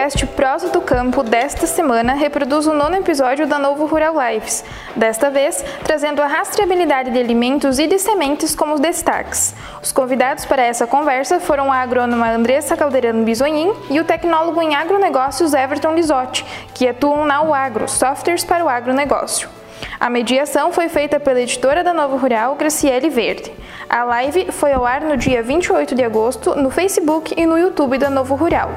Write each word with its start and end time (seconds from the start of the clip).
podcast 0.00 0.26
Prosa 0.28 0.68
do 0.70 0.80
Campo 0.80 1.22
desta 1.22 1.66
semana 1.66 2.14
reproduz 2.14 2.66
o 2.66 2.72
nono 2.72 2.96
episódio 2.96 3.46
da 3.46 3.58
Novo 3.58 3.84
Rural 3.84 4.14
Lives, 4.14 4.64
desta 4.96 5.28
vez 5.28 5.62
trazendo 5.84 6.22
a 6.22 6.26
rastreabilidade 6.26 7.10
de 7.10 7.18
alimentos 7.18 7.78
e 7.78 7.86
de 7.86 7.98
sementes 7.98 8.54
como 8.54 8.78
destaques. 8.78 9.54
Os 9.82 9.92
convidados 9.92 10.46
para 10.46 10.62
essa 10.62 10.86
conversa 10.86 11.38
foram 11.38 11.70
a 11.70 11.82
agrônoma 11.82 12.30
Andressa 12.30 12.78
Calderano 12.78 13.24
Bisonin 13.24 13.74
e 13.90 14.00
o 14.00 14.04
tecnólogo 14.04 14.62
em 14.62 14.74
agronegócios 14.74 15.52
Everton 15.52 15.92
Lisotti, 15.92 16.46
que 16.72 16.88
atuam 16.88 17.26
na 17.26 17.42
UAGRO, 17.42 17.86
softwares 17.86 18.42
para 18.42 18.64
o 18.64 18.70
agronegócio. 18.70 19.50
A 19.98 20.08
mediação 20.08 20.72
foi 20.72 20.88
feita 20.88 21.20
pela 21.20 21.42
editora 21.42 21.84
da 21.84 21.92
Novo 21.92 22.16
Rural, 22.16 22.54
Graciele 22.54 23.10
Verde. 23.10 23.52
A 23.86 24.02
live 24.04 24.50
foi 24.50 24.72
ao 24.72 24.86
ar 24.86 25.02
no 25.02 25.18
dia 25.18 25.42
28 25.42 25.94
de 25.94 26.02
agosto 26.02 26.54
no 26.54 26.70
Facebook 26.70 27.34
e 27.36 27.44
no 27.44 27.58
YouTube 27.58 27.98
da 27.98 28.08
Novo 28.08 28.34
Rural. 28.34 28.70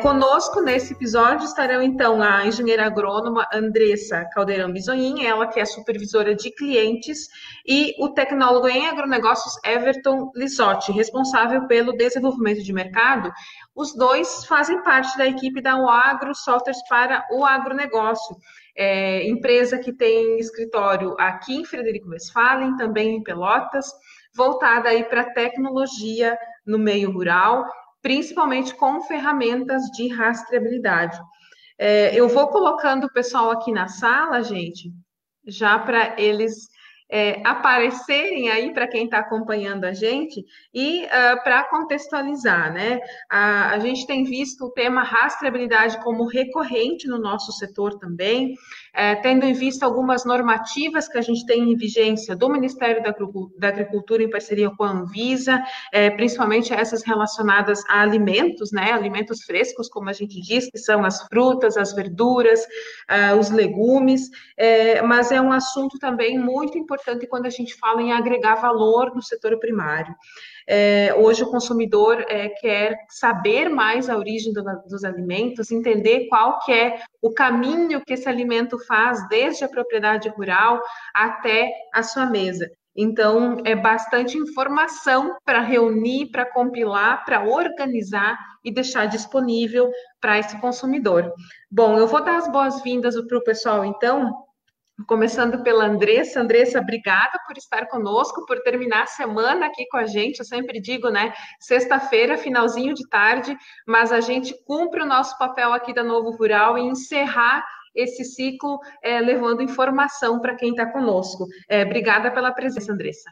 Conosco 0.00 0.62
nesse 0.62 0.94
episódio 0.94 1.44
estarão 1.44 1.82
então 1.82 2.22
a 2.22 2.46
engenheira 2.46 2.86
agrônoma 2.86 3.46
Andressa 3.52 4.24
Caldeirão 4.32 4.72
Bisonin, 4.72 5.24
ela 5.24 5.46
que 5.46 5.60
é 5.60 5.64
supervisora 5.64 6.34
de 6.34 6.50
clientes, 6.50 7.28
e 7.66 7.94
o 7.98 8.08
tecnólogo 8.08 8.66
em 8.66 8.88
agronegócios 8.88 9.54
Everton 9.64 10.32
Lisotti, 10.34 10.90
responsável 10.92 11.66
pelo 11.66 11.92
desenvolvimento 11.92 12.62
de 12.62 12.72
mercado. 12.72 13.30
Os 13.74 13.94
dois 13.94 14.46
fazem 14.46 14.82
parte 14.82 15.18
da 15.18 15.26
equipe 15.26 15.60
da 15.60 15.74
Agro 15.74 16.34
Softwares 16.34 16.80
para 16.88 17.26
o 17.30 17.44
agronegócio. 17.44 18.36
É, 18.76 19.28
empresa 19.28 19.78
que 19.78 19.92
tem 19.92 20.38
escritório 20.38 21.14
aqui 21.18 21.56
em 21.56 21.64
Frederico 21.64 22.08
Westphalen, 22.08 22.76
também 22.76 23.16
em 23.16 23.22
Pelotas, 23.22 23.86
voltada 24.34 24.88
aí 24.88 25.04
para 25.04 25.34
tecnologia 25.34 26.38
no 26.64 26.78
meio 26.78 27.12
rural 27.12 27.64
principalmente 28.02 28.74
com 28.74 29.02
ferramentas 29.02 29.82
de 29.94 30.08
rastreabilidade. 30.08 31.20
É, 31.78 32.14
eu 32.14 32.28
vou 32.28 32.48
colocando 32.48 33.04
o 33.04 33.12
pessoal 33.12 33.50
aqui 33.50 33.72
na 33.72 33.88
sala, 33.88 34.42
gente, 34.42 34.92
já 35.46 35.78
para 35.78 36.20
eles 36.20 36.68
é, 37.10 37.42
aparecerem 37.44 38.48
aí 38.50 38.72
para 38.72 38.86
quem 38.86 39.04
está 39.04 39.18
acompanhando 39.18 39.84
a 39.84 39.92
gente 39.92 40.44
e 40.72 41.04
uh, 41.06 41.42
para 41.42 41.64
contextualizar, 41.64 42.72
né? 42.72 43.00
A, 43.28 43.70
a, 43.70 43.78
gente 43.80 44.06
tem 44.06 44.22
visto 44.22 44.66
o 44.66 44.70
tema 44.70 45.02
rastreabilidade 45.02 46.00
como 46.04 46.28
recorrente 46.28 47.08
no 47.08 47.18
nosso 47.18 47.50
setor 47.52 47.98
também, 47.98 48.54
é, 48.94 49.14
tendo 49.16 49.44
em 49.44 49.52
vista 49.52 49.86
algumas 49.86 50.24
normativas 50.24 51.08
que 51.08 51.18
a 51.18 51.22
gente 51.22 51.46
tem 51.46 51.72
em 51.72 51.76
vigência 51.76 52.34
do 52.34 52.48
Ministério 52.48 53.02
da 53.02 53.68
Agricultura 53.68 54.22
em 54.22 54.30
parceria 54.30 54.70
com 54.70 54.84
a 54.84 54.90
Anvisa, 54.90 55.62
é, 55.92 56.10
principalmente 56.10 56.72
essas 56.72 57.02
relacionadas 57.04 57.82
a 57.88 58.00
alimentos, 58.00 58.72
né? 58.72 58.92
Alimentos 58.92 59.42
frescos, 59.42 59.88
como 59.88 60.08
a 60.08 60.12
gente 60.12 60.40
diz, 60.40 60.70
que 60.70 60.78
são 60.78 61.04
as 61.04 61.22
frutas, 61.26 61.76
as 61.76 61.94
verduras, 61.94 62.60
uh, 62.62 63.38
os 63.38 63.50
legumes, 63.50 64.28
é, 64.56 65.02
mas 65.02 65.30
é 65.30 65.40
um 65.40 65.52
assunto 65.52 65.98
também 65.98 66.38
muito 66.38 66.78
importante 66.78 67.26
quando 67.26 67.46
a 67.46 67.50
gente 67.50 67.74
fala 67.74 68.02
em 68.02 68.12
agregar 68.12 68.56
valor 68.56 69.14
no 69.14 69.22
setor 69.22 69.58
primário. 69.58 70.14
É, 70.72 71.12
hoje 71.16 71.42
o 71.42 71.50
consumidor 71.50 72.24
é, 72.28 72.48
quer 72.48 72.96
saber 73.08 73.68
mais 73.68 74.08
a 74.08 74.16
origem 74.16 74.52
do, 74.52 74.62
dos 74.88 75.02
alimentos, 75.02 75.72
entender 75.72 76.28
qual 76.28 76.60
que 76.60 76.70
é 76.70 77.00
o 77.20 77.32
caminho 77.32 78.00
que 78.06 78.14
esse 78.14 78.28
alimento 78.28 78.78
faz 78.86 79.28
desde 79.28 79.64
a 79.64 79.68
propriedade 79.68 80.28
rural 80.28 80.80
até 81.12 81.72
a 81.92 82.04
sua 82.04 82.24
mesa. 82.24 82.70
Então, 82.96 83.56
é 83.64 83.74
bastante 83.74 84.38
informação 84.38 85.36
para 85.44 85.60
reunir, 85.60 86.30
para 86.30 86.46
compilar, 86.46 87.24
para 87.24 87.42
organizar 87.42 88.38
e 88.64 88.72
deixar 88.72 89.06
disponível 89.06 89.90
para 90.20 90.38
esse 90.38 90.56
consumidor. 90.60 91.32
Bom, 91.68 91.98
eu 91.98 92.06
vou 92.06 92.22
dar 92.22 92.36
as 92.36 92.50
boas-vindas 92.50 93.20
para 93.26 93.38
o 93.38 93.44
pessoal, 93.44 93.84
então, 93.84 94.32
Começando 95.06 95.62
pela 95.62 95.84
Andressa. 95.84 96.40
Andressa, 96.40 96.80
obrigada 96.80 97.38
por 97.46 97.56
estar 97.56 97.86
conosco, 97.86 98.44
por 98.46 98.60
terminar 98.62 99.04
a 99.04 99.06
semana 99.06 99.66
aqui 99.66 99.86
com 99.88 99.96
a 99.96 100.06
gente. 100.06 100.40
Eu 100.40 100.44
sempre 100.44 100.80
digo, 100.80 101.08
né? 101.08 101.32
Sexta-feira, 101.60 102.36
finalzinho 102.36 102.94
de 102.94 103.08
tarde, 103.08 103.56
mas 103.86 104.12
a 104.12 104.20
gente 104.20 104.54
cumpre 104.64 105.02
o 105.02 105.06
nosso 105.06 105.38
papel 105.38 105.72
aqui 105.72 105.94
da 105.94 106.02
Novo 106.02 106.30
Rural 106.30 106.76
e 106.76 106.82
encerrar 106.82 107.64
esse 107.94 108.24
ciclo 108.24 108.78
é, 109.02 109.20
levando 109.20 109.62
informação 109.62 110.40
para 110.40 110.56
quem 110.56 110.70
está 110.70 110.90
conosco. 110.90 111.46
É, 111.68 111.82
obrigada 111.82 112.30
pela 112.30 112.52
presença, 112.52 112.92
Andressa. 112.92 113.30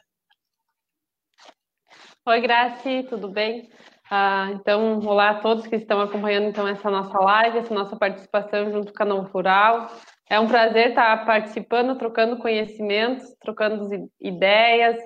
Oi, 2.26 2.40
Graci, 2.40 3.06
tudo 3.08 3.28
bem? 3.28 3.70
Ah, 4.10 4.50
então, 4.52 5.00
olá 5.00 5.30
a 5.30 5.40
todos 5.40 5.66
que 5.66 5.76
estão 5.76 6.00
acompanhando 6.00 6.46
então 6.46 6.66
essa 6.66 6.90
nossa 6.90 7.18
live, 7.18 7.58
essa 7.58 7.74
nossa 7.74 7.96
participação 7.96 8.70
junto 8.70 8.92
com 8.92 9.02
a 9.02 9.06
Novo 9.06 9.28
Rural. 9.28 9.90
É 10.30 10.38
um 10.38 10.46
prazer 10.46 10.90
estar 10.90 11.24
participando, 11.24 11.96
trocando 11.96 12.36
conhecimentos, 12.36 13.34
trocando 13.40 14.10
ideias. 14.20 14.96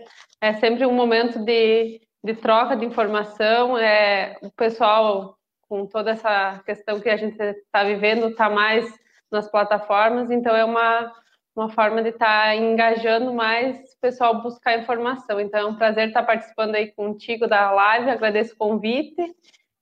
É 0.41 0.53
sempre 0.55 0.85
um 0.85 0.93
momento 0.93 1.45
de, 1.45 2.01
de 2.25 2.35
troca 2.35 2.77
de 2.77 2.85
informação. 2.85 3.79
É, 3.79 4.37
o 4.43 4.51
pessoal, 4.51 5.37
com 5.69 5.87
toda 5.87 6.11
essa 6.11 6.61
questão 6.67 7.01
que 7.01 7.09
a 7.09 7.17
gente 7.17 7.41
está 7.41 7.85
vivendo, 7.85 8.31
está 8.31 8.51
mais 8.51 8.93
nas 9.33 9.51
plataformas, 9.51 10.31
então 10.31 10.55
é 10.55 10.65
uma, 10.65 11.11
uma 11.57 11.71
forma 11.71 12.03
de 12.03 12.11
estar 12.11 12.45
tá 12.45 12.55
engajando 12.55 13.33
mais 13.33 13.77
o 13.95 14.01
pessoal 14.01 14.43
buscar 14.43 14.79
informação. 14.79 15.41
Então 15.41 15.61
é 15.61 15.65
um 15.65 15.77
prazer 15.77 16.09
estar 16.09 16.23
participando 16.23 16.75
aí 16.75 16.93
contigo 16.93 17.47
da 17.47 17.71
live, 17.71 18.11
agradeço 18.11 18.55
o 18.55 18.59
convite 18.59 19.35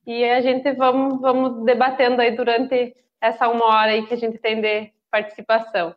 e 0.06 0.24
a 0.24 0.40
gente 0.40 0.70
vamos, 0.72 1.20
vamos 1.20 1.64
debatendo 1.64 2.22
aí 2.22 2.30
durante 2.36 2.94
essa 3.20 3.48
uma 3.48 3.66
hora 3.66 3.90
aí 3.90 4.06
que 4.06 4.14
a 4.14 4.16
gente 4.16 4.38
tem 4.38 4.60
de 4.60 4.92
participação. 5.10 5.94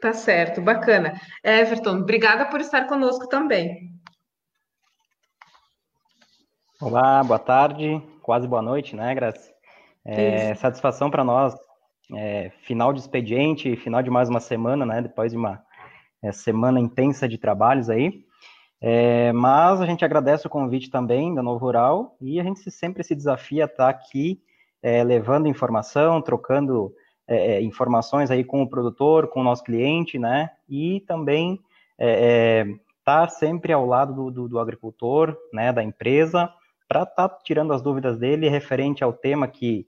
Tá 0.00 0.12
certo, 0.12 0.60
bacana. 0.60 1.20
Everton, 1.42 1.98
obrigada 1.98 2.44
por 2.46 2.60
estar 2.60 2.86
conosco 2.86 3.28
também. 3.28 3.90
Olá, 6.80 7.22
boa 7.24 7.38
tarde, 7.38 8.02
quase 8.22 8.46
boa 8.46 8.60
noite, 8.60 8.94
né, 8.94 9.14
Graça? 9.14 9.52
É, 10.04 10.54
satisfação 10.56 11.10
para 11.10 11.24
nós, 11.24 11.54
é, 12.14 12.50
final 12.62 12.92
de 12.92 13.00
expediente, 13.00 13.76
final 13.76 14.02
de 14.02 14.10
mais 14.10 14.28
uma 14.28 14.40
semana, 14.40 14.84
né, 14.84 15.00
depois 15.00 15.32
de 15.32 15.38
uma 15.38 15.64
é, 16.22 16.30
semana 16.32 16.78
intensa 16.78 17.26
de 17.26 17.38
trabalhos 17.38 17.88
aí. 17.88 18.24
É, 18.80 19.32
mas 19.32 19.80
a 19.80 19.86
gente 19.86 20.04
agradece 20.04 20.46
o 20.46 20.50
convite 20.50 20.90
também 20.90 21.34
da 21.34 21.42
Novo 21.42 21.64
Rural 21.64 22.18
e 22.20 22.38
a 22.38 22.42
gente 22.42 22.70
sempre 22.70 23.02
se 23.02 23.14
desafia 23.14 23.64
a 23.64 23.66
estar 23.66 23.88
aqui 23.88 24.42
é, 24.82 25.02
levando 25.02 25.48
informação, 25.48 26.20
trocando 26.20 26.92
é, 27.26 27.54
é, 27.56 27.62
informações 27.62 28.30
aí 28.30 28.44
com 28.44 28.62
o 28.62 28.68
produtor, 28.68 29.28
com 29.28 29.40
o 29.40 29.44
nosso 29.44 29.64
cliente, 29.64 30.18
né? 30.18 30.50
E 30.68 31.00
também 31.06 31.60
é, 31.98 32.64
é 32.68 32.84
tá 33.04 33.28
sempre 33.28 33.72
ao 33.72 33.84
lado 33.84 34.14
do, 34.14 34.30
do, 34.30 34.48
do 34.48 34.58
agricultor, 34.58 35.36
né? 35.52 35.72
Da 35.72 35.82
empresa, 35.82 36.50
para 36.88 37.02
estar 37.02 37.28
tá 37.28 37.38
tirando 37.44 37.72
as 37.72 37.82
dúvidas 37.82 38.18
dele 38.18 38.48
referente 38.48 39.04
ao 39.04 39.12
tema 39.12 39.46
que, 39.46 39.86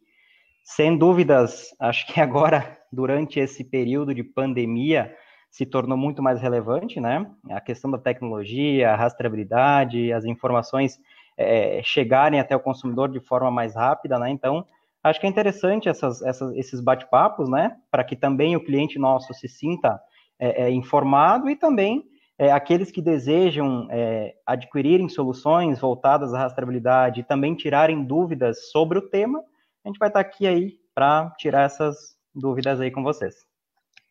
sem 0.62 0.97
dúvidas, 0.97 1.74
acho 1.80 2.06
que 2.06 2.20
agora, 2.20 2.78
durante 2.92 3.41
esse 3.41 3.64
período 3.64 4.14
de 4.14 4.22
pandemia, 4.22 5.14
se 5.50 5.64
tornou 5.64 5.97
muito 5.97 6.22
mais 6.22 6.41
relevante, 6.41 7.00
né? 7.00 7.26
A 7.50 7.60
questão 7.60 7.91
da 7.91 7.98
tecnologia, 7.98 8.92
a 8.92 8.97
rastreabilidade, 8.97 10.12
as 10.12 10.24
informações 10.24 10.98
é, 11.36 11.80
chegarem 11.82 12.41
até 12.41 12.54
o 12.54 12.60
consumidor 12.60 13.10
de 13.10 13.20
forma 13.20 13.50
mais 13.50 13.74
rápida, 13.74 14.18
né? 14.18 14.30
Então, 14.30 14.66
Acho 15.06 15.21
que 15.21 15.27
é 15.27 15.31
interessante 15.31 15.89
essas, 15.89 16.21
essas, 16.21 16.53
esses 16.56 16.81
bate-papos, 16.81 17.49
né? 17.49 17.77
Para 17.93 18.03
que 18.03 18.17
também 18.17 18.56
o 18.56 18.65
cliente 18.65 18.99
nosso 18.99 19.33
se 19.34 19.47
sinta 19.47 20.00
é, 20.37 20.65
é, 20.65 20.71
informado 20.71 21.48
e 21.48 21.54
também 21.54 22.04
é, 22.36 22.51
aqueles 22.51 22.91
que 22.91 23.01
desejam 23.01 23.86
é, 23.89 24.34
adquirirem 24.45 25.09
soluções 25.09 25.78
voltadas 25.78 26.34
à 26.34 26.41
rastreabilidade 26.41 27.21
e 27.21 27.25
também 27.25 27.54
tirarem 27.54 28.04
dúvidas 28.04 28.69
sobre 28.72 28.98
o 28.98 29.09
tema, 29.09 29.39
a 29.84 29.89
gente 29.89 29.98
vai 29.98 30.09
estar 30.09 30.19
aqui 30.19 30.45
aí 30.45 30.72
para 30.92 31.30
tirar 31.39 31.63
essas 31.63 32.16
dúvidas 32.34 32.80
aí 32.80 32.91
com 32.91 33.04
vocês. 33.04 33.36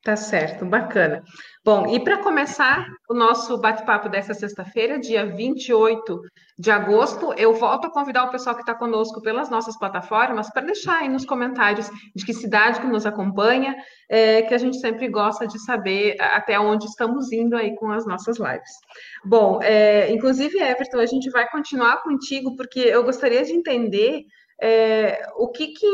Tá 0.06 0.16
certo, 0.16 0.64
bacana. 0.68 1.24
Bom, 1.64 1.88
e 1.88 2.00
para 2.00 2.20
começar 2.20 2.86
o 3.10 3.14
nosso 3.16 3.58
bate-papo 3.58 4.08
dessa 4.08 4.36
sexta-feira, 4.36 5.00
dia 5.00 5.26
28 5.26 6.22
de 6.60 6.70
agosto, 6.70 7.34
eu 7.36 7.56
volto 7.56 7.88
a 7.88 7.92
convidar 7.92 8.26
o 8.26 8.30
pessoal 8.30 8.56
que 8.56 8.62
está 8.62 8.76
conosco 8.76 9.20
pelas 9.20 9.50
nossas 9.50 9.76
plataformas 9.80 10.48
para 10.52 10.68
deixar 10.68 11.00
aí 11.00 11.10
nos 11.10 11.26
comentários 11.26 11.90
de 12.16 12.24
que 12.24 12.36
cidade 12.36 12.80
que 12.80 12.86
nos 12.86 13.08
acompanha, 13.08 13.76
é, 14.08 14.44
que 14.44 14.54
a 14.54 14.60
gente 14.60 14.78
sempre 14.78 15.10
gosta 15.10 15.48
de 15.48 15.58
saber 15.66 16.16
até 16.20 16.60
onde 16.60 16.86
estamos 16.86 17.32
indo 17.32 17.56
aí 17.56 17.76
com 17.76 17.90
as 17.90 18.06
nossas 18.06 18.38
lives. 18.38 18.74
Bom, 19.26 19.60
é, 19.64 20.12
inclusive, 20.12 20.62
Everton, 20.62 21.00
a 21.00 21.08
gente 21.08 21.32
vai 21.32 21.50
continuar 21.50 22.04
contigo, 22.04 22.56
porque 22.56 22.80
eu 22.80 23.04
gostaria 23.04 23.44
de 23.44 23.54
entender 23.54 24.24
é, 24.62 25.20
o 25.36 25.50
que, 25.50 25.68
que 25.68 25.88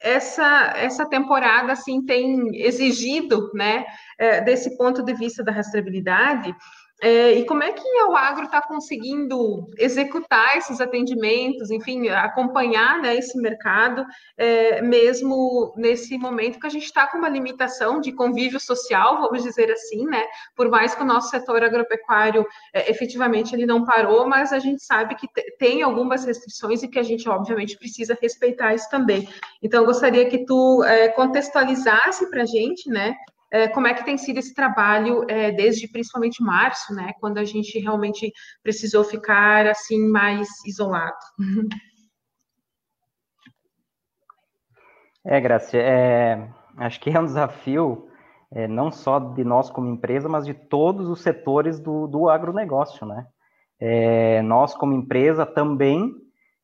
essa, 0.00 0.72
essa 0.76 1.08
temporada 1.08 1.72
assim 1.72 2.04
tem 2.04 2.56
exigido, 2.56 3.50
né, 3.54 3.84
é, 4.18 4.40
desse 4.40 4.76
ponto 4.76 5.02
de 5.02 5.14
vista 5.14 5.42
da 5.42 5.52
rastreabilidade. 5.52 6.54
É, 7.02 7.32
e 7.32 7.44
como 7.44 7.62
é 7.62 7.72
que 7.72 7.86
o 8.04 8.16
agro 8.16 8.46
está 8.46 8.62
conseguindo 8.62 9.68
executar 9.76 10.56
esses 10.56 10.80
atendimentos, 10.80 11.70
enfim, 11.70 12.08
acompanhar 12.08 13.02
né, 13.02 13.14
esse 13.16 13.38
mercado, 13.38 14.04
é, 14.36 14.80
mesmo 14.80 15.74
nesse 15.76 16.16
momento 16.16 16.58
que 16.58 16.66
a 16.66 16.70
gente 16.70 16.84
está 16.84 17.06
com 17.06 17.18
uma 17.18 17.28
limitação 17.28 18.00
de 18.00 18.12
convívio 18.12 18.58
social, 18.58 19.20
vamos 19.20 19.42
dizer 19.42 19.70
assim, 19.70 20.06
né? 20.06 20.24
Por 20.54 20.70
mais 20.70 20.94
que 20.94 21.02
o 21.02 21.06
nosso 21.06 21.28
setor 21.28 21.62
agropecuário 21.62 22.46
é, 22.72 22.90
efetivamente 22.90 23.54
ele 23.54 23.66
não 23.66 23.84
parou, 23.84 24.26
mas 24.26 24.52
a 24.52 24.58
gente 24.58 24.82
sabe 24.82 25.16
que 25.16 25.28
tem 25.58 25.82
algumas 25.82 26.24
restrições 26.24 26.82
e 26.82 26.88
que 26.88 26.98
a 26.98 27.02
gente, 27.02 27.28
obviamente, 27.28 27.76
precisa 27.76 28.16
respeitar 28.20 28.74
isso 28.74 28.88
também. 28.88 29.28
Então, 29.62 29.80
eu 29.82 29.86
gostaria 29.86 30.28
que 30.30 30.46
tu 30.46 30.82
é, 30.84 31.08
contextualizasse 31.08 32.30
para 32.30 32.42
a 32.42 32.46
gente, 32.46 32.88
né? 32.88 33.14
É, 33.50 33.68
como 33.68 33.86
é 33.86 33.94
que 33.94 34.04
tem 34.04 34.18
sido 34.18 34.38
esse 34.38 34.54
trabalho 34.54 35.24
é, 35.28 35.52
desde 35.52 35.88
principalmente 35.88 36.42
março, 36.42 36.94
né, 36.94 37.12
quando 37.20 37.38
a 37.38 37.44
gente 37.44 37.78
realmente 37.78 38.32
precisou 38.62 39.04
ficar 39.04 39.66
assim 39.66 40.08
mais 40.08 40.48
isolado. 40.66 41.16
É, 45.28 45.40
Graça, 45.40 45.76
é, 45.76 46.48
acho 46.76 47.00
que 47.00 47.10
é 47.10 47.18
um 47.18 47.24
desafio 47.24 48.08
é, 48.52 48.68
não 48.68 48.92
só 48.92 49.18
de 49.18 49.42
nós 49.42 49.68
como 49.68 49.88
empresa, 49.88 50.28
mas 50.28 50.46
de 50.46 50.54
todos 50.54 51.08
os 51.08 51.20
setores 51.20 51.80
do, 51.80 52.06
do 52.06 52.28
agronegócio, 52.28 53.04
né? 53.04 53.26
É, 53.78 54.40
nós 54.42 54.74
como 54.74 54.94
empresa 54.94 55.44
também 55.44 56.14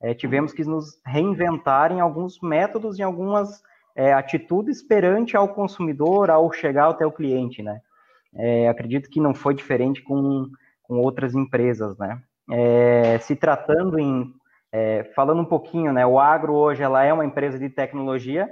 é, 0.00 0.14
tivemos 0.14 0.52
que 0.52 0.64
nos 0.64 1.00
reinventar 1.04 1.92
em 1.92 2.00
alguns 2.00 2.40
métodos, 2.40 2.98
em 2.98 3.02
algumas 3.02 3.62
é, 3.94 4.12
atitudes 4.12 4.82
perante 4.82 5.36
ao 5.36 5.48
consumidor 5.48 6.30
ao 6.30 6.52
chegar 6.52 6.88
até 6.88 7.06
o 7.06 7.12
cliente, 7.12 7.62
né? 7.62 7.80
É, 8.34 8.68
acredito 8.68 9.10
que 9.10 9.20
não 9.20 9.34
foi 9.34 9.54
diferente 9.54 10.02
com, 10.02 10.48
com 10.82 10.98
outras 10.98 11.34
empresas, 11.34 11.96
né? 11.98 12.20
É, 12.50 13.18
se 13.18 13.36
tratando 13.36 13.98
em, 13.98 14.32
é, 14.72 15.04
falando 15.14 15.42
um 15.42 15.44
pouquinho, 15.44 15.92
né? 15.92 16.06
O 16.06 16.18
agro 16.18 16.54
hoje 16.54 16.82
ela 16.82 17.04
é 17.04 17.12
uma 17.12 17.24
empresa 17.24 17.58
de 17.58 17.68
tecnologia 17.68 18.50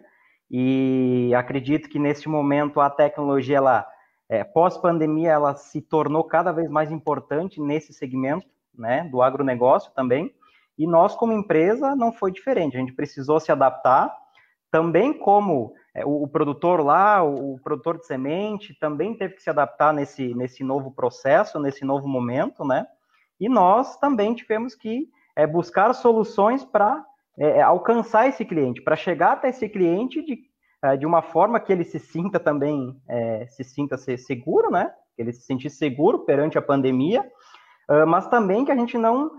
e 0.50 1.32
acredito 1.34 1.88
que 1.88 1.98
neste 1.98 2.28
momento 2.28 2.80
a 2.80 2.90
tecnologia 2.90 3.56
ela 3.56 3.86
é, 4.28 4.44
pós-pandemia 4.44 5.30
ela 5.30 5.54
se 5.54 5.80
tornou 5.80 6.22
cada 6.22 6.52
vez 6.52 6.68
mais 6.70 6.90
importante 6.92 7.60
nesse 7.60 7.92
segmento, 7.92 8.46
né? 8.76 9.08
Do 9.10 9.22
agronegócio 9.22 9.90
também. 9.94 10.32
E 10.78 10.86
nós 10.86 11.14
como 11.16 11.32
empresa 11.32 11.96
não 11.96 12.12
foi 12.12 12.30
diferente. 12.30 12.76
A 12.76 12.80
gente 12.80 12.92
precisou 12.92 13.40
se 13.40 13.50
adaptar 13.50 14.14
também 14.70 15.12
como 15.12 15.74
é, 15.94 16.04
o, 16.04 16.26
produtor 16.28 16.84
lá, 16.84 17.22
o, 17.22 17.58
produtor 17.62 17.98
de 17.98 18.06
semente, 18.06 18.78
também 18.78 19.14
teve 19.14 19.34
que 19.34 19.42
se 19.42 19.50
adaptar 19.50 19.92
nesse, 19.92 20.34
nesse 20.34 20.62
novo 20.62 20.92
processo, 20.92 21.58
nesse 21.58 21.84
novo 21.84 22.06
momento, 22.06 22.64
né? 22.64 22.86
E 23.40 23.48
nós 23.48 23.96
também 23.96 24.34
tivemos 24.34 24.74
que 24.74 25.08
é, 25.34 25.46
buscar 25.46 25.92
soluções 25.94 26.64
para 26.64 27.04
é, 27.38 27.58
é, 27.58 27.62
alcançar 27.62 28.28
esse 28.28 28.44
cliente, 28.44 28.82
para 28.82 28.94
chegar 28.94 29.32
até 29.32 29.48
esse 29.48 29.68
cliente 29.68 30.22
de, 30.22 30.38
é, 30.82 30.96
de 30.96 31.06
uma 31.06 31.22
forma 31.22 31.58
que 31.58 31.72
ele 31.72 31.84
se 31.84 31.98
sinta 31.98 32.38
também, 32.38 32.94
é, 33.08 33.46
se 33.46 33.64
sinta 33.64 33.96
ser 33.96 34.18
seguro, 34.18 34.70
né? 34.70 34.92
Que 35.16 35.22
ele 35.22 35.32
se 35.32 35.42
sentisse 35.42 35.76
seguro 35.76 36.20
perante 36.20 36.58
a 36.58 36.62
pandemia, 36.62 37.28
mas 38.06 38.28
também 38.28 38.64
que 38.64 38.70
a 38.70 38.76
gente 38.76 38.96
não 38.96 39.32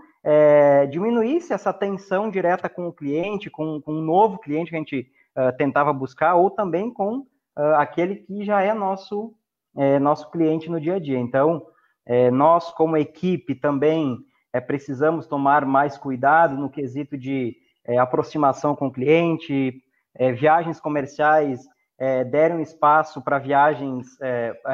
diminuísse 0.90 1.54
essa 1.54 1.72
tensão 1.72 2.28
direta 2.28 2.68
com 2.68 2.86
o 2.86 2.92
cliente, 2.92 3.48
com, 3.48 3.80
com 3.80 3.94
um 3.94 4.02
novo 4.02 4.38
cliente 4.38 4.68
que 4.68 4.76
a 4.76 4.78
gente 4.78 5.10
uh, 5.36 5.56
tentava 5.56 5.92
buscar, 5.92 6.34
ou 6.34 6.50
também 6.50 6.92
com 6.92 7.18
uh, 7.18 7.74
aquele 7.76 8.16
que 8.16 8.44
já 8.44 8.62
é 8.62 8.72
nosso, 8.74 9.34
é, 9.76 9.98
nosso 9.98 10.30
cliente 10.30 10.70
no 10.70 10.80
dia 10.80 10.94
a 10.94 10.98
dia. 10.98 11.18
Então, 11.18 11.66
é, 12.04 12.30
nós, 12.30 12.70
como 12.72 12.96
equipe, 12.96 13.54
também 13.54 14.18
é, 14.52 14.60
precisamos 14.60 15.26
tomar 15.26 15.64
mais 15.64 15.96
cuidado 15.96 16.56
no 16.56 16.68
quesito 16.68 17.16
de 17.16 17.56
é, 17.84 17.98
aproximação 17.98 18.76
com 18.76 18.88
o 18.88 18.92
cliente, 18.92 19.82
é, 20.14 20.32
viagens 20.32 20.80
comerciais 20.80 21.66
é, 21.98 22.24
deram 22.24 22.60
espaço 22.60 23.22
para 23.22 23.38
viagens, 23.38 24.18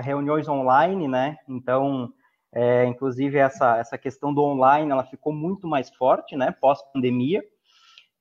reuniões 0.02 0.48
online, 0.48 1.06
né? 1.06 1.36
Então, 1.46 2.10
inclusive 2.88 3.36
essa, 3.36 3.76
essa 3.76 3.98
questão 3.98 4.32
do 4.32 4.42
online, 4.42 4.90
ela 4.90 5.04
ficou 5.04 5.30
muito 5.30 5.68
mais 5.68 5.90
forte, 5.90 6.36
né? 6.36 6.54
Pós-pandemia. 6.58 7.44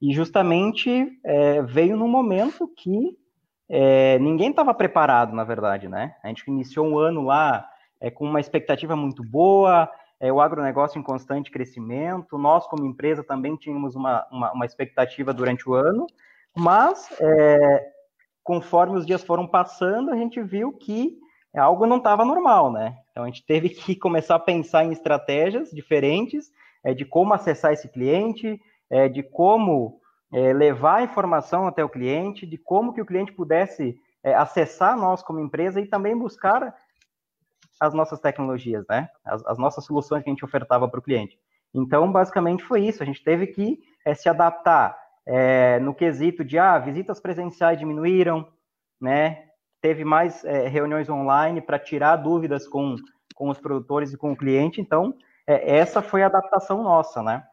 E 0.01 0.13
justamente 0.13 1.07
é, 1.23 1.61
veio 1.63 1.97
num 1.97 2.07
momento 2.07 2.67
que 2.67 3.17
é, 3.69 4.17
ninguém 4.19 4.51
estava 4.51 4.73
preparado, 4.73 5.35
na 5.35 5.43
verdade, 5.43 5.87
né? 5.87 6.15
A 6.23 6.27
gente 6.27 6.43
iniciou 6.47 6.85
um 6.85 6.97
ano 6.97 7.21
lá 7.21 7.67
é, 7.99 8.09
com 8.09 8.25
uma 8.25 8.39
expectativa 8.39 8.95
muito 8.95 9.23
boa, 9.23 9.89
é, 10.19 10.31
o 10.31 10.39
agronegócio 10.39 10.97
em 10.97 11.03
constante 11.03 11.51
crescimento, 11.51 12.37
nós, 12.37 12.65
como 12.67 12.85
empresa, 12.85 13.23
também 13.23 13.55
tínhamos 13.55 13.95
uma, 13.95 14.25
uma, 14.31 14.51
uma 14.53 14.65
expectativa 14.65 15.33
durante 15.33 15.69
o 15.69 15.73
ano, 15.73 16.07
mas 16.55 17.09
é, 17.19 17.91
conforme 18.43 18.97
os 18.97 19.05
dias 19.05 19.23
foram 19.23 19.45
passando, 19.45 20.11
a 20.11 20.15
gente 20.15 20.41
viu 20.41 20.71
que 20.71 21.17
algo 21.55 21.85
não 21.85 21.97
estava 21.97 22.23
normal, 22.23 22.71
né? 22.71 22.95
Então 23.11 23.23
a 23.23 23.27
gente 23.27 23.45
teve 23.45 23.69
que 23.69 23.95
começar 23.95 24.35
a 24.35 24.39
pensar 24.39 24.85
em 24.85 24.91
estratégias 24.91 25.71
diferentes 25.71 26.51
de 26.95 27.03
como 27.03 27.33
acessar 27.33 27.73
esse 27.73 27.89
cliente, 27.89 28.61
é, 28.89 29.07
de 29.07 29.23
como 29.23 29.99
é, 30.33 30.53
levar 30.53 30.97
a 30.97 31.03
informação 31.03 31.67
até 31.67 31.83
o 31.83 31.89
cliente, 31.89 32.45
de 32.45 32.57
como 32.57 32.93
que 32.93 33.01
o 33.01 33.05
cliente 33.05 33.31
pudesse 33.31 33.99
é, 34.23 34.33
acessar 34.33 34.97
nós 34.97 35.21
como 35.23 35.39
empresa 35.39 35.79
e 35.79 35.85
também 35.85 36.17
buscar 36.17 36.75
as 37.79 37.93
nossas 37.93 38.19
tecnologias, 38.19 38.85
né? 38.89 39.09
As, 39.23 39.45
as 39.45 39.57
nossas 39.57 39.85
soluções 39.85 40.23
que 40.23 40.29
a 40.29 40.33
gente 40.33 40.43
ofertava 40.43 40.87
para 40.87 40.99
o 40.99 41.03
cliente. 41.03 41.39
Então, 41.73 42.11
basicamente 42.11 42.63
foi 42.63 42.83
isso. 42.83 43.03
A 43.03 43.05
gente 43.05 43.23
teve 43.23 43.47
que 43.47 43.79
é, 44.05 44.13
se 44.13 44.27
adaptar 44.27 44.97
é, 45.25 45.79
no 45.79 45.93
quesito 45.93 46.43
de, 46.43 46.57
ah, 46.57 46.77
visitas 46.79 47.19
presenciais 47.19 47.77
diminuíram, 47.77 48.47
né? 48.99 49.45
Teve 49.79 50.03
mais 50.03 50.43
é, 50.43 50.67
reuniões 50.67 51.07
online 51.09 51.61
para 51.61 51.77
tirar 51.77 52.15
dúvidas 52.15 52.67
com, 52.67 52.95
com 53.35 53.49
os 53.49 53.59
produtores 53.59 54.11
e 54.11 54.17
com 54.17 54.31
o 54.31 54.37
cliente. 54.37 54.81
Então, 54.81 55.13
essa 55.45 56.01
foi 56.01 56.23
a 56.23 56.25
adaptação 56.25 56.83
nossa, 56.83 57.23
né? 57.23 57.45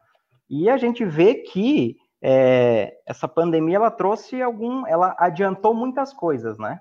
E 0.49 0.69
a 0.69 0.77
gente 0.77 1.03
vê 1.03 1.35
que 1.35 1.97
é, 2.21 2.97
essa 3.05 3.27
pandemia 3.27 3.75
ela 3.75 3.91
trouxe 3.91 4.41
algum, 4.41 4.85
ela 4.87 5.15
adiantou 5.19 5.73
muitas 5.73 6.13
coisas, 6.13 6.57
né? 6.57 6.79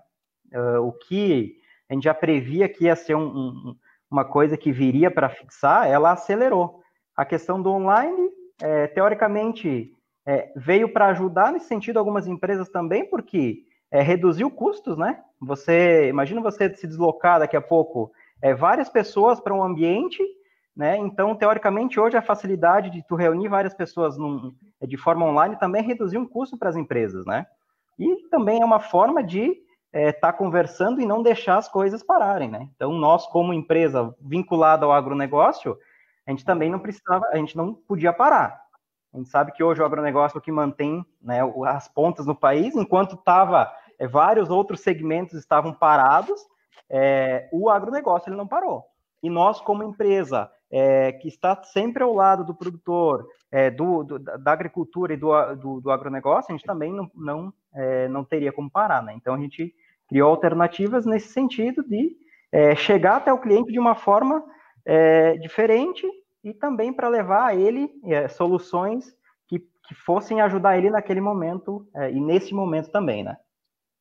Uh, 0.55 0.81
o 0.81 0.93
que 0.93 1.57
a 1.89 1.95
gente 1.95 2.05
já 2.05 2.15
previa 2.15 2.69
que 2.69 2.85
ia 2.85 2.97
ser 2.97 3.15
um, 3.15 3.27
um, 3.27 3.77
uma 4.11 4.25
coisa 4.25 4.57
que 4.57 4.73
viria 4.73 5.11
para 5.11 5.29
fixar, 5.29 5.87
ela 5.87 6.13
acelerou. 6.13 6.81
A 7.17 7.25
questão 7.25 7.61
do 7.61 7.71
online, 7.71 8.31
é, 8.63 8.87
teoricamente, 8.87 9.93
é, 10.27 10.53
veio 10.57 10.93
para 10.93 11.09
ajudar 11.09 11.53
nesse 11.53 11.67
sentido 11.67 11.99
algumas 11.99 12.27
empresas 12.27 12.69
também, 12.69 13.09
porque 13.09 13.65
reduziu 13.93 14.51
custos, 14.51 14.97
né? 14.97 15.23
Você 15.41 16.09
imagina 16.09 16.41
você 16.41 16.75
se 16.75 16.85
deslocar 16.85 17.39
daqui 17.39 17.57
a 17.57 17.61
pouco 17.61 18.11
várias 18.59 18.89
pessoas 18.89 19.39
para 19.39 19.55
um 19.55 19.63
ambiente 19.63 20.21
né? 20.77 20.97
Então, 20.97 21.35
teoricamente, 21.35 22.01
hoje 22.01 22.17
a 22.17 22.23
facilidade 22.23 22.91
de 22.91 23.03
tu 23.07 23.15
reunir 23.15 23.49
várias 23.49 23.75
pessoas 23.75 24.19
num, 24.19 24.55
de 24.83 24.97
forma 24.97 25.25
online 25.25 25.57
também 25.57 25.83
reduziu 25.83 26.21
um 26.21 26.27
custo 26.27 26.59
para 26.59 26.69
as 26.69 26.77
empresas, 26.77 27.25
né? 27.25 27.47
E 27.99 28.29
também 28.29 28.61
é 28.61 28.65
uma 28.65 28.81
forma 28.81 29.23
de 29.23 29.51
estar 29.93 30.09
é, 30.09 30.13
tá 30.13 30.33
conversando 30.33 31.01
e 31.01 31.07
não 31.07 31.23
deixar 31.23 31.59
as 31.59 31.69
coisas 31.69 32.03
pararem, 32.03 32.51
né? 32.51 32.69
Então, 32.75 32.93
nós, 32.93 33.27
como 33.27 33.53
empresa 33.53 34.15
vinculada 34.21 34.85
ao 34.85 34.93
agronegócio, 34.93 35.79
a 36.27 36.31
gente 36.31 36.45
também 36.45 36.71
não 36.71 36.81
precisava, 36.81 37.25
a 37.31 37.37
gente 37.37 37.57
não 37.57 37.73
podia 37.75 38.13
parar. 38.13 38.61
A 39.13 39.17
gente 39.17 39.29
sabe 39.29 39.53
que 39.53 39.63
hoje 39.63 39.81
o 39.81 39.85
agronegócio 39.85 40.37
é 40.37 40.41
o 40.41 40.43
que 40.43 40.51
mantém 40.51 41.07
né, 41.23 41.39
as 41.69 41.87
pontas 41.87 42.27
no 42.27 42.35
país, 42.35 42.75
enquanto 42.75 43.15
estava 43.15 43.73
é, 43.97 44.09
vários 44.09 44.51
outros 44.51 44.81
segmentos 44.81 45.35
estavam 45.35 45.73
parados, 45.73 46.41
é, 46.91 47.49
o 47.53 47.71
agronegócio 47.71 48.29
ele 48.29 48.37
não 48.37 48.49
parou. 48.49 48.85
E 49.23 49.31
nós, 49.31 49.61
como 49.61 49.85
empresa, 49.85 50.51
é, 50.77 51.13
que 51.13 51.29
está 51.29 51.63
sempre 51.63 52.03
ao 52.03 52.13
lado 52.13 52.45
do 52.45 52.53
produtor, 52.53 53.29
é, 53.53 53.71
do, 53.71 54.03
do, 54.03 54.19
da 54.19 54.51
agricultura 54.53 55.15
e 55.15 55.17
do, 55.17 55.31
do, 55.55 55.81
do, 55.81 55.91
agronegócio, 55.93 56.53
a 56.53 56.57
gente 56.57 56.67
também 56.67 56.93
não, 56.93 57.09
não, 57.15 57.53
é, 57.73 58.09
não 58.09 58.25
teria 58.25 58.51
como 58.51 58.69
parar, 58.69 59.01
né? 59.01 59.15
Então 59.15 59.35
a 59.35 59.39
gente 59.39 59.73
criou 60.09 60.29
alternativas 60.31 61.07
nesse 61.07 61.29
sentido 61.29 61.85
de 61.85 62.17
é, 62.51 62.75
chegar 62.75 63.19
até 63.19 63.33
o 63.33 63.39
cliente 63.39 63.71
de 63.71 63.79
uma 63.79 63.95
forma 63.95 64.45
é, 64.85 65.37
diferente 65.37 66.05
e 66.43 66.53
também 66.53 66.93
para 66.93 67.09
levar 67.09 67.47
a 67.47 67.55
ele 67.55 67.89
é, 68.07 68.27
soluções 68.27 69.15
que, 69.47 69.61
que 69.61 69.95
fossem 70.05 70.41
ajudar 70.41 70.77
ele 70.77 70.91
naquele 70.91 71.21
momento 71.21 71.87
e 72.13 72.21
nesse 72.21 72.53
momento 72.53 72.91
também, 72.91 73.23
né? 73.23 73.37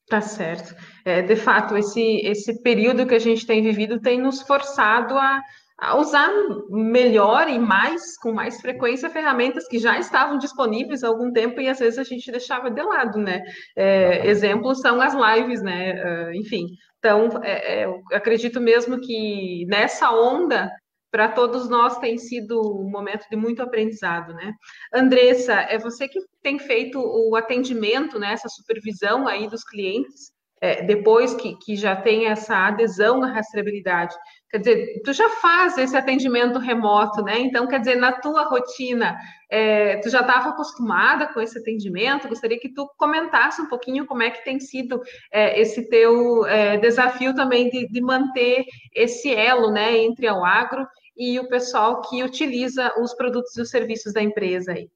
Tá 0.10 0.22
certo. 0.22 0.76
É, 1.06 1.22
de 1.22 1.36
fato, 1.36 1.78
esse, 1.78 2.18
esse 2.26 2.62
período 2.64 3.06
que 3.06 3.16
a 3.16 3.20
gente 3.20 3.46
tem 3.46 3.62
vivido 3.62 4.02
tem 4.02 4.20
nos 4.20 4.42
forçado 4.42 5.16
a, 5.18 5.40
a 5.84 5.98
usar 5.98 6.32
melhor 6.70 7.50
e 7.50 7.60
mais, 7.60 8.18
com 8.18 8.32
mais 8.32 8.62
frequência, 8.62 9.10
ferramentas 9.10 9.68
que 9.68 9.78
já 9.78 10.00
estavam 10.00 10.38
disponíveis 10.38 11.04
há 11.04 11.10
algum 11.10 11.32
tempo 11.32 11.60
e 11.60 11.68
às 11.68 11.80
vezes 11.80 12.00
a 12.00 12.04
gente 12.04 12.32
deixava 12.32 12.72
de 12.72 12.82
lado, 12.82 13.20
né? 13.20 13.42
É, 13.76 14.26
exemplos 14.28 14.80
são 14.80 15.02
as 15.02 15.14
lives, 15.14 15.62
né? 15.62 16.02
Uh, 16.04 16.34
enfim, 16.36 16.68
então 17.00 17.30
é, 17.44 17.82
é, 17.82 17.86
eu 17.86 18.02
acredito 18.14 18.62
mesmo 18.62 19.00
que 19.02 19.66
nessa 19.68 20.10
onda 20.12 20.72
para 21.12 21.28
todos 21.28 21.70
nós 21.70 22.00
tem 22.00 22.18
sido 22.18 22.60
um 22.60 22.90
momento 22.90 23.28
de 23.30 23.36
muito 23.36 23.62
aprendizado, 23.62 24.34
né? 24.34 24.54
Andressa, 24.94 25.54
é 25.54 25.78
você 25.78 26.08
que 26.08 26.20
tem 26.42 26.58
feito 26.58 26.98
o 26.98 27.36
atendimento, 27.36 28.18
né, 28.18 28.32
essa 28.32 28.50
supervisão 28.50 29.28
aí 29.28 29.48
dos 29.48 29.64
clientes, 29.64 30.32
é, 30.64 30.82
depois 30.82 31.34
que, 31.34 31.58
que 31.58 31.76
já 31.76 31.94
tem 31.94 32.28
essa 32.28 32.56
adesão 32.56 33.22
à 33.22 33.28
rastreabilidade. 33.28 34.16
Quer 34.54 34.60
dizer, 34.60 35.02
tu 35.04 35.12
já 35.14 35.28
faz 35.30 35.80
esse 35.80 35.98
atendimento 35.98 36.60
remoto, 36.60 37.24
né? 37.24 37.40
Então, 37.40 37.66
quer 37.66 37.80
dizer, 37.80 37.96
na 37.96 38.12
tua 38.12 38.44
rotina, 38.44 39.18
é, 39.50 39.98
tu 39.98 40.12
já 40.12 40.20
estava 40.22 40.50
acostumada 40.50 41.26
com 41.34 41.42
esse 41.42 41.58
atendimento? 41.58 42.28
Gostaria 42.30 42.60
que 42.60 42.72
tu 42.72 42.88
comentasse 42.96 43.60
um 43.60 43.66
pouquinho 43.66 44.06
como 44.06 44.22
é 44.22 44.30
que 44.30 44.44
tem 44.44 44.60
sido 44.60 45.02
é, 45.32 45.60
esse 45.60 45.90
teu 45.90 46.46
é, 46.46 46.78
desafio 46.78 47.34
também 47.34 47.68
de, 47.72 47.88
de, 47.88 48.00
manter 48.00 48.64
esse 48.94 49.34
elo, 49.34 49.72
né, 49.72 49.98
entre 49.98 50.30
o 50.30 50.46
agro 50.46 50.88
e 51.18 51.40
o 51.40 51.50
pessoal 51.50 52.02
que 52.02 52.24
utiliza 52.24 52.94
os 53.02 53.12
produtos 53.16 53.58
e 53.58 53.62
os 53.62 53.72
serviços 53.72 54.14
da 54.14 54.22
empresa 54.22 54.74
aí. 54.74 54.88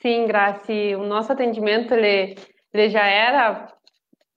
Sim, 0.00 0.26
Graci, 0.26 0.94
o 0.94 1.04
nosso 1.04 1.32
atendimento 1.32 1.92
ele, 1.92 2.34
ele 2.72 2.88
já 2.88 3.04
era 3.04 3.75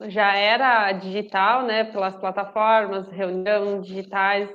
já 0.08 0.36
era 0.36 0.91
digital, 0.94 1.63
né, 1.63 1.84
pelas 1.84 2.15
plataformas, 2.15 3.08
reunião 3.10 3.82
digitais, 3.82 4.50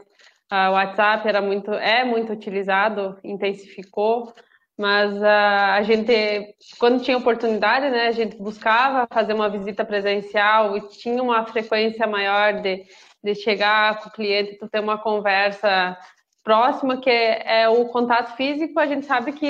o 0.50 0.72
WhatsApp 0.72 1.28
era 1.28 1.40
muito, 1.40 1.72
é 1.72 2.04
muito 2.04 2.32
utilizado, 2.32 3.18
intensificou, 3.24 4.32
mas 4.78 5.22
a 5.22 5.82
gente, 5.82 6.54
quando 6.78 7.02
tinha 7.02 7.16
oportunidade, 7.16 7.88
né, 7.90 8.08
a 8.08 8.12
gente 8.12 8.36
buscava 8.36 9.06
fazer 9.12 9.32
uma 9.32 9.48
visita 9.48 9.84
presencial 9.84 10.76
e 10.76 10.88
tinha 10.88 11.22
uma 11.22 11.44
frequência 11.46 12.06
maior 12.06 12.60
de, 12.60 12.84
de 13.22 13.34
chegar 13.34 14.00
com 14.00 14.08
o 14.08 14.12
cliente, 14.12 14.58
tu 14.58 14.68
ter 14.68 14.80
uma 14.80 14.98
conversa 14.98 15.96
próxima, 16.42 16.98
que 16.98 17.10
é 17.10 17.68
o 17.68 17.86
contato 17.86 18.36
físico, 18.36 18.78
a 18.78 18.86
gente 18.86 19.06
sabe 19.06 19.32
que 19.32 19.46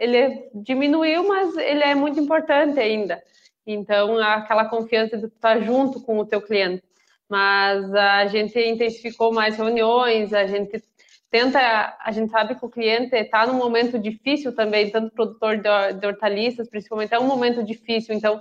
ele 0.00 0.50
diminuiu, 0.54 1.28
mas 1.28 1.56
ele 1.56 1.84
é 1.84 1.94
muito 1.94 2.18
importante 2.18 2.80
ainda. 2.80 3.22
Então, 3.66 4.18
aquela 4.18 4.64
confiança 4.64 5.16
de 5.16 5.26
estar 5.26 5.60
junto 5.60 6.00
com 6.00 6.18
o 6.18 6.26
teu 6.26 6.42
cliente. 6.42 6.82
Mas 7.28 7.94
a 7.94 8.26
gente 8.26 8.58
intensificou 8.58 9.32
mais 9.32 9.56
reuniões, 9.56 10.32
a 10.32 10.46
gente 10.46 10.82
tenta, 11.30 11.96
a 11.98 12.12
gente 12.12 12.30
sabe 12.30 12.54
que 12.54 12.64
o 12.64 12.68
cliente 12.68 13.16
está 13.16 13.46
num 13.46 13.54
momento 13.54 13.98
difícil 13.98 14.54
também, 14.54 14.90
tanto 14.90 15.14
produtor 15.14 15.56
de 15.58 16.06
hortaliças, 16.06 16.68
principalmente, 16.68 17.14
é 17.14 17.18
um 17.18 17.26
momento 17.26 17.64
difícil, 17.64 18.14
então 18.14 18.40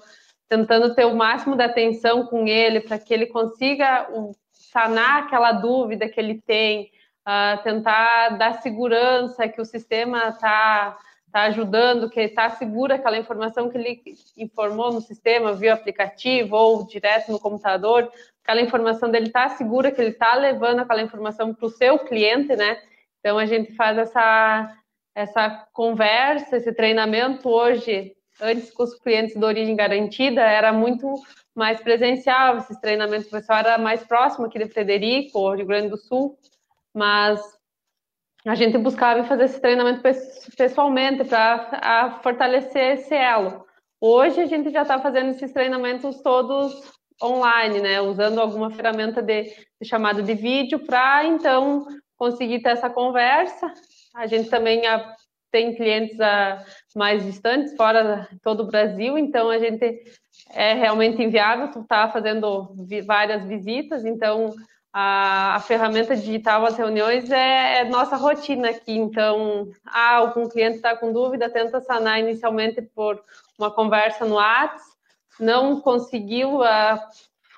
tentando 0.50 0.94
ter 0.94 1.06
o 1.06 1.16
máximo 1.16 1.56
de 1.56 1.63
atenção 1.63 2.25
com 2.25 2.46
ele 2.46 2.82
para 2.82 3.00
que 3.00 3.13
ele 3.13 3.28
consiga 3.28 4.10
sanar 4.51 5.24
aquela 5.24 5.54
dúvida 5.54 6.10
que 6.10 6.20
ele 6.20 6.42
tem, 6.42 6.92
uh, 7.25 7.63
tentar 7.63 8.38
dar 8.38 8.62
segurança 8.62 9.48
que 9.48 9.62
o 9.62 9.66
sistema 9.66 10.28
está 10.28 10.98
está 11.31 11.43
ajudando, 11.43 12.09
que 12.09 12.19
está 12.19 12.50
segura 12.50 12.95
aquela 12.95 13.17
informação 13.17 13.69
que 13.69 13.77
ele 13.77 14.03
informou 14.38 14.91
no 14.91 15.00
sistema, 15.00 15.53
via 15.53 15.73
aplicativo 15.73 16.55
ou 16.57 16.85
direto 16.85 17.31
no 17.31 17.39
computador, 17.39 18.11
aquela 18.43 18.61
informação 18.61 19.09
dele 19.09 19.27
está 19.27 19.47
segura, 19.50 19.91
que 19.91 20.01
ele 20.01 20.11
está 20.11 20.35
levando 20.35 20.79
aquela 20.79 21.01
informação 21.01 21.53
para 21.53 21.65
o 21.65 21.69
seu 21.69 21.97
cliente, 22.00 22.53
né? 22.55 22.77
Então 23.19 23.38
a 23.38 23.45
gente 23.45 23.73
faz 23.75 23.97
essa, 23.97 24.75
essa 25.15 25.67
conversa, 25.71 26.57
esse 26.57 26.73
treinamento 26.73 27.47
hoje, 27.47 28.13
antes 28.41 28.69
com 28.71 28.83
os 28.83 29.00
clientes 29.00 29.35
de 29.35 29.45
origem 29.45 29.75
garantida, 29.75 30.41
era 30.41 30.73
muito 30.73 31.13
mais 31.55 31.79
presencial, 31.79 32.57
esses 32.57 32.77
treinamentos, 32.79 33.27
o 33.27 33.31
pessoal 33.31 33.59
era 33.59 33.77
mais 33.77 34.03
próximo 34.03 34.47
aqui 34.47 34.59
de 34.59 34.67
Frederico, 34.67 35.53
Rio 35.53 35.65
Grande 35.65 35.89
do 35.89 35.97
Sul, 35.97 36.38
mas 36.93 37.39
a 38.45 38.55
gente 38.55 38.77
buscava 38.77 39.24
fazer 39.24 39.45
esse 39.45 39.60
treinamento 39.60 40.01
pessoalmente 40.57 41.24
para 41.24 42.19
fortalecer 42.24 42.98
esse 42.98 43.13
elo. 43.13 43.65
Hoje 44.00 44.41
a 44.41 44.45
gente 44.48 44.71
já 44.71 44.81
está 44.81 45.00
fazendo 45.00 45.29
esses 45.29 45.51
treinamentos 45.51 46.21
todos 46.21 46.74
online, 47.21 47.79
né? 47.79 48.01
Usando 48.01 48.39
alguma 48.39 48.71
ferramenta 48.71 49.21
de, 49.21 49.43
de 49.79 49.88
chamada 49.88 50.24
de 50.24 50.33
vídeo 50.33 50.79
para 50.79 51.25
então 51.25 51.86
conseguir 52.17 52.62
ter 52.62 52.69
essa 52.69 52.89
conversa. 52.89 53.71
A 54.15 54.25
gente 54.25 54.50
também 54.50 54.88
a, 54.88 55.15
tem 55.51 55.75
clientes 55.75 56.19
a, 56.19 56.65
mais 56.95 57.24
distantes, 57.24 57.75
fora 57.75 58.27
todo 58.41 58.63
o 58.63 58.67
Brasil, 58.67 59.17
então 59.19 59.51
a 59.51 59.60
gente 59.60 60.03
é 60.53 60.74
realmente 60.74 61.21
inviável 61.21 61.69
tu 61.69 61.83
tá 61.83 62.10
fazendo 62.10 62.74
vi, 62.88 63.01
várias 63.01 63.45
visitas, 63.45 64.03
então 64.03 64.51
a, 64.93 65.55
a, 65.55 65.60
ferramenta 65.60 66.15
digital, 66.15 66.65
as 66.65 66.77
reuniões, 66.77 67.29
é, 67.31 67.79
é, 67.79 67.83
nossa 67.86 68.15
rotina 68.15 68.69
aqui. 68.69 68.93
Então, 68.93 69.69
ah, 69.86 70.15
algum 70.17 70.50
cliente 70.50 70.77
está 70.77 70.95
com 70.95 71.13
dúvida, 71.13 71.50
tenta 71.50 71.79
sanar 71.81 72.19
inicialmente 72.19 72.81
por 72.81 73.24
uma 73.57 73.71
conversa 73.71 74.25
no 74.25 74.36
WhatsApp, 74.36 74.81
não 75.39 75.79
conseguiu, 75.79 76.62
a, 76.62 76.95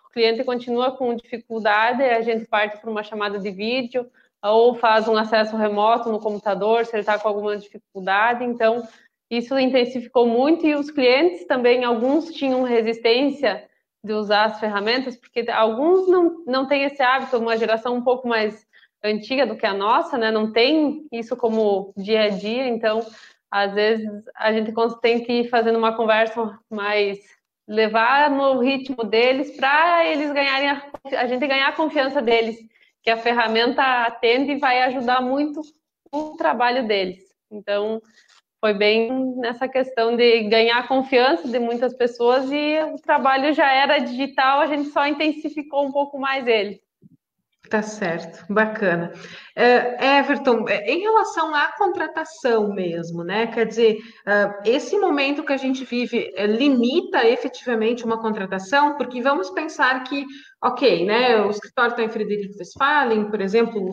o 0.08 0.14
cliente 0.14 0.44
continua 0.44 0.92
com 0.92 1.16
dificuldade, 1.16 2.04
a 2.04 2.22
gente 2.22 2.46
parte 2.46 2.78
para 2.78 2.90
uma 2.90 3.04
chamada 3.04 3.40
de 3.40 3.52
vídeo 3.52 4.10
ou 4.44 4.76
faz 4.76 5.08
um 5.08 5.16
acesso 5.18 5.56
remoto 5.56 6.12
no 6.12 6.20
computador, 6.20 6.86
se 6.86 6.94
ele 6.94 7.00
está 7.00 7.18
com 7.18 7.28
alguma 7.28 7.58
dificuldade. 7.58 8.44
Então, 8.44 8.88
isso 9.30 9.58
intensificou 9.58 10.28
muito 10.28 10.68
e 10.68 10.76
os 10.76 10.92
clientes 10.92 11.46
também, 11.48 11.84
alguns 11.84 12.26
tinham 12.32 12.62
resistência 12.64 13.68
de 14.04 14.14
usar 14.14 14.46
as 14.46 14.60
ferramentas, 14.60 15.16
porque 15.16 15.50
alguns 15.50 16.08
não, 16.08 16.44
não 16.46 16.68
têm 16.68 16.84
esse 16.84 17.02
hábito, 17.02 17.38
uma 17.38 17.58
geração 17.58 17.96
um 17.96 18.04
pouco 18.04 18.28
mais 18.28 18.68
antiga 19.04 19.46
do 19.46 19.56
que 19.56 19.66
a 19.66 19.74
nossa, 19.74 20.18
né? 20.18 20.32
Não 20.32 20.52
tem 20.52 21.08
isso 21.12 21.36
como 21.36 21.94
dia 21.96 22.24
a 22.24 22.30
dia, 22.30 22.68
então 22.68 23.06
às 23.50 23.74
vezes 23.74 24.10
a 24.36 24.52
gente 24.52 24.74
tem 25.02 25.24
que 25.24 25.32
ir 25.42 25.50
fazendo 25.50 25.78
uma 25.78 25.96
conversa 25.96 26.58
mais 26.70 27.20
levar 27.68 28.30
no 28.30 28.60
ritmo 28.60 29.04
deles 29.04 29.56
para 29.56 30.06
eles 30.06 30.34
ganharem 30.34 30.70
a, 30.70 30.84
a 31.20 31.28
gente 31.28 31.48
ganhar 31.48 31.70
a 31.70 31.76
confiança 31.76 32.22
deles, 32.22 32.58
que 33.02 33.10
a 33.10 33.18
ferramenta 33.18 33.82
atende 34.06 34.54
e 34.54 34.60
vai 34.60 34.82
ajudar 34.84 35.22
muito 35.22 35.62
o 36.12 36.36
trabalho 36.36 36.88
deles. 36.88 37.24
Então, 37.52 38.02
foi 38.64 38.74
bem 38.74 39.36
nessa 39.36 39.68
questão 39.68 40.16
de 40.16 40.44
ganhar 40.44 40.78
a 40.78 40.88
confiança 40.88 41.50
de 41.50 41.60
muitas 41.60 41.94
pessoas 41.94 42.50
e 42.50 42.80
o 42.94 42.96
trabalho 42.96 43.54
já 43.54 43.70
era 43.70 43.98
digital, 43.98 44.62
a 44.62 44.68
gente 44.68 44.88
só 44.88 45.06
intensificou 45.06 45.86
um 45.86 45.92
pouco 45.92 46.18
mais 46.18 46.48
ele. 46.48 46.82
Tá 47.70 47.82
certo, 47.82 48.46
bacana. 48.54 49.12
Uh, 49.58 50.02
Everton, 50.02 50.66
é, 50.70 50.90
em 50.90 51.02
relação 51.02 51.54
à 51.54 51.74
contratação 51.78 52.74
mesmo, 52.74 53.24
né? 53.24 53.48
Quer 53.48 53.66
dizer, 53.66 53.98
uh, 53.98 54.62
esse 54.64 54.98
momento 54.98 55.44
que 55.44 55.52
a 55.52 55.58
gente 55.58 55.84
vive 55.84 56.34
uh, 56.38 56.46
limita 56.46 57.28
efetivamente 57.28 58.06
uma 58.06 58.22
contratação, 58.22 58.96
porque 58.96 59.22
vamos 59.22 59.50
pensar 59.50 60.04
que 60.04 60.26
ok, 60.64 61.06
né? 61.06 61.42
O 61.42 61.50
escritório 61.50 61.92
está 61.92 62.04
em 62.04 62.10
Frederico 62.10 62.58
Westphalen, 62.58 63.30
por 63.30 63.42
exemplo, 63.42 63.92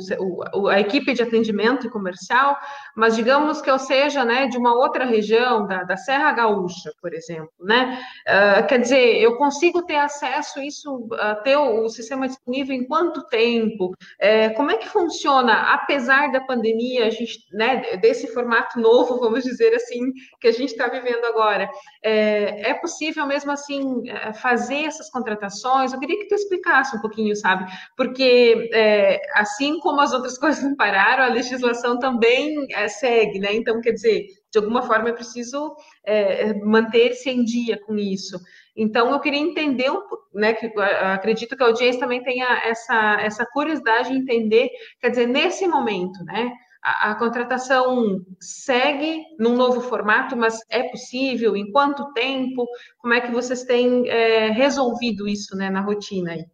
o, 0.55 0.69
a 0.69 0.79
equipe 0.79 1.13
de 1.13 1.23
atendimento 1.23 1.87
e 1.87 1.91
comercial, 1.91 2.57
mas 2.97 3.17
digamos 3.17 3.61
que 3.61 3.69
eu 3.69 3.79
seja, 3.79 4.25
né, 4.25 4.47
de 4.47 4.57
uma 4.57 4.73
outra 4.75 5.05
região, 5.05 5.67
da, 5.67 5.83
da 5.83 5.97
Serra 5.97 6.31
Gaúcha, 6.33 6.93
por 7.03 7.13
exemplo, 7.13 7.51
né? 7.61 8.01
Uh, 8.29 8.67
quer 8.69 8.79
dizer, 8.79 9.21
eu 9.21 9.37
consigo 9.37 9.83
ter 9.83 9.97
acesso 9.97 10.61
a 10.61 10.65
isso, 10.65 10.95
uh, 10.97 11.43
ter 11.43 11.57
o, 11.57 11.85
o, 11.85 11.89
sistema 11.89 12.29
disponível 12.29 12.77
em 12.77 12.87
quanto 12.87 13.27
tempo? 13.27 13.87
Uh, 13.89 14.55
como 14.55 14.71
é 14.71 14.77
que 14.77 14.89
funciona, 14.89 15.75
apesar 15.75 16.31
da 16.31 16.41
pandemia, 16.41 17.07
a 17.07 17.11
gente, 17.11 17.47
né, 17.53 17.97
desse 17.97 18.29
formato 18.33 18.79
novo, 18.79 19.19
vamos 19.19 19.43
dizer 19.43 19.75
assim, 19.75 20.13
que 20.41 20.47
a 20.47 20.53
gente 20.53 20.71
está 20.71 20.87
vivendo 20.87 21.25
agora? 21.25 21.69
É, 22.03 22.71
é 22.71 22.75
possível 22.75 23.27
mesmo 23.27 23.51
assim 23.51 24.09
eh, 24.09 24.33
fazer 24.35 24.85
essas 24.85 25.11
contratações? 25.11 25.93
Eu 25.93 25.99
queria 25.99 26.19
que 26.19 26.29
tu 26.29 26.35
explicasse 26.35 26.60
explicasse 26.61 26.97
um 26.97 27.01
pouquinho, 27.01 27.35
sabe? 27.35 27.71
Porque 27.97 28.71
é, 28.73 29.21
assim 29.35 29.79
como 29.81 30.01
as 30.01 30.13
outras 30.13 30.37
coisas 30.39 30.63
não 30.63 30.77
pararam, 30.77 31.25
a 31.25 31.29
legislação 31.29 31.99
também 31.99 32.67
é, 32.73 32.89
segue, 32.89 33.39
né? 33.39 33.55
Então, 33.55 33.81
quer 33.81 33.93
dizer, 33.93 34.27
de 34.53 34.59
alguma 34.59 34.83
forma 34.83 35.09
é 35.09 35.13
preciso 35.13 35.75
é, 36.05 36.55
manter-se 36.55 37.31
em 37.31 37.45
dia 37.45 37.81
com 37.85 37.97
isso. 37.97 38.39
Então, 38.77 39.11
eu 39.11 39.21
queria 39.21 39.41
entender, 39.41 39.91
né, 40.33 40.55
que 40.55 40.67
acredito 40.79 41.57
que 41.57 41.63
a 41.63 41.67
audiência 41.67 42.01
também 42.01 42.23
tenha 42.23 42.47
essa, 42.65 43.21
essa 43.21 43.47
curiosidade 43.47 44.11
de 44.11 44.17
entender, 44.17 44.71
quer 45.01 45.11
dizer, 45.11 45.27
nesse 45.27 45.67
momento, 45.67 46.25
né, 46.25 46.51
a, 46.83 47.11
a, 47.11 47.15
contratação 47.15 48.25
segue 48.41 49.23
num 49.39 49.55
novo 49.55 49.81
formato, 49.81 50.37
mas 50.37 50.61
é 50.71 50.85
possível? 50.85 51.57
Em 51.57 51.71
quanto 51.71 52.13
tempo? 52.13 52.67
Como 52.99 53.13
é 53.13 53.21
que 53.21 53.31
vocês 53.31 53.65
têm 53.65 54.09
é, 54.09 54.51
resolvido 54.51 55.29
isso 55.29 55.57
né, 55.57 55.69
na 55.69 55.81
rotina 55.81 56.33
aí? 56.33 56.45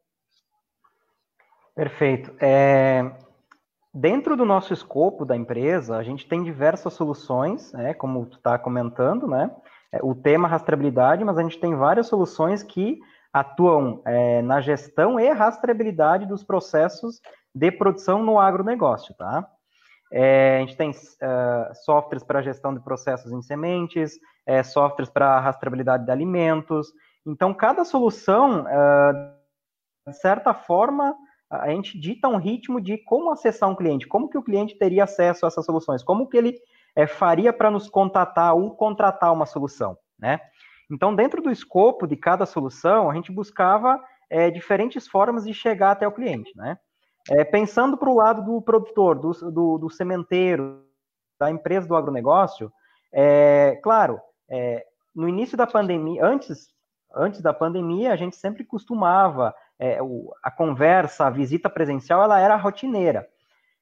Perfeito. 1.75 2.33
É, 2.41 3.13
dentro 3.95 4.37
do 4.37 4.45
nosso 4.45 4.73
escopo 4.73 5.25
da 5.25 5.37
empresa, 5.37 5.97
a 5.97 6.03
gente 6.03 6.27
tem 6.27 6.43
diversas 6.43 6.95
soluções, 6.95 7.73
né, 7.73 7.95
como 7.95 8.27
tu 8.27 8.37
está 8.37 8.59
comentando, 8.59 9.29
né? 9.29 9.51
É, 9.93 10.01
o 10.03 10.15
tema 10.15 10.49
rastreabilidade, 10.49 11.25
mas 11.25 11.39
a 11.39 11.43
gente 11.43 11.61
tem 11.61 11.75
várias 11.75 12.09
soluções 12.09 12.63
que 12.63 12.99
atuam 13.33 14.03
é, 14.05 14.43
na 14.43 14.61
gestão 14.61 15.21
e 15.21 15.31
rastreabilidade 15.31 16.27
dos 16.27 16.43
processos 16.43 17.21
de 17.55 17.71
produção 17.71 18.23
no 18.23 18.39
agronegócio, 18.39 19.15
tá? 19.15 19.47
É, 20.13 20.59
a 20.59 20.61
gente 20.61 20.77
tem 20.77 20.91
uh, 20.91 21.75
softwares 21.85 22.23
para 22.23 22.43
gestão 22.43 22.73
de 22.73 22.81
processos 22.81 23.33
em 23.33 23.43
sementes, 23.43 24.19
é, 24.47 24.63
softwares 24.63 25.11
para 25.11 25.41
rastreabilidade 25.41 26.05
de 26.05 26.11
alimentos. 26.11 26.93
Então, 27.27 27.53
cada 27.53 27.85
solução, 27.85 28.63
uh, 28.63 30.11
de 30.11 30.17
certa 30.17 30.55
forma, 30.55 31.17
a 31.51 31.71
gente 31.71 31.99
dita 31.99 32.29
um 32.29 32.37
ritmo 32.37 32.81
de 32.81 32.99
como 32.99 33.31
acessar 33.31 33.69
um 33.69 33.75
cliente, 33.75 34.07
como 34.07 34.29
que 34.29 34.39
o 34.39 34.43
cliente 34.43 34.79
teria 34.79 35.05
acesso 35.05 35.45
a 35.45 35.49
essas 35.49 35.65
soluções, 35.65 36.03
como 36.03 36.29
que 36.29 36.37
ele 36.37 36.59
é, 36.95 37.07
faria 37.07 37.53
para 37.53 37.71
nos 37.71 37.89
contatar 37.89 38.55
ou 38.55 38.75
contratar 38.77 39.33
uma 39.33 39.47
solução, 39.47 39.97
né? 40.19 40.41
Então, 40.91 41.15
dentro 41.15 41.43
do 41.43 41.51
escopo 41.51 42.07
de 42.07 42.17
cada 42.17 42.47
solução, 42.47 43.11
a 43.11 43.15
gente 43.15 43.33
buscava 43.33 44.01
é, 44.31 44.51
diferentes 44.51 45.07
formas 45.09 45.45
de 45.45 45.53
chegar 45.53 45.93
até 45.93 46.07
o 46.07 46.13
cliente, 46.13 46.53
né? 46.57 46.79
É, 47.31 47.45
pensando 47.45 47.97
para 47.97 48.09
o 48.09 48.15
lado 48.15 48.43
do 48.43 48.63
produtor, 48.63 49.19
do, 49.19 49.33
do, 49.51 49.79
do, 49.79 49.91
sementeiro, 49.91 50.85
da 51.39 51.51
empresa 51.51 51.87
do 51.87 51.97
agronegócio, 51.97 52.73
é, 53.13 53.81
claro, 53.83 54.21
é, 54.49 54.85
no 55.15 55.29
início 55.29 55.57
da 55.57 55.67
pandemia, 55.67 56.25
antes, 56.25 56.69
antes 57.15 57.41
da 57.41 57.53
pandemia, 57.53 58.13
a 58.13 58.17
gente 58.17 58.37
sempre 58.37 58.65
costumava, 58.65 59.55
é, 59.79 60.01
o, 60.03 60.33
a 60.43 60.51
conversa, 60.51 61.27
a 61.27 61.31
visita 61.31 61.69
presencial, 61.69 62.23
ela 62.23 62.39
era 62.39 62.57
rotineira. 62.57 63.27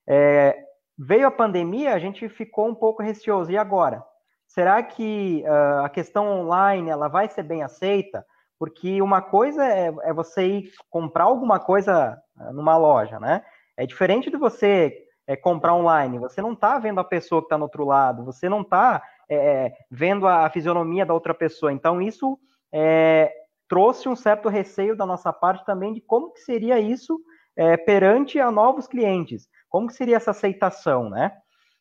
É, 0.06 0.56
veio 0.98 1.26
a 1.26 1.30
pandemia, 1.30 1.94
a 1.94 1.98
gente 1.98 2.28
ficou 2.28 2.68
um 2.68 2.74
pouco 2.74 3.02
receoso. 3.02 3.50
E 3.50 3.58
agora? 3.58 4.02
Será 4.46 4.82
que 4.82 5.42
uh, 5.46 5.84
a 5.84 5.88
questão 5.88 6.28
online 6.40 6.90
ela 6.90 7.08
vai 7.08 7.28
ser 7.28 7.42
bem 7.42 7.62
aceita? 7.62 8.24
Porque 8.58 9.02
uma 9.02 9.20
coisa 9.20 9.66
é, 9.66 9.92
é 10.02 10.12
você 10.12 10.46
ir 10.46 10.72
comprar 10.88 11.24
alguma 11.24 11.58
coisa 11.58 12.16
ah, 12.38 12.52
numa 12.52 12.76
loja, 12.76 13.18
né? 13.18 13.44
É 13.76 13.86
diferente 13.86 14.30
de 14.30 14.36
você 14.36 14.96
é, 15.26 15.36
comprar 15.36 15.74
online. 15.74 16.18
Você 16.18 16.40
não 16.40 16.52
está 16.52 16.78
vendo 16.78 17.00
a 17.00 17.04
pessoa 17.04 17.40
que 17.40 17.46
está 17.46 17.58
no 17.58 17.64
outro 17.64 17.84
lado, 17.84 18.24
você 18.24 18.48
não 18.48 18.62
está 18.62 19.02
é, 19.28 19.72
vendo 19.90 20.26
a, 20.26 20.48
fisionomia 20.50 21.04
da 21.04 21.14
outra 21.14 21.34
pessoa. 21.34 21.72
Então, 21.72 22.00
isso 22.00 22.38
é, 22.72 23.32
trouxe 23.68 24.08
um 24.08 24.16
certo 24.16 24.48
receio 24.48 24.96
da 24.96 25.06
nossa 25.06 25.32
parte 25.32 25.64
também 25.64 25.92
de 25.92 26.00
como 26.00 26.32
que 26.32 26.40
seria 26.40 26.78
isso 26.78 27.20
perante 27.86 28.40
a 28.40 28.50
novos 28.50 28.88
clientes. 28.88 29.48
Como 29.68 29.86
que 29.86 29.94
seria 29.94 30.16
essa 30.16 30.32
aceitação, 30.32 31.08
né? 31.08 31.30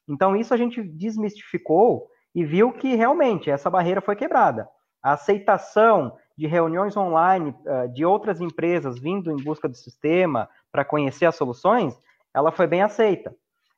Então, 0.08 0.36
isso 0.36 0.54
a 0.54 0.58
gente 0.58 0.84
desmistificou 0.84 2.08
e 2.36 2.44
viu 2.44 2.72
que 2.72 2.96
realmente 2.96 3.50
essa 3.50 3.70
barreira 3.70 4.02
foi 4.02 4.16
quebrada. 4.16 4.68
A 5.02 5.14
aceitação 5.14 6.16
de 6.38 6.48
reuniões 6.48 6.98
online 6.98 7.56
uh, 7.66 7.88
de 7.94 8.06
outras 8.06 8.42
empresas 8.42 9.00
vindo 9.00 9.32
em 9.32 9.44
busca 9.44 9.70
do 9.70 9.76
sistema 9.76 10.50
para 10.72 10.84
conhecer 10.84 11.26
as 11.26 11.36
soluções, 11.36 11.98
ela 12.34 12.52
foi 12.52 12.68
bem 12.68 12.82
aceita. 12.82 13.36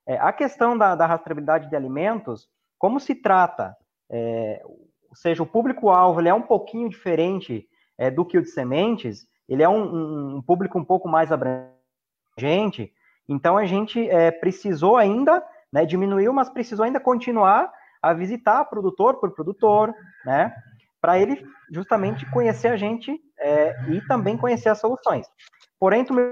É, 0.07 0.17
a 0.17 0.31
questão 0.31 0.77
da, 0.77 0.95
da, 0.95 1.05
rastreabilidade 1.05 1.69
de 1.69 1.75
alimentos, 1.75 2.47
como 2.77 2.99
se 2.99 3.15
trata, 3.15 3.75
é, 4.09 4.61
ou 4.63 5.15
seja, 5.15 5.41
o 5.41 5.47
público-alvo 5.47 6.21
é 6.21 6.33
um 6.33 6.41
pouquinho 6.41 6.87
diferente 6.89 7.67
é, 7.97 8.11
do 8.11 8.23
que 8.23 8.37
o 8.37 8.41
de 8.41 8.49
sementes, 8.49 9.27
ele 9.49 9.63
é 9.63 9.69
um, 9.69 10.35
um, 10.37 10.41
público 10.41 10.77
um 10.77 10.85
pouco 10.85 11.07
mais 11.07 11.31
abrangente, 11.31 12.93
então 13.27 13.57
a 13.57 13.65
gente 13.65 14.07
é, 14.09 14.29
precisou 14.31 14.97
ainda, 14.97 15.43
né, 15.71 15.85
diminuiu, 15.85 16.31
mas 16.31 16.49
precisou 16.49 16.85
ainda 16.85 16.99
continuar 16.99 17.71
a 18.01 18.13
visitar 18.13 18.65
produtor 18.65 19.19
por 19.19 19.31
produtor, 19.31 19.93
né, 20.23 20.53
para 21.05 21.19
ele 21.19 21.45
justamente 21.69 22.25
conhecer 22.31 22.69
a 22.69 22.75
gente 22.75 23.21
é, 23.37 23.75
e 23.91 24.01
também 24.07 24.35
conhecer 24.35 24.69
as 24.69 24.79
soluções. 24.79 25.27
Porém, 25.79 26.03
tu 26.03 26.15
me 26.15 26.23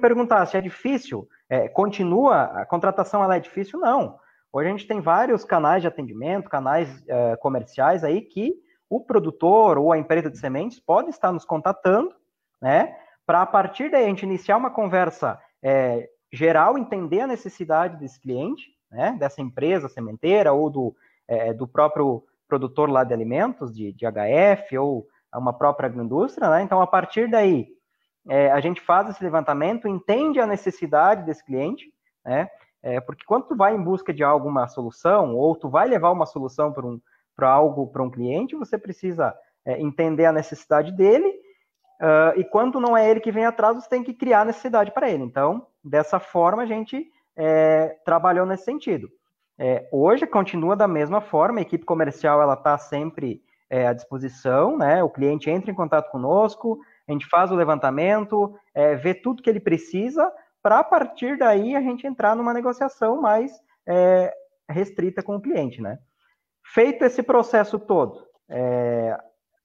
perguntar 0.00 0.46
se 0.46 0.56
é 0.56 0.62
difícil, 0.62 1.28
é, 1.46 1.68
continua, 1.68 2.44
a 2.44 2.64
contratação 2.64 3.22
ela 3.22 3.36
é 3.36 3.40
difícil? 3.40 3.78
Não. 3.78 4.18
Hoje 4.50 4.68
a 4.68 4.70
gente 4.70 4.86
tem 4.86 4.98
vários 5.02 5.44
canais 5.44 5.82
de 5.82 5.88
atendimento, 5.88 6.48
canais 6.48 7.04
é, 7.06 7.36
comerciais 7.36 8.02
aí 8.02 8.22
que 8.22 8.54
o 8.88 8.98
produtor 8.98 9.76
ou 9.76 9.92
a 9.92 9.98
empresa 9.98 10.30
de 10.30 10.38
sementes 10.38 10.80
pode 10.80 11.10
estar 11.10 11.30
nos 11.30 11.44
contatando, 11.44 12.14
né, 12.62 12.96
para 13.26 13.42
a 13.42 13.46
partir 13.46 13.90
daí 13.90 14.06
a 14.06 14.08
gente 14.08 14.22
iniciar 14.22 14.56
uma 14.56 14.70
conversa 14.70 15.38
é, 15.62 16.08
geral, 16.32 16.78
entender 16.78 17.20
a 17.20 17.26
necessidade 17.26 17.98
desse 17.98 18.18
cliente, 18.18 18.70
né, 18.90 19.14
dessa 19.18 19.42
empresa 19.42 19.86
sementeira 19.86 20.50
ou 20.54 20.70
do, 20.70 20.96
é, 21.28 21.52
do 21.52 21.68
próprio 21.68 22.24
produtor 22.52 22.90
lá 22.90 23.02
de 23.02 23.14
alimentos, 23.14 23.74
de, 23.74 23.94
de 23.94 24.04
HF 24.04 24.76
ou 24.76 25.06
uma 25.34 25.54
própria 25.54 25.86
agroindústria, 25.86 26.50
né? 26.50 26.60
Então, 26.60 26.82
a 26.82 26.86
partir 26.86 27.30
daí, 27.30 27.66
é, 28.28 28.52
a 28.52 28.60
gente 28.60 28.78
faz 28.78 29.08
esse 29.08 29.24
levantamento, 29.24 29.88
entende 29.88 30.38
a 30.38 30.46
necessidade 30.46 31.24
desse 31.24 31.42
cliente, 31.42 31.90
né? 32.22 32.50
É, 32.82 33.00
porque 33.00 33.24
quando 33.24 33.46
tu 33.46 33.56
vai 33.56 33.74
em 33.74 33.82
busca 33.82 34.12
de 34.12 34.22
alguma 34.22 34.68
solução, 34.68 35.34
ou 35.34 35.56
tu 35.56 35.70
vai 35.70 35.88
levar 35.88 36.10
uma 36.10 36.26
solução 36.26 36.70
para 36.70 36.84
um, 36.86 37.00
algo, 37.40 37.86
para 37.86 38.02
um 38.02 38.10
cliente, 38.10 38.54
você 38.54 38.76
precisa 38.76 39.34
é, 39.64 39.80
entender 39.80 40.26
a 40.26 40.32
necessidade 40.32 40.92
dele, 40.92 41.28
uh, 41.28 42.38
e 42.38 42.44
quando 42.44 42.78
não 42.78 42.94
é 42.94 43.08
ele 43.08 43.20
que 43.20 43.32
vem 43.32 43.46
atrás, 43.46 43.76
você 43.76 43.88
tem 43.88 44.04
que 44.04 44.12
criar 44.12 44.44
necessidade 44.44 44.92
para 44.92 45.08
ele. 45.10 45.22
Então, 45.22 45.66
dessa 45.82 46.20
forma, 46.20 46.64
a 46.64 46.66
gente 46.66 47.10
é, 47.34 47.96
trabalhou 48.04 48.44
nesse 48.44 48.64
sentido. 48.64 49.08
É, 49.58 49.88
hoje 49.92 50.26
continua 50.26 50.74
da 50.74 50.88
mesma 50.88 51.20
forma, 51.20 51.58
a 51.58 51.62
equipe 51.62 51.84
comercial 51.84 52.40
ela 52.40 52.54
está 52.54 52.76
sempre 52.78 53.42
é, 53.68 53.86
à 53.86 53.92
disposição, 53.92 54.76
né? 54.76 55.02
O 55.02 55.10
cliente 55.10 55.50
entra 55.50 55.70
em 55.70 55.74
contato 55.74 56.10
conosco, 56.10 56.78
a 57.08 57.12
gente 57.12 57.26
faz 57.26 57.50
o 57.50 57.56
levantamento, 57.56 58.54
é, 58.74 58.94
vê 58.94 59.14
tudo 59.14 59.42
que 59.42 59.50
ele 59.50 59.60
precisa, 59.60 60.30
para 60.62 60.78
a 60.78 60.84
partir 60.84 61.36
daí 61.36 61.74
a 61.74 61.80
gente 61.80 62.06
entrar 62.06 62.36
numa 62.36 62.54
negociação 62.54 63.20
mais 63.20 63.52
é, 63.86 64.32
restrita 64.68 65.22
com 65.22 65.36
o 65.36 65.40
cliente, 65.40 65.80
né? 65.80 65.98
Feito 66.64 67.04
esse 67.04 67.22
processo 67.22 67.78
todo, 67.78 68.26
é, 68.48 69.18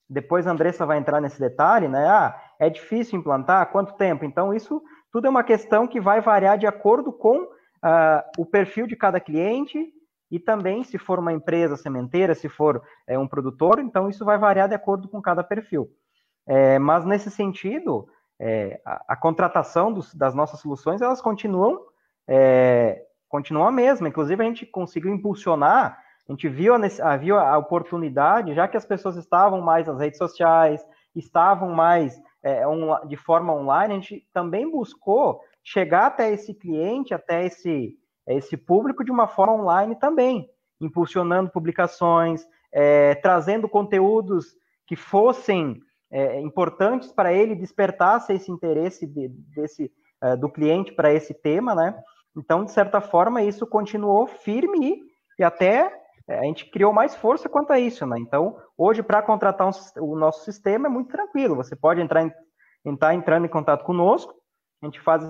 depois 0.08 0.46
a 0.46 0.52
Andressa 0.52 0.86
vai 0.86 0.98
entrar 0.98 1.20
nesse 1.20 1.38
detalhe, 1.38 1.86
né? 1.86 2.08
Ah, 2.08 2.40
é 2.58 2.70
difícil 2.70 3.18
implantar? 3.18 3.70
Quanto 3.70 3.94
tempo? 3.94 4.24
Então, 4.24 4.54
isso 4.54 4.82
tudo 5.12 5.26
é 5.26 5.30
uma 5.30 5.44
questão 5.44 5.86
que 5.86 6.00
vai 6.00 6.20
variar 6.20 6.56
de 6.56 6.66
acordo 6.66 7.12
com 7.12 7.46
uh, 7.84 8.22
o 8.36 8.46
perfil 8.46 8.86
de 8.86 8.96
cada 8.96 9.20
cliente 9.20 9.92
e 10.30 10.38
também 10.38 10.84
se 10.84 10.98
for 10.98 11.18
uma 11.18 11.32
empresa 11.32 11.76
sementeira, 11.76 12.34
se 12.34 12.48
for 12.48 12.82
é, 13.06 13.18
um 13.18 13.26
produtor, 13.26 13.78
então 13.78 14.08
isso 14.08 14.24
vai 14.24 14.38
variar 14.38 14.68
de 14.68 14.74
acordo 14.74 15.08
com 15.08 15.22
cada 15.22 15.42
perfil. 15.42 15.88
É, 16.46 16.78
mas 16.78 17.04
nesse 17.04 17.30
sentido, 17.30 18.08
é, 18.38 18.80
a, 18.84 19.04
a, 19.08 19.16
contratação 19.16 19.92
dos, 19.92 20.14
das 20.14 20.34
nossas 20.34 20.60
soluções 20.60 21.00
elas 21.00 21.20
continuam 21.20 21.80
é, 22.26 23.02
continuam 23.28 23.66
a 23.66 23.72
mesma. 23.72 24.08
Inclusive 24.08 24.42
a 24.42 24.46
gente 24.46 24.66
conseguiu 24.66 25.12
impulsionar, 25.12 25.98
a 26.28 26.32
gente 26.32 26.48
viu 26.48 26.74
a, 26.74 27.16
viu 27.16 27.38
a 27.38 27.56
oportunidade, 27.56 28.54
já 28.54 28.68
que 28.68 28.76
as 28.76 28.84
pessoas 28.84 29.16
estavam 29.16 29.60
mais 29.60 29.86
nas 29.86 29.98
redes 29.98 30.18
sociais, 30.18 30.84
estavam 31.14 31.70
mais 31.70 32.20
é, 32.42 32.66
on, 32.66 33.06
de 33.06 33.16
forma 33.16 33.52
online, 33.52 33.94
a 33.94 33.96
gente 33.96 34.28
também 34.32 34.70
buscou 34.70 35.40
chegar 35.64 36.06
até 36.06 36.32
esse 36.32 36.54
cliente, 36.54 37.14
até 37.14 37.46
esse, 37.46 37.96
esse 38.26 38.56
público 38.56 39.04
de 39.04 39.10
uma 39.10 39.26
forma 39.26 39.54
online 39.54 39.96
também, 39.96 40.48
impulsionando 40.80 41.50
publicações, 41.50 42.46
é, 42.72 43.14
trazendo 43.16 43.68
conteúdos 43.68 44.56
que 44.86 44.96
fossem 44.96 45.80
é, 46.10 46.40
importantes 46.40 47.12
para 47.12 47.32
ele, 47.32 47.54
despertasse 47.54 48.32
esse 48.32 48.50
interesse 48.50 49.06
de, 49.06 49.28
desse, 49.28 49.92
é, 50.22 50.36
do 50.36 50.48
cliente 50.48 50.92
para 50.92 51.12
esse 51.12 51.34
tema, 51.34 51.74
né? 51.74 51.94
Então, 52.36 52.64
de 52.64 52.70
certa 52.70 53.00
forma, 53.00 53.42
isso 53.42 53.66
continuou 53.66 54.26
firme 54.26 54.92
e, 54.92 55.02
e 55.40 55.44
até 55.44 55.92
é, 56.28 56.38
a 56.38 56.42
gente 56.44 56.70
criou 56.70 56.92
mais 56.92 57.14
força 57.16 57.48
quanto 57.48 57.72
a 57.72 57.80
isso, 57.80 58.06
né? 58.06 58.18
Então, 58.18 58.56
hoje, 58.76 59.02
para 59.02 59.22
contratar 59.22 59.68
um, 59.68 60.02
o 60.04 60.16
nosso 60.16 60.44
sistema 60.44 60.86
é 60.86 60.90
muito 60.90 61.10
tranquilo. 61.10 61.56
Você 61.56 61.74
pode 61.74 62.00
entrar 62.00 62.22
em, 62.22 62.32
entrar 62.84 63.14
entrando 63.14 63.46
em 63.46 63.50
contato 63.50 63.84
conosco, 63.84 64.34
a 64.82 64.86
gente 64.86 65.00
faz 65.00 65.24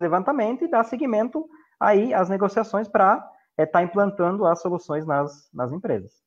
levantamento 0.00 0.64
e 0.64 0.68
dar 0.68 0.84
seguimento 0.84 1.48
aí 1.78 2.12
às 2.14 2.28
negociações 2.28 2.88
para 2.88 3.16
estar 3.16 3.32
é, 3.58 3.66
tá 3.66 3.82
implantando 3.82 4.46
as 4.46 4.60
soluções 4.60 5.06
nas, 5.06 5.48
nas 5.52 5.72
empresas. 5.72 6.23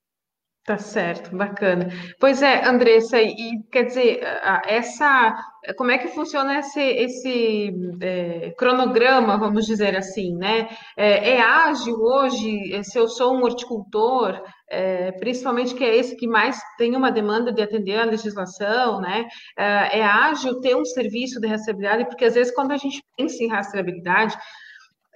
Tá 0.68 0.78
certo, 0.78 1.34
bacana. 1.34 1.88
Pois 2.20 2.42
é, 2.42 2.66
Andressa, 2.68 3.22
e 3.22 3.64
quer 3.72 3.84
dizer, 3.84 4.20
essa, 4.66 5.34
como 5.78 5.92
é 5.92 5.98
que 5.98 6.10
funciona 6.10 6.60
esse, 6.60 6.82
esse 6.82 7.74
é, 8.02 8.52
cronograma, 8.58 9.38
vamos 9.38 9.66
dizer 9.66 9.96
assim, 9.96 10.36
né? 10.36 10.68
É, 10.98 11.36
é, 11.36 11.42
ágil 11.42 11.96
hoje, 12.02 12.84
se 12.84 13.00
eu 13.00 13.08
sou 13.08 13.34
um 13.34 13.44
horticultor, 13.44 14.44
é, 14.70 15.14
principalmente 15.14 15.74
que 15.74 15.86
é 15.86 15.96
esse 15.96 16.18
que 16.18 16.28
mais 16.28 16.60
tem 16.78 16.98
uma 16.98 17.14
demanda 17.14 17.54
de 17.54 17.62
atender 17.62 17.98
a 17.98 18.04
legislação, 18.04 19.00
né? 19.00 19.26
É, 19.58 20.00
é 20.00 20.04
ágil 20.04 20.60
ter 20.60 20.76
um 20.76 20.84
serviço 20.84 21.40
de 21.40 21.48
rastreabilidade, 21.48 22.10
porque 22.10 22.26
às 22.26 22.34
vezes 22.34 22.54
quando 22.54 22.74
a 22.74 22.78
gente 22.78 23.02
pensa 23.16 23.42
em 23.42 23.48
rastreabilidade, 23.48 24.38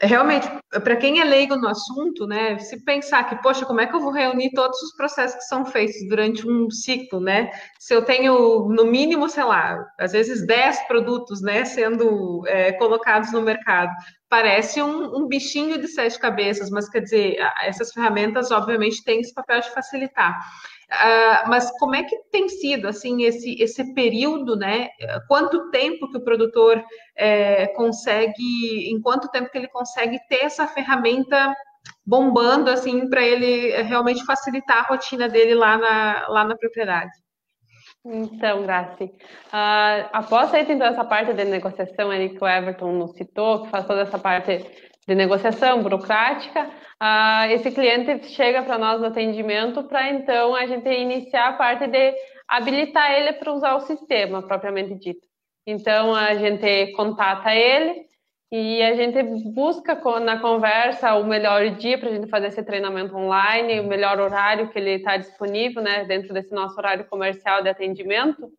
realmente, 0.02 0.48
para 0.84 0.96
quem 0.96 1.20
é 1.20 1.24
leigo 1.24 1.56
no 1.56 1.68
assunto, 1.68 2.26
né, 2.26 2.58
se 2.58 2.84
pensar 2.84 3.24
que, 3.30 3.42
poxa, 3.42 3.66
como 3.66 3.82
é 3.82 3.88
que 3.88 3.96
eu 3.96 4.00
vou 4.00 4.12
reunir 4.12 4.52
todos 4.52 4.82
os 4.82 4.96
processos 4.96 5.38
que 5.38 5.44
são 5.44 5.66
feitos 5.66 5.96
durante 6.10 6.48
um 6.48 6.70
ciclo, 6.70 7.20
né? 7.20 7.52
Se 7.80 7.94
eu 7.94 8.04
tenho, 8.04 8.68
no 8.70 8.86
mínimo, 8.86 9.30
sei 9.30 9.44
lá, 9.44 9.86
às 10.00 10.12
vezes 10.12 10.46
10 10.46 10.88
produtos, 10.88 11.42
né, 11.42 11.66
sendo 11.66 12.42
é, 12.48 12.72
colocados 12.74 13.32
no 13.32 13.42
mercado, 13.42 13.92
parece 14.28 14.82
um, 14.82 15.18
um, 15.18 15.28
bichinho 15.28 15.78
de 15.80 15.88
sete 15.88 16.18
cabeças, 16.18 16.70
mas 16.70 16.90
quer 16.90 17.02
dizer, 17.02 17.36
essas 17.64 17.92
ferramentas, 17.92 18.50
obviamente, 18.50 19.04
têm 19.04 19.20
esse 19.20 19.34
papel 19.34 19.60
de 19.60 19.70
facilitar. 19.72 20.40
Uh, 20.92 21.48
mas 21.50 21.72
como 21.80 21.96
é 21.96 22.04
que 22.04 22.18
tem 22.32 22.50
sido 22.50 22.86
assim 22.86 23.24
esse, 23.24 23.56
esse 23.62 23.94
período, 23.94 24.58
né? 24.58 24.90
Quanto 25.28 25.72
tempo 25.72 26.10
que 26.12 26.18
o 26.18 26.24
produtor 26.24 26.84
é, 27.16 27.68
consegue, 27.68 28.92
em 28.92 29.00
quanto 29.00 29.30
tempo 29.30 29.50
que 29.50 29.58
ele 29.58 29.70
consegue 29.70 30.20
ter 30.28 30.44
essa 30.44 30.68
ferramenta 30.68 31.56
bombando 32.06 32.70
assim 32.70 33.10
para 33.10 33.24
ele 33.24 33.82
realmente 33.84 34.26
facilitar 34.26 34.80
a 34.80 34.88
rotina 34.88 35.30
dele 35.30 35.56
lá 35.56 35.78
na, 35.78 36.28
lá 36.28 36.44
na 36.44 36.58
propriedade? 36.58 37.12
Então, 38.04 38.64
Graci, 38.64 39.04
uh, 39.06 40.10
após 40.12 40.52
aí 40.54 40.66
então 40.68 40.88
essa 40.88 41.06
parte 41.06 41.34
de 41.34 41.46
negociação 41.46 42.10
ali 42.10 42.30
que 42.30 42.44
o 42.44 42.48
Everton 42.48 42.94
nos 42.94 43.12
citou, 43.12 43.64
que 43.64 43.70
faz 43.70 43.86
toda 43.86 44.02
essa 44.02 44.18
parte 44.18 44.91
de 45.12 45.16
negociação 45.16 45.84
burocrática, 45.84 46.64
uh, 46.64 47.52
esse 47.52 47.70
cliente 47.72 48.30
chega 48.30 48.64
para 48.64 48.78
nós 48.78 49.02
no 49.02 49.08
atendimento 49.08 49.84
para 49.84 50.10
então 50.10 50.56
a 50.56 50.66
gente 50.66 50.90
iniciar 50.90 51.50
a 51.50 51.54
parte 51.54 51.86
de 51.88 52.14
habilitar 52.48 53.12
ele 53.12 53.34
para 53.34 53.52
usar 53.52 53.76
o 53.76 53.82
sistema 53.82 54.42
propriamente 54.42 54.96
dito. 54.96 55.28
Então 55.68 56.16
a 56.16 56.34
gente 56.36 56.94
contata 56.94 57.54
ele 57.54 58.06
e 58.50 58.82
a 58.82 58.94
gente 58.96 59.22
busca 59.54 59.96
na 60.22 60.40
conversa 60.40 61.16
o 61.16 61.26
melhor 61.26 61.72
dia 61.72 61.98
para 61.98 62.10
a 62.10 62.14
gente 62.14 62.30
fazer 62.30 62.48
esse 62.48 62.64
treinamento 62.64 63.14
online, 63.14 63.82
o 63.82 63.88
melhor 63.88 64.18
horário 64.18 64.70
que 64.70 64.80
ele 64.80 64.92
está 64.92 65.18
disponível, 65.18 65.82
né, 65.82 66.06
dentro 66.06 66.34
desse 66.34 66.54
nosso 66.54 66.78
horário 66.78 67.04
comercial 67.06 67.62
de 67.62 67.68
atendimento. 67.68 68.50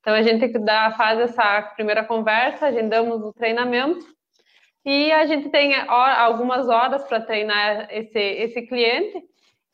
Então 0.00 0.12
a 0.12 0.20
gente 0.20 0.46
dá, 0.58 0.90
faz 0.90 1.18
essa 1.20 1.62
primeira 1.74 2.04
conversa, 2.04 2.66
agendamos 2.66 3.22
o 3.22 3.32
treinamento 3.32 4.04
e 4.84 5.12
a 5.12 5.24
gente 5.26 5.48
tem 5.48 5.74
algumas 5.76 6.68
horas 6.68 7.04
para 7.04 7.20
treinar 7.20 7.88
esse, 7.90 8.18
esse 8.18 8.62
cliente. 8.62 9.22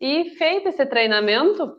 E 0.00 0.30
feito 0.36 0.68
esse 0.68 0.84
treinamento, 0.86 1.76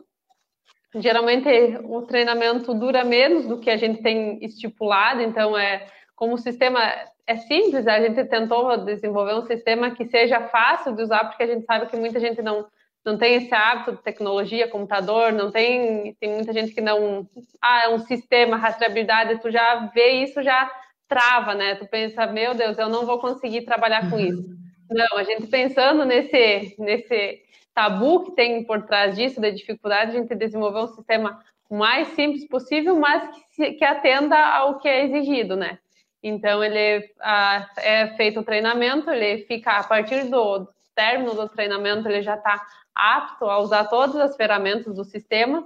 geralmente 0.96 1.48
o 1.84 2.02
treinamento 2.02 2.74
dura 2.74 3.04
menos 3.04 3.46
do 3.46 3.58
que 3.58 3.70
a 3.70 3.76
gente 3.76 4.02
tem 4.02 4.44
estipulado, 4.44 5.22
então 5.22 5.56
é 5.56 5.86
como 6.14 6.34
o 6.34 6.38
sistema 6.38 6.80
é 7.26 7.36
simples, 7.36 7.86
a 7.86 8.00
gente 8.00 8.24
tentou 8.24 8.76
desenvolver 8.84 9.34
um 9.34 9.46
sistema 9.46 9.92
que 9.92 10.04
seja 10.04 10.48
fácil 10.48 10.94
de 10.94 11.02
usar, 11.02 11.24
porque 11.24 11.44
a 11.44 11.46
gente 11.46 11.64
sabe 11.64 11.86
que 11.86 11.96
muita 11.96 12.18
gente 12.18 12.42
não, 12.42 12.66
não 13.04 13.16
tem 13.16 13.36
esse 13.36 13.54
hábito 13.54 13.92
de 13.92 14.02
tecnologia, 14.02 14.68
computador, 14.68 15.32
não 15.32 15.50
tem, 15.50 16.14
tem 16.20 16.34
muita 16.34 16.52
gente 16.52 16.74
que 16.74 16.80
não, 16.80 17.26
ah, 17.62 17.84
é 17.84 17.88
um 17.88 18.00
sistema, 18.00 18.56
rastreabilidade, 18.56 19.40
tu 19.40 19.50
já 19.50 19.86
vê 19.94 20.24
isso, 20.24 20.42
já 20.42 20.70
trava, 21.10 21.54
né? 21.54 21.74
Tu 21.74 21.86
pensa, 21.88 22.24
meu 22.28 22.54
Deus, 22.54 22.78
eu 22.78 22.88
não 22.88 23.04
vou 23.04 23.18
conseguir 23.18 23.62
trabalhar 23.62 24.08
com 24.08 24.18
isso. 24.18 24.48
Não, 24.88 25.18
a 25.18 25.24
gente 25.24 25.48
pensando 25.48 26.04
nesse, 26.04 26.76
nesse 26.78 27.42
tabu 27.74 28.24
que 28.24 28.32
tem 28.36 28.64
por 28.64 28.86
trás 28.86 29.16
disso, 29.16 29.40
da 29.40 29.50
dificuldade, 29.50 30.12
a 30.12 30.20
gente 30.20 30.34
desenvolver 30.36 30.80
um 30.80 30.94
sistema 30.94 31.42
o 31.68 31.76
mais 31.76 32.08
simples 32.08 32.46
possível, 32.48 32.96
mas 32.98 33.28
que, 33.54 33.72
que 33.72 33.84
atenda 33.84 34.36
ao 34.36 34.78
que 34.78 34.88
é 34.88 35.04
exigido, 35.04 35.56
né? 35.56 35.78
Então, 36.22 36.62
ele 36.62 37.08
a, 37.20 37.68
é 37.78 38.08
feito 38.16 38.40
o 38.40 38.44
treinamento, 38.44 39.10
ele 39.10 39.44
fica, 39.46 39.78
a 39.78 39.84
partir 39.84 40.24
do 40.24 40.68
término 40.94 41.34
do 41.34 41.48
treinamento, 41.48 42.08
ele 42.08 42.22
já 42.22 42.34
está 42.34 42.60
apto 42.94 43.46
a 43.46 43.58
usar 43.58 43.84
todas 43.84 44.16
as 44.16 44.36
ferramentas 44.36 44.94
do 44.94 45.04
sistema, 45.04 45.64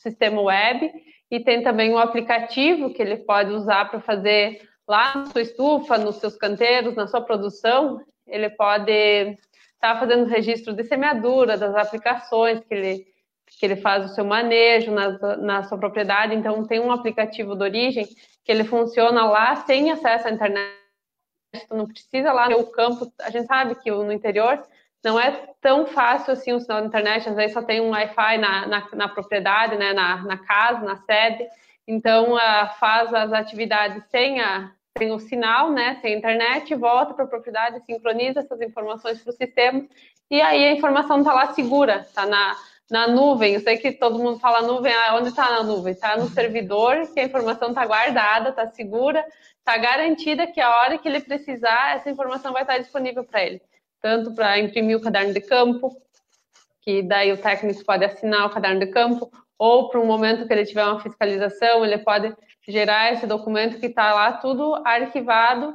sistema 0.00 0.40
web, 0.40 0.92
e 1.30 1.40
tem 1.40 1.62
também 1.62 1.92
um 1.92 1.98
aplicativo 1.98 2.92
que 2.92 3.02
ele 3.02 3.16
pode 3.16 3.50
usar 3.50 3.90
para 3.90 4.00
fazer 4.00 4.60
lá 4.88 5.16
na 5.16 5.26
sua 5.26 5.42
estufa, 5.42 5.98
nos 5.98 6.16
seus 6.16 6.36
canteiros, 6.36 6.94
na 6.94 7.06
sua 7.06 7.20
produção, 7.20 8.00
ele 8.26 8.48
pode 8.50 8.92
estar 8.92 9.94
tá 9.94 10.00
fazendo 10.00 10.26
registro 10.26 10.74
de 10.74 10.84
semeadura, 10.84 11.56
das 11.56 11.74
aplicações 11.74 12.60
que 12.60 12.74
ele, 12.74 13.06
que 13.46 13.66
ele 13.66 13.76
faz 13.76 14.04
o 14.04 14.14
seu 14.14 14.24
manejo 14.24 14.92
na, 14.92 15.36
na 15.36 15.62
sua 15.64 15.78
propriedade. 15.78 16.34
Então, 16.34 16.64
tem 16.66 16.80
um 16.80 16.92
aplicativo 16.92 17.54
de 17.56 17.62
origem 17.62 18.06
que 18.44 18.52
ele 18.52 18.64
funciona 18.64 19.26
lá 19.26 19.56
sem 19.56 19.90
acesso 19.90 20.28
à 20.28 20.30
internet. 20.30 20.76
Tu 21.68 21.74
não 21.74 21.86
precisa 21.86 22.32
lá 22.32 22.48
no 22.48 22.64
campo. 22.70 23.12
A 23.20 23.30
gente 23.30 23.46
sabe 23.46 23.74
que 23.76 23.90
no 23.90 24.12
interior 24.12 24.62
não 25.04 25.18
é 25.18 25.30
tão 25.60 25.86
fácil 25.86 26.32
assim 26.32 26.52
o 26.52 26.60
sinal 26.60 26.80
de 26.80 26.88
internet. 26.88 27.28
Às 27.28 27.36
vezes 27.36 27.52
só 27.52 27.62
tem 27.62 27.80
um 27.80 27.90
Wi-Fi 27.90 28.38
na, 28.38 28.66
na, 28.66 28.88
na 28.92 29.08
propriedade, 29.08 29.76
né, 29.76 29.92
na, 29.92 30.22
na 30.22 30.38
casa, 30.38 30.84
na 30.84 30.96
sede. 30.96 31.46
Então, 31.86 32.34
uh, 32.34 32.68
faz 32.80 33.14
as 33.14 33.32
atividades 33.32 34.02
sem 34.10 34.40
a, 34.40 34.72
tem 34.96 35.12
o 35.12 35.18
sinal, 35.18 35.70
né, 35.70 35.98
sem 36.00 36.16
internet, 36.16 36.74
volta 36.74 37.14
para 37.14 37.24
a 37.24 37.28
propriedade, 37.28 37.84
sincroniza 37.84 38.40
essas 38.40 38.60
informações 38.60 39.20
para 39.22 39.30
o 39.30 39.36
sistema 39.36 39.86
e 40.30 40.40
aí 40.40 40.64
a 40.64 40.72
informação 40.72 41.18
está 41.18 41.32
lá 41.32 41.52
segura, 41.52 41.98
está 42.00 42.26
na, 42.26 42.56
na 42.90 43.06
nuvem. 43.06 43.54
Eu 43.54 43.60
sei 43.60 43.76
que 43.76 43.92
todo 43.92 44.18
mundo 44.18 44.40
fala 44.40 44.66
nuvem, 44.66 44.92
ah, 44.92 45.16
onde 45.16 45.28
está 45.28 45.50
na 45.50 45.62
nuvem? 45.62 45.92
Está 45.92 46.16
no 46.16 46.28
servidor, 46.28 47.06
que 47.12 47.20
a 47.20 47.24
informação 47.24 47.68
está 47.68 47.86
guardada, 47.86 48.50
está 48.50 48.66
segura, 48.66 49.24
está 49.58 49.76
garantida 49.78 50.46
que 50.46 50.60
a 50.60 50.68
hora 50.68 50.98
que 50.98 51.08
ele 51.08 51.20
precisar, 51.20 51.96
essa 51.96 52.10
informação 52.10 52.52
vai 52.52 52.62
estar 52.62 52.78
disponível 52.78 53.22
para 53.24 53.44
ele. 53.44 53.62
Tanto 54.00 54.34
para 54.34 54.58
imprimir 54.58 54.96
o 54.96 55.00
caderno 55.00 55.32
de 55.32 55.40
campo, 55.40 55.96
que 56.82 57.02
daí 57.02 57.32
o 57.32 57.38
técnico 57.38 57.84
pode 57.84 58.04
assinar 58.04 58.46
o 58.46 58.50
caderno 58.50 58.80
de 58.80 58.86
campo, 58.86 59.30
ou 59.58 59.88
para 59.88 60.00
um 60.00 60.06
momento 60.06 60.46
que 60.46 60.52
ele 60.52 60.66
tiver 60.66 60.84
uma 60.84 61.00
fiscalização, 61.00 61.84
ele 61.84 61.98
pode 61.98 62.34
gerar 62.66 63.12
esse 63.12 63.26
documento 63.26 63.78
que 63.78 63.86
está 63.86 64.12
lá 64.14 64.32
tudo 64.32 64.74
arquivado 64.84 65.72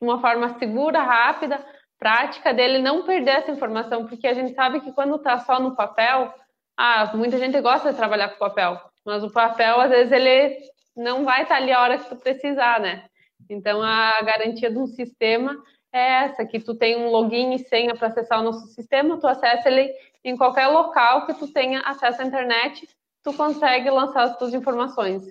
de 0.00 0.06
uma 0.06 0.20
forma 0.20 0.58
segura, 0.58 1.02
rápida, 1.02 1.64
prática 1.98 2.54
dele 2.54 2.78
não 2.78 3.04
perder 3.04 3.38
essa 3.38 3.50
informação, 3.50 4.06
porque 4.06 4.26
a 4.26 4.34
gente 4.34 4.54
sabe 4.54 4.80
que 4.80 4.92
quando 4.92 5.16
está 5.16 5.38
só 5.40 5.58
no 5.60 5.74
papel, 5.74 6.32
ah, 6.76 7.10
muita 7.14 7.38
gente 7.38 7.60
gosta 7.60 7.90
de 7.90 7.96
trabalhar 7.96 8.28
com 8.28 8.38
papel, 8.38 8.80
mas 9.04 9.24
o 9.24 9.32
papel 9.32 9.80
às 9.80 9.90
vezes 9.90 10.12
ele 10.12 10.56
não 10.96 11.24
vai 11.24 11.42
estar 11.42 11.56
tá 11.56 11.60
ali 11.60 11.72
a 11.72 11.82
hora 11.82 11.98
que 11.98 12.08
tu 12.08 12.16
precisar, 12.16 12.80
né? 12.80 13.04
Então 13.50 13.82
a 13.82 14.22
garantia 14.22 14.70
de 14.70 14.78
um 14.78 14.86
sistema 14.86 15.56
é 15.92 16.24
essa, 16.24 16.44
que 16.44 16.60
tu 16.60 16.74
tem 16.74 16.96
um 16.96 17.10
login 17.10 17.54
e 17.54 17.58
senha 17.58 17.96
para 17.96 18.08
acessar 18.08 18.40
o 18.40 18.44
nosso 18.44 18.66
sistema, 18.68 19.18
tu 19.18 19.26
acessa 19.26 19.68
ele 19.68 19.92
em 20.22 20.36
qualquer 20.36 20.68
local 20.68 21.26
que 21.26 21.34
tu 21.34 21.52
tenha 21.52 21.80
acesso 21.80 22.22
à 22.22 22.24
internet, 22.24 22.88
tu 23.24 23.32
consegue 23.32 23.90
lançar 23.90 24.22
as 24.22 24.36
tuas 24.36 24.54
informações. 24.54 25.26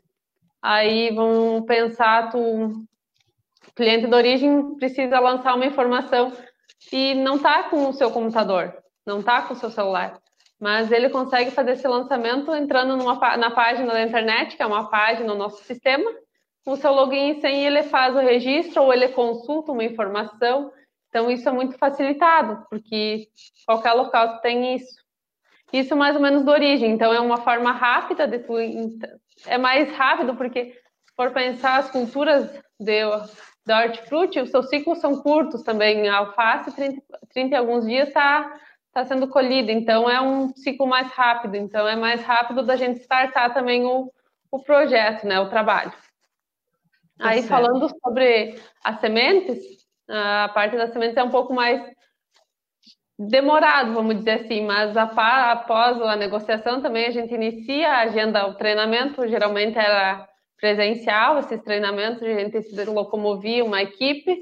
Aí 0.61 1.11
vamos 1.13 1.65
pensar, 1.65 2.29
tu 2.29 2.85
cliente 3.75 4.07
de 4.07 4.15
origem 4.15 4.75
precisa 4.75 5.19
lançar 5.19 5.53
uma 5.53 5.65
informação 5.65 6.33
e 6.91 7.13
não 7.13 7.35
está 7.35 7.63
com 7.63 7.87
o 7.87 7.93
seu 7.93 8.09
computador, 8.09 8.73
não 9.05 9.19
está 9.19 9.43
com 9.43 9.53
o 9.53 9.57
seu 9.57 9.69
celular, 9.69 10.19
mas 10.59 10.91
ele 10.91 11.09
consegue 11.09 11.51
fazer 11.51 11.73
esse 11.73 11.87
lançamento 11.87 12.53
entrando 12.55 12.97
numa, 12.97 13.37
na 13.37 13.51
página 13.51 13.93
da 13.93 14.01
internet, 14.01 14.55
que 14.55 14.63
é 14.63 14.65
uma 14.65 14.89
página 14.89 15.27
no 15.27 15.35
nosso 15.35 15.63
sistema, 15.63 16.09
com 16.65 16.71
o 16.71 16.75
seu 16.75 16.91
login 16.91 17.31
e 17.31 17.41
senha, 17.41 17.67
ele 17.67 17.83
faz 17.83 18.15
o 18.15 18.19
registro 18.19 18.83
ou 18.83 18.93
ele 18.93 19.09
consulta 19.09 19.71
uma 19.71 19.83
informação. 19.83 20.71
Então, 21.07 21.31
isso 21.31 21.47
é 21.47 21.51
muito 21.51 21.77
facilitado, 21.77 22.65
porque 22.69 23.29
qualquer 23.65 23.93
local 23.93 24.41
tem 24.41 24.75
isso. 24.75 24.97
Isso 25.71 25.95
mais 25.95 26.15
ou 26.15 26.21
menos 26.21 26.43
do 26.43 26.51
origem, 26.51 26.91
então 26.91 27.13
é 27.13 27.19
uma 27.19 27.37
forma 27.37 27.71
rápida 27.71 28.27
de 28.27 28.39
tu 28.39 28.53
é 29.45 29.57
mais 29.57 29.91
rápido, 29.95 30.35
porque 30.35 30.73
se 31.05 31.15
for 31.15 31.31
pensar 31.31 31.77
as 31.77 31.91
culturas 31.91 32.49
de, 32.79 33.01
de 33.65 33.73
hortifruti, 33.73 34.39
os 34.39 34.49
seus 34.49 34.69
ciclos 34.69 34.99
são 34.99 35.21
curtos 35.21 35.63
também. 35.63 36.07
A 36.07 36.17
alface, 36.17 36.75
30, 36.75 37.01
30 37.33 37.55
e 37.55 37.57
alguns 37.57 37.85
dias 37.85 38.07
está 38.07 38.59
tá 38.93 39.05
sendo 39.05 39.27
colhida, 39.27 39.71
então 39.71 40.09
é 40.09 40.19
um 40.19 40.53
ciclo 40.55 40.87
mais 40.87 41.11
rápido. 41.11 41.55
Então 41.55 41.87
é 41.87 41.95
mais 41.95 42.21
rápido 42.23 42.63
da 42.63 42.75
gente 42.75 42.99
startar 43.01 43.53
também 43.53 43.85
o, 43.85 44.11
o 44.51 44.59
projeto, 44.63 45.25
né, 45.27 45.39
o 45.39 45.49
trabalho. 45.49 45.91
Tá 47.17 47.29
Aí 47.29 47.41
certo. 47.41 47.49
falando 47.49 47.89
sobre 47.89 48.59
as 48.83 48.99
sementes, 48.99 49.59
a 50.09 50.49
parte 50.49 50.77
das 50.77 50.91
sementes 50.91 51.17
é 51.17 51.23
um 51.23 51.29
pouco 51.29 51.53
mais 51.53 51.81
demorado, 53.17 53.93
vamos 53.93 54.17
dizer 54.17 54.45
assim, 54.45 54.65
mas 54.65 54.95
após 54.95 56.01
a 56.01 56.15
negociação 56.15 56.81
também 56.81 57.07
a 57.07 57.11
gente 57.11 57.33
inicia 57.33 57.89
a 57.89 58.01
agenda, 58.01 58.47
o 58.47 58.55
treinamento 58.55 59.27
geralmente 59.27 59.77
era 59.77 60.27
presencial, 60.57 61.39
esses 61.39 61.61
treinamentos 61.61 62.21
a 62.21 62.33
gente 62.33 62.61
se 62.61 62.85
locomovia 62.85 63.63
uma 63.63 63.81
equipe 63.81 64.35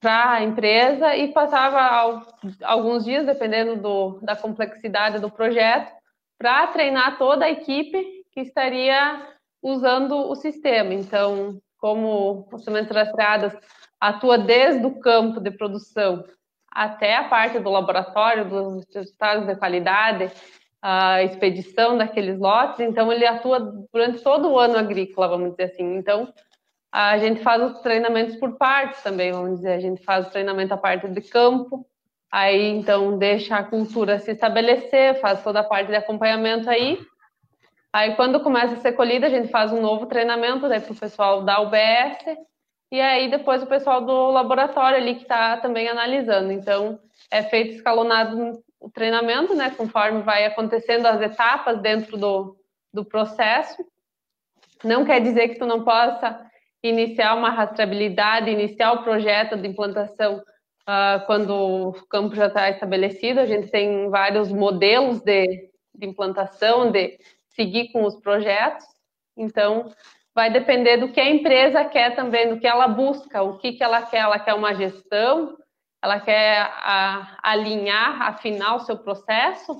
para 0.00 0.32
a 0.32 0.42
empresa 0.42 1.16
e 1.16 1.32
passava 1.32 2.22
alguns 2.62 3.04
dias, 3.04 3.26
dependendo 3.26 3.76
do, 3.76 4.20
da 4.22 4.36
complexidade 4.36 5.20
do 5.20 5.30
projeto, 5.30 5.92
para 6.38 6.66
treinar 6.68 7.18
toda 7.18 7.46
a 7.46 7.50
equipe 7.50 8.24
que 8.32 8.40
estaria 8.40 9.26
usando 9.62 10.16
o 10.16 10.34
sistema. 10.34 10.92
Então, 10.92 11.58
como 11.78 12.46
o 12.52 12.58
Sementes 12.58 12.94
Rastreadas 12.94 13.56
atua 14.00 14.36
desde 14.36 14.84
o 14.84 15.00
campo 15.00 15.40
de 15.40 15.50
produção 15.50 16.24
até 16.76 17.16
a 17.16 17.24
parte 17.24 17.58
do 17.58 17.70
laboratório, 17.70 18.44
dos 18.44 18.84
resultados 18.94 19.46
de 19.46 19.56
qualidade, 19.56 20.30
a 20.82 21.22
expedição 21.22 21.96
daqueles 21.96 22.38
lotes, 22.38 22.80
então 22.80 23.10
ele 23.10 23.26
atua 23.26 23.58
durante 23.90 24.22
todo 24.22 24.50
o 24.50 24.58
ano 24.58 24.76
agrícola, 24.76 25.26
vamos 25.26 25.52
dizer 25.52 25.72
assim. 25.72 25.96
Então, 25.96 26.30
a 26.92 27.16
gente 27.16 27.42
faz 27.42 27.62
os 27.62 27.80
treinamentos 27.80 28.36
por 28.36 28.58
partes 28.58 29.02
também, 29.02 29.32
vamos 29.32 29.56
dizer, 29.56 29.72
a 29.72 29.80
gente 29.80 30.04
faz 30.04 30.26
o 30.26 30.30
treinamento 30.30 30.74
a 30.74 30.76
parte 30.76 31.08
de 31.08 31.22
campo, 31.22 31.86
aí 32.30 32.68
então 32.68 33.16
deixa 33.16 33.56
a 33.56 33.64
cultura 33.64 34.18
se 34.18 34.32
estabelecer, 34.32 35.18
faz 35.18 35.42
toda 35.42 35.60
a 35.60 35.64
parte 35.64 35.88
de 35.88 35.96
acompanhamento 35.96 36.68
aí, 36.68 36.98
aí 37.90 38.14
quando 38.16 38.40
começa 38.40 38.74
a 38.74 38.80
ser 38.80 38.92
colhida, 38.92 39.28
a 39.28 39.30
gente 39.30 39.48
faz 39.48 39.72
um 39.72 39.80
novo 39.80 40.04
treinamento 40.04 40.68
para 40.68 40.92
o 40.92 40.94
pessoal 40.94 41.42
da 41.42 41.58
UBS, 41.58 42.36
e 42.90 43.00
aí 43.00 43.30
depois 43.30 43.62
o 43.62 43.66
pessoal 43.66 44.00
do 44.00 44.30
laboratório 44.30 44.98
ali 44.98 45.16
que 45.16 45.22
está 45.22 45.56
também 45.56 45.88
analisando. 45.88 46.52
Então, 46.52 46.98
é 47.30 47.42
feito 47.42 47.74
escalonado 47.74 48.62
o 48.78 48.90
treinamento, 48.90 49.54
né, 49.54 49.70
conforme 49.70 50.22
vai 50.22 50.44
acontecendo 50.44 51.06
as 51.06 51.20
etapas 51.20 51.80
dentro 51.80 52.16
do, 52.16 52.56
do 52.92 53.04
processo. 53.04 53.84
Não 54.84 55.04
quer 55.04 55.20
dizer 55.20 55.48
que 55.48 55.58
tu 55.58 55.66
não 55.66 55.82
possa 55.82 56.46
iniciar 56.82 57.34
uma 57.34 57.50
rastreabilidade, 57.50 58.50
iniciar 58.50 58.92
o 58.92 59.02
projeto 59.02 59.56
de 59.56 59.66
implantação 59.66 60.36
uh, 60.36 61.26
quando 61.26 61.50
o 61.50 61.92
campo 62.08 62.34
já 62.36 62.46
está 62.46 62.70
estabelecido. 62.70 63.40
A 63.40 63.46
gente 63.46 63.68
tem 63.68 64.08
vários 64.08 64.52
modelos 64.52 65.20
de, 65.20 65.70
de 65.94 66.06
implantação, 66.06 66.92
de 66.92 67.18
seguir 67.48 67.90
com 67.90 68.04
os 68.04 68.16
projetos. 68.16 68.84
Então, 69.36 69.92
vai 70.36 70.50
depender 70.50 70.98
do 70.98 71.10
que 71.10 71.18
a 71.18 71.30
empresa 71.30 71.82
quer 71.86 72.14
também, 72.14 72.50
do 72.50 72.60
que 72.60 72.66
ela 72.66 72.86
busca, 72.86 73.42
o 73.42 73.56
que, 73.56 73.72
que 73.72 73.82
ela 73.82 74.02
quer. 74.02 74.18
Ela 74.18 74.38
quer 74.38 74.52
uma 74.52 74.74
gestão, 74.74 75.56
ela 76.04 76.20
quer 76.20 76.60
a, 76.60 77.38
alinhar, 77.42 78.20
afinar 78.20 78.76
o 78.76 78.80
seu 78.80 78.98
processo, 78.98 79.74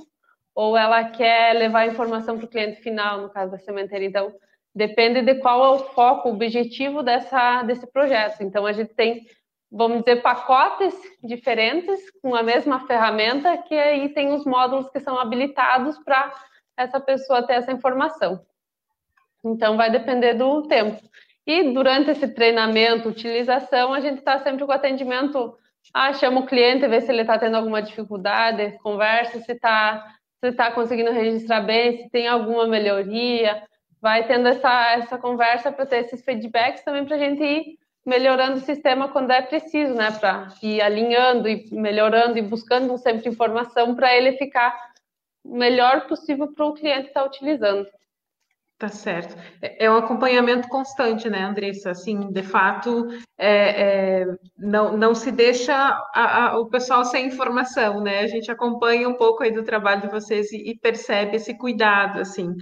ou 0.55 0.75
ela 0.75 1.11
quer 1.11 1.53
levar 1.53 1.81
a 1.81 1.87
informação 1.87 2.39
para 2.39 2.47
o 2.47 2.49
cliente 2.49 2.81
final, 2.81 3.21
no 3.21 3.29
caso 3.29 3.53
da 3.53 3.59
sementeira. 3.59 4.03
Então, 4.07 4.33
depende 4.75 5.21
de 5.21 5.35
qual 5.35 5.63
é 5.63 5.69
o 5.77 5.79
foco, 5.91 6.31
o 6.31 6.33
objetivo 6.33 7.03
dessa, 7.03 7.63
desse 7.65 7.87
projeto. 7.93 8.41
Então, 8.41 8.65
a 8.65 8.73
gente 8.73 8.95
tem, 8.95 9.27
vamos 9.71 9.99
dizer, 9.99 10.23
pacotes 10.23 10.95
diferentes 11.23 12.01
com 12.23 12.35
a 12.35 12.43
mesma 12.43 12.87
ferramenta, 12.87 13.59
que 13.59 13.75
aí 13.75 14.09
tem 14.15 14.33
os 14.33 14.47
módulos 14.47 14.89
que 14.89 15.01
são 15.01 15.19
habilitados 15.19 15.99
para 15.99 16.33
essa 16.79 16.99
pessoa 16.99 17.47
ter 17.47 17.57
essa 17.57 17.73
informação. 17.73 18.41
Então, 19.47 19.77
vai 19.77 19.91
depender 19.91 20.35
do 20.35 20.63
tempo. 20.63 21.01
E 21.47 21.73
durante 21.73 22.11
esse 22.11 22.29
treinamento, 22.29 23.09
utilização, 23.09 23.93
a 23.93 24.01
gente 24.01 24.19
está 24.19 24.39
sempre 24.39 24.65
com 24.65 24.73
atendimento. 24.73 25.57
Ah, 25.95 26.13
chama 26.13 26.41
o 26.41 26.47
cliente, 26.47 26.89
vê 26.89 27.01
se 27.01 27.11
ele 27.13 27.23
está 27.23 27.39
tendo 27.39 27.57
alguma 27.57 27.81
dificuldade, 27.81 28.77
conversa 28.83 29.41
se 29.41 29.53
está 29.53 30.13
se 30.45 30.53
tá 30.53 30.71
conseguindo 30.71 31.11
registrar 31.13 31.61
bem, 31.63 31.97
se 31.97 32.11
tem 32.11 32.29
alguma 32.29 32.67
melhoria 32.67 33.63
vai 34.01 34.27
tendo 34.27 34.47
essa, 34.47 34.93
essa 34.93 35.19
conversa 35.19 35.73
para 35.73 35.87
ter 35.87 36.05
esses 36.05 36.25
feedbacks 36.25 36.85
também 36.85 37.05
para 37.05 37.17
a 37.17 37.19
gente 37.19 37.43
ir 37.43 37.79
melhorando 38.05 38.59
o 38.59 38.61
sistema 38.61 39.09
quando 39.09 39.33
é 39.33 39.43
preciso, 39.43 39.95
né? 39.95 40.13
Para 40.13 40.49
ir 40.63 40.81
alinhando 40.81 41.49
e 41.49 41.69
melhorando 41.73 42.39
e 42.39 42.43
buscando 42.43 42.97
sempre 42.99 43.29
informação 43.29 43.97
para 43.97 44.17
ele 44.17 44.37
ficar 44.39 44.79
melhor 45.45 46.07
possível 46.07 46.53
para 46.53 46.67
o 46.67 46.75
cliente 46.75 47.09
estar 47.09 47.23
tá 47.23 47.27
utilizando. 47.27 47.85
Tá 48.79 48.89
certo. 48.89 49.35
É, 49.63 49.87
é 49.87 49.91
um 49.91 49.97
acompanhamento 49.97 50.69
constante, 50.69 51.31
né, 51.31 51.45
Andressa? 51.45 51.93
Assim, 51.93 52.31
de 52.31 52.43
fato, 52.43 53.09
é, 53.39 54.21
é, 54.21 54.27
não, 54.59 54.95
não 54.99 55.15
se 55.15 55.33
deixa 55.33 55.75
a, 55.75 56.49
a, 56.51 56.59
o 56.59 56.67
pessoal 56.67 57.03
sem 57.07 57.27
informação, 57.27 58.03
né? 58.03 58.21
A 58.21 58.27
gente 58.27 58.51
acompanha 58.51 59.09
um 59.09 59.15
pouco 59.15 59.43
aí 59.43 59.51
do 59.51 59.65
trabalho 59.65 60.03
de 60.03 60.09
vocês 60.09 60.53
e, 60.53 60.73
e 60.73 60.79
percebe 60.79 61.37
esse 61.37 61.57
cuidado, 61.57 62.21
assim. 62.21 62.55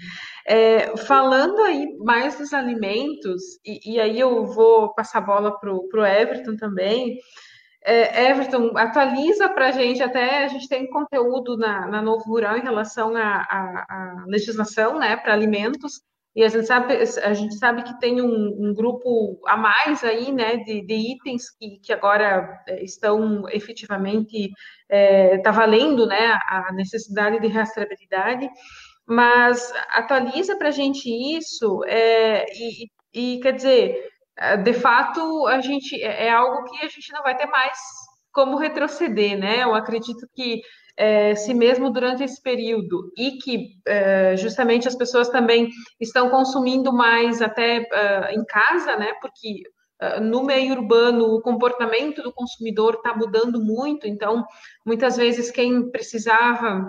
É, 0.46 0.96
falando 0.98 1.60
aí 1.62 1.84
mais 1.98 2.38
dos 2.38 2.52
alimentos, 2.52 3.42
e, 3.64 3.94
e, 3.94 4.00
aí 4.00 4.20
eu 4.20 4.46
vou 4.46 4.94
passar 4.94 5.18
a 5.18 5.22
bola 5.22 5.58
para 5.58 5.72
o 5.72 6.06
Everton 6.06 6.54
também. 6.54 7.18
É, 7.86 8.30
Everton, 8.30 8.72
atualiza 8.78 9.46
para 9.50 9.68
a 9.68 9.70
gente, 9.70 10.02
até 10.02 10.44
a 10.44 10.48
gente 10.48 10.66
tem 10.68 10.88
conteúdo 10.88 11.56
na, 11.58 11.86
na 11.86 12.00
Novo 12.00 12.24
Rural 12.24 12.56
em 12.56 12.62
relação 12.62 13.14
à 13.14 14.24
legislação 14.26 14.98
né, 14.98 15.16
para 15.16 15.34
alimentos, 15.34 16.00
e 16.34 16.42
a 16.42 16.48
gente 16.48 16.66
sabe, 16.66 16.94
a 16.94 17.34
gente 17.34 17.54
sabe 17.56 17.84
que 17.84 17.98
tem 18.00 18.20
um, 18.20 18.56
um 18.58 18.74
grupo 18.74 19.38
a 19.46 19.56
mais 19.56 20.02
aí, 20.02 20.32
né, 20.32 20.56
de, 20.56 20.84
de 20.84 20.94
itens 20.94 21.50
que, 21.50 21.78
que 21.78 21.92
agora 21.92 22.60
é, 22.66 22.82
estão 22.82 23.48
efetivamente, 23.50 24.44
está 24.44 24.52
é, 24.88 25.38
tá 25.38 25.50
valendo, 25.52 26.06
né, 26.06 26.38
a 26.48 26.72
necessidade 26.72 27.38
de 27.38 27.48
rastreabilidade, 27.48 28.48
mas 29.06 29.72
atualiza 29.90 30.56
para 30.56 30.68
a 30.68 30.72
gente 30.72 31.08
isso, 31.08 31.84
é, 31.84 32.46
e, 32.50 32.88
e 33.12 33.40
quer 33.40 33.52
dizer, 33.52 34.13
de 34.62 34.74
fato, 34.74 35.46
a 35.46 35.60
gente 35.60 36.00
é, 36.02 36.26
é 36.26 36.30
algo 36.30 36.64
que 36.64 36.84
a 36.84 36.88
gente 36.88 37.12
não 37.12 37.22
vai 37.22 37.36
ter 37.36 37.46
mais 37.46 37.78
como 38.32 38.56
retroceder, 38.56 39.38
né? 39.38 39.62
Eu 39.62 39.74
acredito 39.74 40.26
que 40.34 40.60
é, 40.96 41.34
se 41.34 41.54
mesmo 41.54 41.90
durante 41.90 42.22
esse 42.22 42.40
período 42.42 43.12
e 43.16 43.32
que 43.38 43.76
é, 43.86 44.36
justamente 44.36 44.88
as 44.88 44.94
pessoas 44.94 45.28
também 45.28 45.68
estão 46.00 46.28
consumindo 46.30 46.92
mais 46.92 47.40
até 47.42 47.86
é, 47.92 48.34
em 48.34 48.44
casa, 48.44 48.96
né? 48.96 49.12
Porque 49.20 49.62
é, 50.00 50.20
no 50.20 50.44
meio 50.44 50.74
urbano 50.74 51.26
o 51.34 51.40
comportamento 51.40 52.22
do 52.22 52.32
consumidor 52.32 52.94
está 52.94 53.14
mudando 53.16 53.62
muito, 53.62 54.06
então 54.06 54.44
muitas 54.84 55.16
vezes 55.16 55.50
quem 55.50 55.90
precisava 55.90 56.84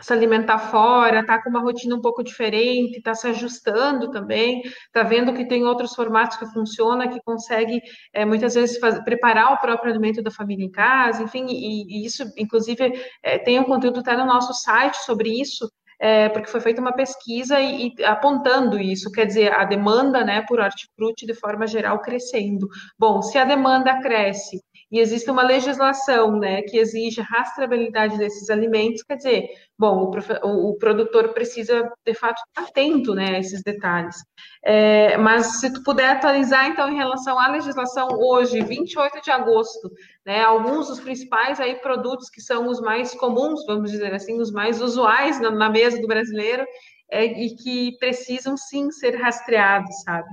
se 0.00 0.12
alimentar 0.12 0.58
fora, 0.58 1.24
tá 1.24 1.42
com 1.42 1.50
uma 1.50 1.60
rotina 1.60 1.94
um 1.94 2.00
pouco 2.00 2.22
diferente, 2.22 3.02
tá 3.02 3.14
se 3.14 3.26
ajustando 3.28 4.10
também, 4.10 4.62
tá 4.92 5.02
vendo 5.02 5.32
que 5.34 5.46
tem 5.46 5.64
outros 5.64 5.94
formatos 5.94 6.36
que 6.36 6.46
funciona, 6.46 7.08
que 7.08 7.20
consegue 7.22 7.80
é, 8.12 8.24
muitas 8.24 8.54
vezes 8.54 8.78
fazer, 8.78 9.02
preparar 9.04 9.52
o 9.52 9.58
próprio 9.58 9.90
alimento 9.90 10.22
da 10.22 10.30
família 10.30 10.64
em 10.64 10.70
casa, 10.70 11.22
enfim, 11.22 11.46
e, 11.48 12.02
e 12.02 12.06
isso, 12.06 12.24
inclusive, 12.36 12.92
é, 13.22 13.38
tem 13.38 13.58
um 13.58 13.64
conteúdo 13.64 14.00
até 14.00 14.16
no 14.16 14.26
nosso 14.26 14.54
site 14.54 14.96
sobre 15.04 15.40
isso, 15.40 15.68
é, 16.00 16.30
porque 16.30 16.50
foi 16.50 16.60
feita 16.60 16.80
uma 16.80 16.94
pesquisa 16.94 17.60
e, 17.60 17.92
e, 17.98 18.04
apontando 18.04 18.80
isso, 18.80 19.12
quer 19.12 19.26
dizer, 19.26 19.52
a 19.52 19.64
demanda 19.64 20.24
né, 20.24 20.42
por 20.48 20.58
hortifruti 20.58 21.26
de 21.26 21.34
forma 21.34 21.66
geral 21.66 22.00
crescendo. 22.00 22.66
Bom, 22.98 23.20
se 23.20 23.36
a 23.36 23.44
demanda 23.44 24.00
cresce 24.00 24.62
e 24.90 24.98
existe 24.98 25.30
uma 25.30 25.42
legislação 25.42 26.38
né, 26.38 26.62
que 26.62 26.76
exige 26.76 27.20
rastreabilidade 27.20 28.18
desses 28.18 28.50
alimentos, 28.50 29.02
quer 29.02 29.16
dizer, 29.16 29.48
bom, 29.78 30.10
o, 30.42 30.70
o 30.70 30.78
produtor 30.78 31.28
precisa, 31.28 31.90
de 32.04 32.14
fato, 32.14 32.42
estar 32.48 32.68
atento 32.68 33.14
né, 33.14 33.36
a 33.36 33.38
esses 33.38 33.62
detalhes. 33.62 34.16
É, 34.64 35.16
mas 35.16 35.60
se 35.60 35.72
tu 35.72 35.82
puder 35.84 36.10
atualizar, 36.10 36.66
então, 36.66 36.88
em 36.88 36.96
relação 36.96 37.38
à 37.38 37.48
legislação 37.48 38.08
hoje, 38.18 38.60
28 38.62 39.22
de 39.22 39.30
agosto, 39.30 39.90
né, 40.26 40.42
alguns 40.42 40.88
dos 40.88 40.98
principais 40.98 41.60
aí 41.60 41.76
produtos 41.76 42.28
que 42.28 42.40
são 42.40 42.66
os 42.68 42.80
mais 42.80 43.14
comuns, 43.14 43.64
vamos 43.66 43.90
dizer 43.90 44.12
assim, 44.12 44.40
os 44.40 44.50
mais 44.50 44.82
usuais 44.82 45.40
na, 45.40 45.50
na 45.50 45.70
mesa 45.70 46.00
do 46.00 46.08
brasileiro, 46.08 46.66
é, 47.10 47.24
e 47.24 47.54
que 47.54 47.96
precisam, 47.98 48.56
sim, 48.56 48.90
ser 48.90 49.16
rastreados, 49.16 50.02
sabe? 50.04 50.28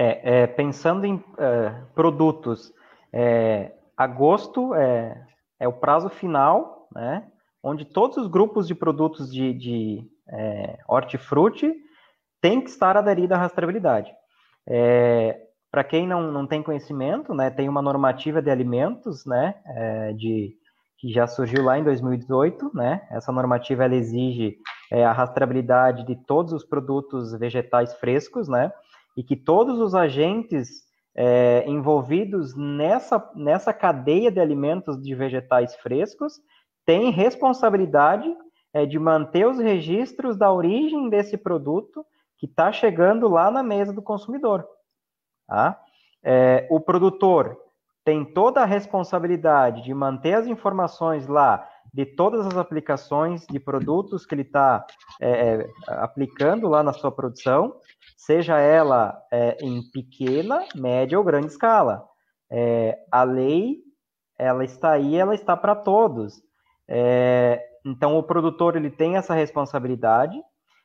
É, 0.00 0.42
é, 0.42 0.46
pensando 0.46 1.04
em 1.04 1.20
é, 1.36 1.74
produtos, 1.92 2.72
é, 3.12 3.72
agosto 3.96 4.72
é, 4.72 5.26
é, 5.58 5.66
o 5.66 5.72
prazo 5.72 6.08
final, 6.08 6.86
né, 6.94 7.26
onde 7.60 7.84
todos 7.84 8.16
os 8.16 8.28
grupos 8.28 8.68
de 8.68 8.76
produtos 8.76 9.28
de, 9.28 9.52
de 9.52 10.08
é, 10.28 10.78
hortifruti 10.86 11.74
têm 12.40 12.60
que 12.60 12.70
estar 12.70 12.96
aderidos 12.96 13.36
à 13.36 13.40
rastreabilidade. 13.40 14.12
É, 14.68 15.36
Para 15.68 15.82
quem 15.82 16.06
não, 16.06 16.30
não 16.30 16.46
tem 16.46 16.62
conhecimento, 16.62 17.34
né, 17.34 17.50
tem 17.50 17.68
uma 17.68 17.82
normativa 17.82 18.40
de 18.40 18.52
alimentos, 18.52 19.26
né, 19.26 19.56
é, 19.66 20.12
de, 20.12 20.54
que 21.00 21.10
já 21.12 21.26
surgiu 21.26 21.64
lá 21.64 21.76
em 21.76 21.82
2018, 21.82 22.70
né, 22.72 23.04
essa 23.10 23.32
normativa 23.32 23.84
ela 23.84 23.96
exige 23.96 24.58
a 24.92 25.10
rastreabilidade 25.10 26.06
de 26.06 26.14
todos 26.24 26.52
os 26.52 26.64
produtos 26.64 27.36
vegetais 27.36 27.92
frescos, 27.94 28.46
né, 28.48 28.72
e 29.18 29.22
que 29.24 29.34
todos 29.34 29.80
os 29.80 29.96
agentes 29.96 30.84
é, 31.12 31.68
envolvidos 31.68 32.56
nessa, 32.56 33.32
nessa 33.34 33.72
cadeia 33.72 34.30
de 34.30 34.38
alimentos 34.38 34.96
de 35.02 35.12
vegetais 35.12 35.74
frescos 35.74 36.34
têm 36.86 37.10
responsabilidade 37.10 38.32
é, 38.72 38.86
de 38.86 38.96
manter 38.96 39.44
os 39.44 39.58
registros 39.58 40.38
da 40.38 40.52
origem 40.52 41.08
desse 41.10 41.36
produto 41.36 42.06
que 42.38 42.46
está 42.46 42.70
chegando 42.70 43.26
lá 43.26 43.50
na 43.50 43.60
mesa 43.60 43.92
do 43.92 44.00
consumidor. 44.00 44.64
Tá? 45.48 45.82
É, 46.22 46.68
o 46.70 46.78
produtor 46.78 47.58
tem 48.04 48.24
toda 48.24 48.62
a 48.62 48.66
responsabilidade 48.66 49.82
de 49.82 49.92
manter 49.92 50.34
as 50.34 50.46
informações 50.46 51.26
lá 51.26 51.68
de 51.98 52.06
todas 52.06 52.46
as 52.46 52.56
aplicações 52.56 53.44
de 53.50 53.58
produtos 53.58 54.24
que 54.24 54.32
ele 54.32 54.42
está 54.42 54.86
é, 55.20 55.30
é, 55.30 55.70
aplicando 55.88 56.68
lá 56.68 56.80
na 56.80 56.92
sua 56.92 57.10
produção 57.10 57.74
seja 58.16 58.56
ela 58.60 59.20
é, 59.32 59.56
em 59.60 59.82
pequena, 59.90 60.64
média 60.76 61.18
ou 61.18 61.24
grande 61.24 61.48
escala. 61.48 62.06
É, 62.48 62.96
a 63.10 63.24
lei 63.24 63.78
ela 64.38 64.64
está 64.64 64.92
aí, 64.92 65.16
ela 65.16 65.34
está 65.34 65.56
para 65.56 65.74
todos. 65.74 66.40
É, 66.86 67.60
então, 67.84 68.16
o 68.16 68.22
produtor 68.22 68.76
ele 68.76 68.90
tem 68.90 69.16
essa 69.16 69.34
responsabilidade, 69.34 70.40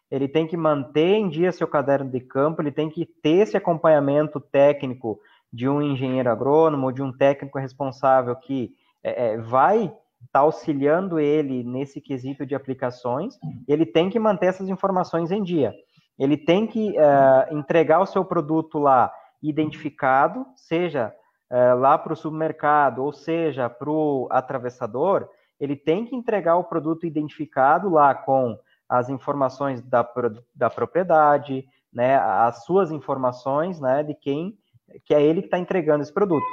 ele 0.10 0.28
tem 0.28 0.48
que 0.48 0.58
manter 0.58 1.14
em 1.14 1.30
dia 1.30 1.52
seu 1.52 1.68
caderno 1.68 2.10
de 2.10 2.22
campo, 2.22 2.60
ele 2.60 2.72
tem 2.72 2.90
que 2.90 3.06
ter 3.06 3.44
esse 3.44 3.56
acompanhamento 3.56 4.40
técnico 4.40 5.20
de 5.52 5.70
um 5.70 5.80
engenheiro 5.80 6.32
agrônomo, 6.32 6.92
de 6.92 7.04
um 7.04 7.16
técnico 7.16 7.60
responsável 7.60 8.36
que 8.36 8.72
é, 9.04 9.38
vai 9.38 9.94
estar 10.26 10.40
tá 10.40 10.40
auxiliando 10.40 11.20
ele 11.20 11.64
nesse 11.64 12.02
quesito 12.02 12.46
de 12.46 12.56
aplicações, 12.56 13.38
ele 13.68 13.86
tem 13.86 14.10
que 14.10 14.20
manter 14.20 14.48
essas 14.48 14.70
informações 14.70 15.32
em 15.32 15.42
dia. 15.42 15.74
Ele 16.18 16.38
tem 16.38 16.68
que 16.68 16.92
uh, 16.92 17.58
entregar 17.58 18.00
o 18.00 18.06
seu 18.06 18.24
produto 18.24 18.78
lá 18.78 19.12
identificado, 19.42 20.46
seja 20.56 21.14
uh, 21.52 21.78
lá 21.80 21.98
para 21.98 22.14
o 22.14 22.16
supermercado 22.16 23.04
ou 23.04 23.12
seja 23.12 23.70
para 23.70 23.90
o 23.90 24.28
atravessador, 24.32 25.28
ele 25.60 25.76
tem 25.76 26.06
que 26.06 26.16
entregar 26.16 26.58
o 26.58 26.64
produto 26.64 27.06
identificado 27.06 27.90
lá 27.90 28.14
com 28.14 28.58
as 28.88 29.10
informações 29.10 29.82
da, 29.82 30.08
da 30.54 30.70
propriedade, 30.70 31.66
né, 31.92 32.16
as 32.18 32.64
suas 32.66 32.92
informações, 32.92 33.80
né, 33.80 34.04
de 34.04 34.14
quem 34.14 34.58
que 35.06 35.14
é 35.14 35.22
ele 35.22 35.42
que 35.42 35.48
está 35.48 35.58
entregando 35.58 36.04
esse 36.04 36.14
produto. 36.14 36.46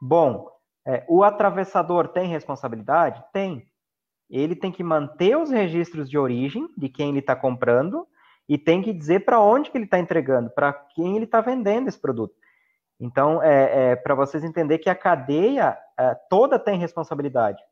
Bom, 0.00 0.48
é, 0.86 1.04
o 1.08 1.24
atravessador 1.24 2.08
tem 2.08 2.28
responsabilidade? 2.28 3.22
Tem. 3.32 3.66
Ele 4.30 4.54
tem 4.54 4.70
que 4.70 4.82
manter 4.82 5.36
os 5.36 5.50
registros 5.50 6.08
de 6.08 6.16
origem 6.16 6.68
de 6.76 6.88
quem 6.88 7.10
ele 7.10 7.18
está 7.18 7.34
comprando 7.34 8.06
e 8.48 8.56
tem 8.56 8.80
que 8.80 8.92
dizer 8.92 9.24
para 9.24 9.40
onde 9.40 9.70
que 9.70 9.76
ele 9.76 9.84
está 9.84 9.98
entregando, 9.98 10.50
para 10.50 10.72
quem 10.72 11.16
ele 11.16 11.24
está 11.24 11.40
vendendo 11.40 11.88
esse 11.88 11.98
produto. 11.98 12.34
Então, 12.98 13.42
é, 13.42 13.90
é 13.90 13.96
para 13.96 14.14
vocês 14.14 14.42
entenderem 14.44 14.82
que 14.82 14.88
a 14.88 14.94
cadeia 14.94 15.76
é, 15.98 16.14
toda 16.30 16.58
tem 16.58 16.78
responsabilidade. 16.78 17.62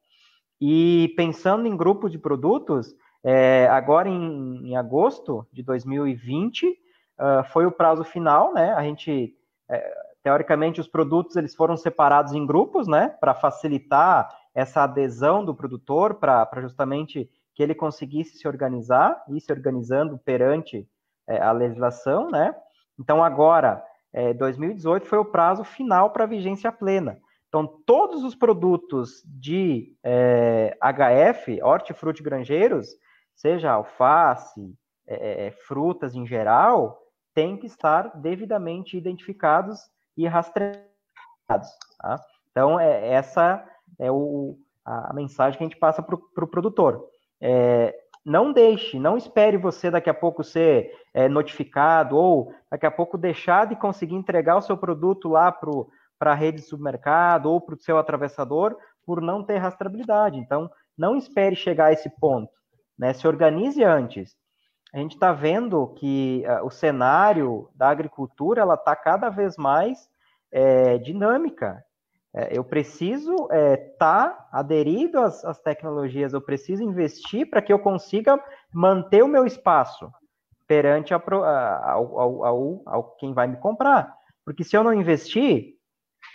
E 0.60 1.12
pensando 1.16 1.66
em 1.66 1.76
grupos 1.76 2.10
de 2.10 2.18
produtos, 2.18 2.94
é, 3.22 3.66
agora 3.68 4.08
em, 4.08 4.70
em, 4.70 4.76
agosto 4.76 5.46
de 5.52 5.62
2020 5.62 6.66
uh, 6.68 6.74
ah, 7.18 7.44
foi 7.44 7.64
o 7.64 7.72
prazo 7.72 8.04
final, 8.04 8.52
né? 8.52 8.72
A 8.74 8.82
gente, 8.82 9.34
é, 9.68 9.94
teoricamente, 10.24 10.80
os 10.80 10.88
produtos 10.88 11.36
eles 11.36 11.54
foram 11.54 11.76
separados 11.76 12.32
em 12.32 12.46
grupos, 12.46 12.88
né? 12.88 13.08
Para 13.20 13.34
facilitar 13.34 14.34
essa 14.54 14.82
adesão 14.82 15.44
do 15.44 15.54
produtor, 15.54 16.14
para 16.14 16.48
justamente 16.62 17.30
que 17.54 17.62
ele 17.62 17.74
conseguisse 17.74 18.38
se 18.38 18.48
organizar 18.48 19.22
e 19.28 19.38
se 19.38 19.52
organizando 19.52 20.16
perante 20.16 20.88
é, 21.28 21.40
a 21.40 21.52
legislação, 21.52 22.30
né? 22.30 22.56
Então 22.98 23.22
agora, 23.22 23.84
2018 24.38 25.04
é, 25.04 25.08
foi 25.08 25.18
o 25.18 25.24
prazo 25.24 25.62
final 25.62 26.10
para 26.10 26.24
vigência 26.24 26.72
plena. 26.72 27.18
Então, 27.48 27.66
todos 27.84 28.24
os 28.24 28.34
produtos 28.34 29.22
de 29.26 29.94
é, 30.02 30.76
HF, 30.80 31.62
hortifruti 31.62 32.22
granjeiros, 32.22 32.88
seja 33.36 33.72
alface, 33.72 34.74
frutas 35.66 36.14
em 36.14 36.26
geral, 36.26 36.98
têm 37.34 37.56
que 37.58 37.66
estar 37.66 38.16
devidamente 38.16 38.96
identificados 38.96 39.78
e 40.16 40.26
rastreados. 40.26 40.84
Tá? 41.98 42.20
Então, 42.50 42.78
é, 42.78 43.08
essa 43.12 43.64
é 43.98 44.10
o, 44.10 44.56
a 44.84 45.12
mensagem 45.12 45.58
que 45.58 45.64
a 45.64 45.66
gente 45.68 45.78
passa 45.78 46.02
para 46.02 46.14
o 46.14 46.18
pro 46.18 46.46
produtor. 46.46 47.08
É, 47.40 47.94
não 48.24 48.52
deixe, 48.52 48.98
não 48.98 49.16
espere 49.16 49.56
você 49.56 49.90
daqui 49.90 50.08
a 50.08 50.14
pouco 50.14 50.42
ser 50.42 50.90
é, 51.12 51.28
notificado 51.28 52.16
ou 52.16 52.54
daqui 52.70 52.86
a 52.86 52.90
pouco 52.90 53.18
deixar 53.18 53.66
de 53.66 53.76
conseguir 53.76 54.14
entregar 54.14 54.56
o 54.56 54.62
seu 54.62 54.76
produto 54.76 55.28
lá 55.28 55.52
para 55.52 56.32
a 56.32 56.34
rede 56.34 56.62
de 56.62 56.66
supermercado 56.66 57.46
ou 57.46 57.60
para 57.60 57.74
o 57.74 57.80
seu 57.80 57.98
atravessador 57.98 58.76
por 59.04 59.20
não 59.20 59.44
ter 59.44 59.58
rastreabilidade. 59.58 60.38
Então, 60.38 60.70
não 60.96 61.16
espere 61.16 61.54
chegar 61.54 61.86
a 61.86 61.92
esse 61.92 62.08
ponto, 62.18 62.50
né? 62.98 63.12
Se 63.12 63.28
organize 63.28 63.82
antes. 63.84 64.34
A 64.94 64.98
gente 64.98 65.14
está 65.14 65.32
vendo 65.32 65.88
que 65.96 66.44
uh, 66.46 66.64
o 66.64 66.70
cenário 66.70 67.68
da 67.74 67.88
agricultura 67.88 68.62
ela 68.62 68.74
está 68.74 68.94
cada 68.94 69.28
vez 69.28 69.56
mais 69.56 70.08
é, 70.52 70.98
dinâmica. 70.98 71.84
É, 72.32 72.56
eu 72.56 72.62
preciso 72.62 73.32
estar 73.32 73.56
é, 73.56 73.76
tá 73.98 74.48
aderido 74.52 75.18
às, 75.18 75.44
às, 75.44 75.58
tecnologias, 75.58 76.32
eu 76.32 76.40
preciso 76.40 76.84
investir 76.84 77.50
para 77.50 77.60
que 77.60 77.72
eu 77.72 77.78
consiga 77.80 78.40
manter 78.72 79.24
o 79.24 79.28
meu 79.28 79.44
espaço 79.44 80.08
perante 80.64 81.12
a, 81.12 81.16
a, 81.16 81.90
ao, 81.90 82.44
ao, 82.44 82.82
ao, 82.86 83.16
quem 83.16 83.34
vai 83.34 83.48
me 83.48 83.56
comprar. 83.56 84.16
Porque 84.44 84.62
se 84.62 84.76
eu 84.76 84.84
não 84.84 84.94
investir, 84.94 85.74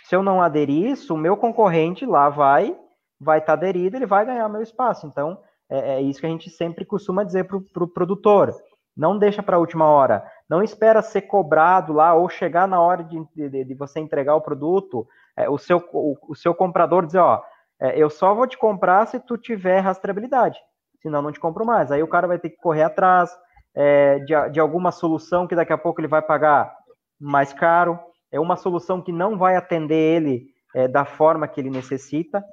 se 0.04 0.14
eu 0.14 0.22
não 0.22 0.42
aderir 0.42 0.90
isso, 0.90 1.14
o 1.14 1.18
meu 1.18 1.34
concorrente 1.34 2.04
lá 2.04 2.28
vai 2.28 2.78
vai 3.18 3.38
estar 3.38 3.56
tá 3.56 3.58
aderido, 3.58 3.96
ele 3.96 4.06
vai 4.06 4.26
ganhar 4.26 4.46
meu 4.50 4.60
espaço. 4.60 5.06
Então, 5.06 5.38
é, 5.70 5.94
é 5.94 6.00
isso 6.00 6.20
que 6.20 6.26
a 6.26 6.30
gente 6.30 6.50
sempre 6.50 6.84
costuma 6.84 7.24
dizer 7.24 7.44
para 7.44 7.56
o 7.56 7.60
pro 7.62 7.88
produtor. 7.88 8.54
Não 8.96 9.16
deixa 9.18 9.42
para 9.42 9.56
a 9.56 9.58
última 9.60 9.86
hora. 9.86 10.24
Não 10.48 10.62
espera 10.62 11.00
ser 11.00 11.22
cobrado 11.22 11.92
lá 11.92 12.14
ou 12.14 12.28
chegar 12.28 12.66
na 12.66 12.80
hora 12.80 13.04
de, 13.04 13.24
de, 13.34 13.64
de 13.64 13.74
você 13.74 14.00
entregar 14.00 14.34
o 14.34 14.40
produto, 14.40 15.06
é, 15.36 15.48
o, 15.48 15.56
seu, 15.56 15.78
o, 15.92 16.16
o, 16.28 16.34
seu 16.34 16.54
comprador 16.54 17.06
dizer, 17.06 17.20
ó, 17.20 17.40
é, 17.80 17.96
eu 17.96 18.10
só 18.10 18.34
vou 18.34 18.46
te 18.46 18.58
comprar 18.58 19.06
se 19.06 19.20
tu 19.20 19.38
tiver 19.38 19.78
rastreabilidade. 19.80 20.58
Senão 21.00 21.22
não 21.22 21.32
te 21.32 21.40
compro 21.40 21.64
mais. 21.64 21.90
Aí 21.90 22.02
o 22.02 22.08
cara 22.08 22.26
vai 22.26 22.38
ter 22.38 22.50
que 22.50 22.56
correr 22.56 22.82
atrás 22.82 23.30
é, 23.74 24.18
de, 24.18 24.34
de 24.50 24.60
alguma 24.60 24.90
solução 24.90 25.46
que 25.46 25.54
daqui 25.54 25.72
a 25.72 25.78
pouco 25.78 26.00
ele 26.00 26.08
vai 26.08 26.20
pagar 26.20 26.74
mais 27.18 27.52
caro 27.52 27.98
é 28.32 28.38
uma 28.38 28.56
solução 28.56 29.02
que 29.02 29.12
não 29.12 29.36
vai 29.36 29.56
atender 29.56 30.16
ele 30.16 30.46
é, 30.74 30.86
da 30.86 31.04
forma 31.04 31.48
que 31.48 31.60
ele 31.60 31.70
necessita. 31.70 32.44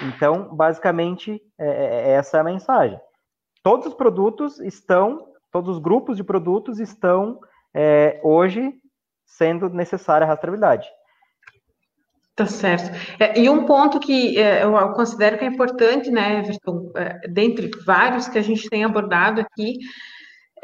Então, 0.00 0.54
basicamente, 0.54 1.40
é, 1.58 1.66
é, 1.66 2.08
é 2.08 2.10
essa 2.12 2.36
é 2.36 2.40
a 2.40 2.44
mensagem. 2.44 3.00
Todos 3.62 3.86
os 3.86 3.94
produtos 3.94 4.60
estão, 4.60 5.28
todos 5.50 5.76
os 5.76 5.82
grupos 5.82 6.16
de 6.16 6.24
produtos 6.24 6.78
estão 6.78 7.40
é, 7.72 8.20
hoje 8.22 8.74
sendo 9.24 9.68
necessária 9.68 10.24
a 10.24 10.28
rastreabilidade. 10.28 10.88
Tá 12.36 12.46
certo. 12.46 12.90
É, 13.20 13.38
e 13.38 13.48
um 13.48 13.64
ponto 13.64 14.00
que 14.00 14.36
é, 14.36 14.64
eu 14.64 14.92
considero 14.92 15.38
que 15.38 15.44
é 15.44 15.48
importante, 15.48 16.10
né, 16.10 16.40
Everton, 16.40 16.90
é, 16.96 17.28
dentre 17.28 17.70
vários 17.86 18.26
que 18.26 18.38
a 18.38 18.42
gente 18.42 18.68
tem 18.68 18.84
abordado 18.84 19.40
aqui, 19.40 19.78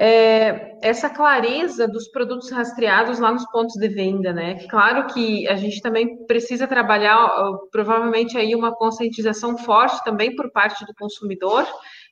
é, 0.03 0.79
essa 0.81 1.11
clareza 1.11 1.87
dos 1.87 2.09
produtos 2.09 2.51
rastreados 2.51 3.19
lá 3.19 3.31
nos 3.31 3.45
pontos 3.51 3.75
de 3.75 3.87
venda, 3.87 4.33
né? 4.33 4.67
Claro 4.67 5.13
que 5.13 5.47
a 5.47 5.57
gente 5.57 5.83
também 5.83 6.25
precisa 6.25 6.67
trabalhar, 6.67 7.29
provavelmente 7.71 8.39
aí 8.39 8.55
uma 8.55 8.75
conscientização 8.75 9.59
forte 9.59 10.03
também 10.03 10.35
por 10.35 10.51
parte 10.53 10.87
do 10.87 10.95
consumidor, 10.95 11.67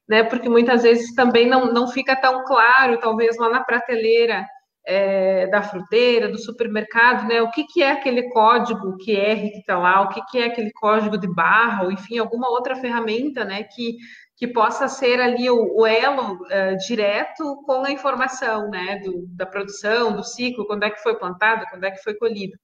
né? 0.07 0.23
Porque 0.23 0.51
muitas 0.51 0.83
vezes 0.83 1.15
também 1.15 1.49
não, 1.49 1.73
não 1.73 1.89
fica 1.89 2.15
tão 2.15 2.45
claro, 2.45 3.01
talvez 3.01 3.39
lá 3.39 3.49
na 3.49 3.65
prateleira 3.65 4.45
é, 4.87 5.47
da 5.47 5.63
fruteira, 5.63 6.29
do 6.29 6.37
supermercado, 6.37 7.27
né? 7.27 7.41
O 7.41 7.51
que, 7.51 7.65
que 7.65 7.83
é 7.83 7.93
aquele 7.93 8.29
código 8.29 8.99
QR 8.99 9.51
que 9.51 9.61
está 9.61 9.79
lá, 9.79 10.03
o 10.03 10.11
que, 10.11 10.21
que 10.27 10.39
é 10.39 10.45
aquele 10.45 10.73
código 10.73 11.17
de 11.17 11.27
barra, 11.27 11.85
ou 11.85 11.93
enfim, 11.93 12.19
alguma 12.19 12.51
outra 12.51 12.77
ferramenta, 12.77 13.47
né? 13.47 13.63
Que 13.63 13.97
que 14.39 14.47
possa 14.47 14.87
ser 14.87 15.21
ali 15.21 15.51
o, 15.51 15.81
o 15.81 15.85
elo 15.85 16.35
uh, 16.35 16.77
direto 16.87 17.61
com 17.67 17.85
a 17.85 17.91
informação, 17.91 18.71
né, 18.71 19.01
do, 19.05 19.27
da 19.37 19.45
produção, 19.45 20.15
do 20.15 20.23
ciclo, 20.23 20.65
quando 20.65 20.85
é 20.85 20.91
que 20.91 21.03
foi 21.03 21.19
plantado, 21.19 21.67
quando 21.69 21.83
é 21.83 21.91
que 21.91 22.03
foi 22.03 22.15
colhido. 22.15 22.57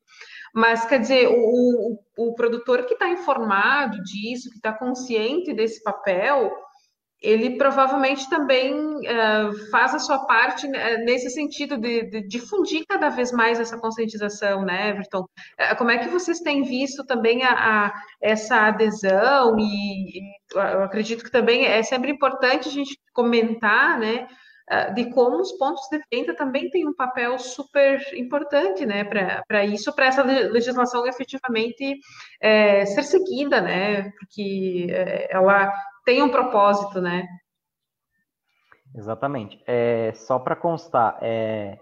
Mas, 0.55 0.87
quer 0.87 1.01
dizer, 1.01 1.27
o, 1.27 1.99
o, 2.17 2.29
o 2.29 2.35
produtor 2.37 2.85
que 2.87 2.95
está 2.95 3.09
informado 3.09 4.01
disso, 4.05 4.51
que 4.51 4.57
está 4.57 4.73
consciente 4.73 5.53
desse 5.53 5.83
papel, 5.83 6.53
ele 7.25 7.57
provavelmente 7.57 8.29
também 8.29 8.75
uh, 8.75 9.71
faz 9.71 9.95
a 9.95 9.99
sua 9.99 10.27
parte 10.27 10.69
né, 10.69 10.99
nesse 10.99 11.31
sentido 11.31 11.79
de, 11.79 12.03
de, 12.11 12.29
difundir 12.29 12.85
cada 12.87 13.09
vez 13.09 13.33
mais 13.33 13.59
essa 13.59 13.79
conscientização, 13.79 14.63
né, 14.63 14.91
Everton? 14.91 15.23
Uh, 15.23 15.77
como 15.79 15.91
é 15.91 15.97
que 15.97 16.09
vocês 16.09 16.41
têm 16.41 16.63
visto 16.63 17.03
também 17.07 17.43
a, 17.43 17.87
a 17.87 17.93
essa 18.21 18.67
adesão 18.67 19.59
e, 19.59 20.19
e, 20.19 20.35
eu 20.55 20.83
acredito 20.83 21.25
que 21.25 21.33
também 21.33 21.65
é 21.65 21.83
sempre 21.83 22.11
importante 22.11 22.69
a 22.69 22.73
gente 22.73 23.01
comentar, 23.15 23.99
né, 23.99 24.29
uh, 24.71 24.93
de 24.93 25.07
como 25.11 25.41
os 25.41 25.53
pontos 25.53 25.89
de 25.91 26.03
venda 26.13 26.37
também 26.37 26.69
têm 26.69 26.87
um 26.87 26.95
papel 26.95 27.39
super 27.39 28.03
importante, 28.15 28.85
né, 28.85 29.03
para 29.03 29.65
isso, 29.65 29.95
para 29.95 30.07
essa 30.07 30.23
legislação 30.23 31.07
efetivamente 31.07 31.99
é, 32.39 32.85
ser 32.85 33.03
seguida, 33.05 33.63
né, 33.63 34.11
porque 34.21 34.89
ela 35.31 35.73
tem 36.05 36.23
um 36.23 36.29
propósito, 36.29 37.01
né? 37.01 37.27
Exatamente. 38.95 39.63
É, 39.67 40.13
só 40.15 40.39
para 40.39 40.55
constar, 40.55 41.19
é, 41.21 41.79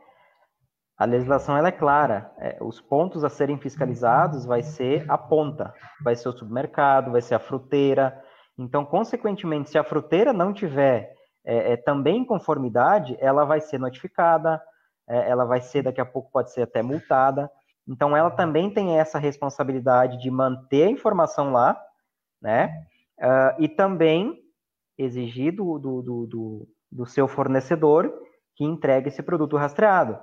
a 0.97 1.05
legislação 1.05 1.57
ela 1.57 1.69
é 1.69 1.73
clara. 1.73 2.33
É, 2.39 2.59
os 2.61 2.81
pontos 2.81 3.25
a 3.25 3.29
serem 3.29 3.59
fiscalizados 3.59 4.47
vai 4.47 4.63
ser 4.63 5.05
a 5.11 5.19
ponta, 5.19 5.75
vai 6.03 6.15
ser 6.15 6.29
o 6.29 6.33
supermercado, 6.33 7.11
vai 7.11 7.21
ser 7.21 7.35
a 7.35 7.41
fruteira. 7.41 8.23
Então, 8.57 8.85
consequentemente, 8.85 9.71
se 9.71 9.79
a 9.79 9.85
fruteira 9.85 10.33
não 10.33 10.53
tiver 10.53 11.13
é, 11.45 11.73
é, 11.73 11.77
também 11.77 12.25
conformidade, 12.25 13.17
ela 13.21 13.45
vai 13.45 13.61
ser 13.61 13.79
notificada, 13.79 14.63
é, 15.09 15.29
ela 15.29 15.45
vai 15.45 15.61
ser, 15.61 15.83
daqui 15.83 16.01
a 16.01 16.07
pouco, 16.07 16.31
pode 16.31 16.53
ser 16.53 16.63
até 16.63 16.83
multada. 16.83 17.51
Então, 17.87 18.17
ela 18.17 18.31
também 18.31 18.73
tem 18.73 18.99
essa 18.99 19.19
responsabilidade 19.19 20.19
de 20.19 20.31
manter 20.31 20.85
a 20.85 20.91
informação 20.91 21.51
lá, 21.51 21.77
né? 22.41 22.87
Uh, 23.23 23.63
e 23.63 23.69
também 23.69 24.43
exigir 24.99 25.55
do, 25.55 25.79
do, 25.79 26.03
do, 26.03 26.69
do, 26.91 27.07
seu 27.07 27.29
fornecedor 27.29 28.13
que 28.57 28.65
entregue 28.65 29.09
esse 29.09 29.23
produto 29.23 29.57
rastreado. 29.57 30.19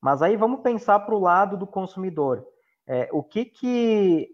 Mas 0.00 0.22
aí 0.22 0.36
vamos 0.36 0.62
pensar 0.62 1.00
para 1.00 1.14
o 1.14 1.20
lado 1.20 1.58
do 1.58 1.66
consumidor. 1.66 2.42
É, 2.88 3.08
o 3.12 3.22
que 3.22 3.44
que 3.44 4.28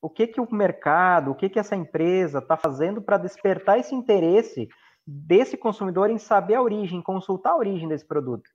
o 0.00 0.08
que 0.08 0.28
que 0.28 0.40
o 0.40 0.46
mercado, 0.54 1.32
o 1.32 1.34
que 1.34 1.48
que 1.48 1.58
essa 1.58 1.74
empresa 1.74 2.38
está 2.38 2.56
fazendo 2.56 3.02
para 3.02 3.18
despertar 3.18 3.80
esse 3.80 3.92
interesse 3.92 4.68
desse 5.04 5.56
consumidor 5.56 6.08
em 6.08 6.18
saber 6.18 6.54
a 6.54 6.62
origem, 6.62 7.02
consultar 7.02 7.50
a 7.50 7.56
origem 7.56 7.88
desse 7.88 8.06
produto? 8.06 8.48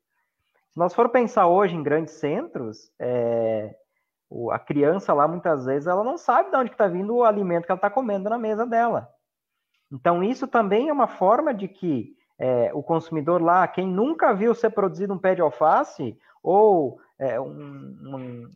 Se 0.71 0.79
nós 0.79 0.93
for 0.93 1.09
pensar 1.09 1.47
hoje 1.47 1.75
em 1.75 1.83
grandes 1.83 2.13
centros, 2.13 2.89
é, 2.97 3.75
a 4.51 4.59
criança 4.59 5.13
lá 5.13 5.27
muitas 5.27 5.65
vezes 5.65 5.87
ela 5.87 6.03
não 6.03 6.17
sabe 6.17 6.49
de 6.49 6.57
onde 6.57 6.71
está 6.71 6.87
vindo 6.87 7.15
o 7.15 7.23
alimento 7.23 7.65
que 7.65 7.71
ela 7.71 7.77
está 7.77 7.89
comendo 7.89 8.29
na 8.29 8.37
mesa 8.37 8.65
dela. 8.65 9.09
Então 9.91 10.23
isso 10.23 10.47
também 10.47 10.89
é 10.89 10.93
uma 10.93 11.07
forma 11.07 11.53
de 11.53 11.67
que 11.67 12.15
é, 12.39 12.71
o 12.73 12.81
consumidor 12.81 13.41
lá, 13.41 13.67
quem 13.67 13.87
nunca 13.87 14.33
viu 14.33 14.55
ser 14.55 14.71
produzido 14.71 15.13
um 15.13 15.19
pé 15.19 15.35
de 15.35 15.41
alface 15.41 16.17
ou 16.41 16.99
é, 17.19 17.39
um, 17.39 17.47
um, 17.47 18.49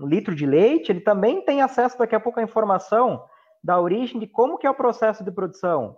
um, 0.00 0.06
litro 0.06 0.34
de 0.34 0.46
leite, 0.46 0.92
ele 0.92 1.00
também 1.00 1.42
tem 1.44 1.62
acesso 1.62 1.98
daqui 1.98 2.14
a 2.14 2.20
pouco 2.20 2.38
à 2.38 2.42
informação 2.42 3.24
da 3.64 3.80
origem 3.80 4.20
de 4.20 4.26
como 4.26 4.58
que 4.58 4.66
é 4.66 4.70
o 4.70 4.74
processo 4.74 5.24
de 5.24 5.30
produção. 5.30 5.96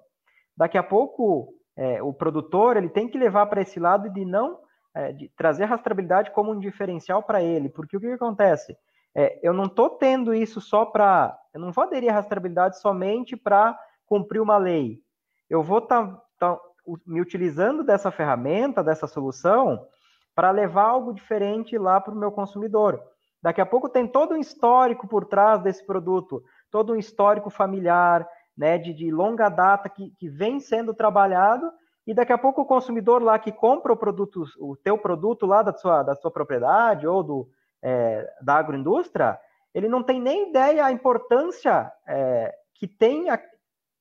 Daqui 0.57 0.79
a 0.79 0.83
pouco 0.83 1.53
é, 1.77 2.01
o 2.03 2.13
produtor 2.13 2.77
ele 2.77 2.89
tem 2.89 3.09
que 3.09 3.19
levar 3.19 3.47
para 3.47 3.63
esse 3.63 3.81
lado 3.81 4.09
de 4.11 4.25
não 4.25 4.61
é, 4.95 5.13
de 5.13 5.29
trazer 5.37 5.65
a 5.65 5.67
rastreabilidade 5.67 6.31
como 6.31 6.53
um 6.53 6.59
diferencial 6.59 7.23
para 7.23 7.43
ele, 7.43 7.69
porque 7.69 7.97
o 7.97 8.01
que, 8.01 8.07
que 8.07 8.13
acontece? 8.13 8.77
É, 9.15 9.39
eu 9.43 9.53
não 9.53 9.65
estou 9.65 9.91
tendo 9.91 10.35
isso 10.35 10.61
só 10.61 10.85
para. 10.85 11.39
Eu 11.53 11.61
não 11.61 11.71
vou 11.71 11.85
aderir 11.85 12.11
à 12.11 12.15
rastreabilidade 12.15 12.81
somente 12.81 13.37
para 13.37 13.79
cumprir 14.07 14.41
uma 14.41 14.57
lei. 14.57 15.01
Eu 15.49 15.63
vou 15.63 15.79
estar 15.79 16.07
tá, 16.39 16.57
tá, 16.57 16.61
me 17.07 17.21
utilizando 17.21 17.85
dessa 17.85 18.11
ferramenta, 18.11 18.83
dessa 18.83 19.07
solução, 19.07 19.87
para 20.35 20.51
levar 20.51 20.85
algo 20.85 21.15
diferente 21.15 21.79
lá 21.79 22.01
para 22.01 22.13
o 22.13 22.19
meu 22.19 22.33
consumidor. 22.33 23.01
Daqui 23.41 23.61
a 23.61 23.67
pouco 23.67 23.89
tem 23.89 24.07
todo 24.07 24.35
um 24.35 24.39
histórico 24.39 25.07
por 25.07 25.27
trás 25.27 25.63
desse 25.63 25.85
produto, 25.87 26.43
todo 26.71 26.93
um 26.93 26.97
histórico 26.97 27.51
familiar, 27.51 28.27
né, 28.57 28.79
de, 28.79 28.93
de 28.93 29.11
longa 29.11 29.49
data 29.49 29.89
que, 29.89 30.11
que 30.19 30.29
vem 30.29 30.61
sendo 30.61 30.95
trabalhado 30.95 31.71
e 32.07 32.15
daqui 32.15 32.33
a 32.33 32.39
pouco 32.39 32.63
o 32.63 32.67
consumidor 32.67 33.23
lá 33.23 33.39
que 33.39 33.51
compra 33.51 33.93
o 33.93 33.97
produto, 33.97 34.45
o 34.59 34.77
teu 34.77 34.99
produto 34.99 35.47
lá 35.47 35.63
da 35.63 35.73
sua, 35.73 36.03
da 36.03 36.15
sua 36.15 36.31
propriedade 36.31 37.07
ou 37.07 37.23
do, 37.23 37.49
é, 37.85 38.27
da 38.41 38.55
agroindústria, 38.55 39.39
ele 39.75 39.89
não 39.89 40.03
tem 40.03 40.21
nem 40.21 40.49
ideia 40.49 40.87
a 40.87 40.91
importância 40.91 41.93
é, 42.09 42.55
que, 42.75 42.89
tem 42.89 43.29
a, 43.29 43.39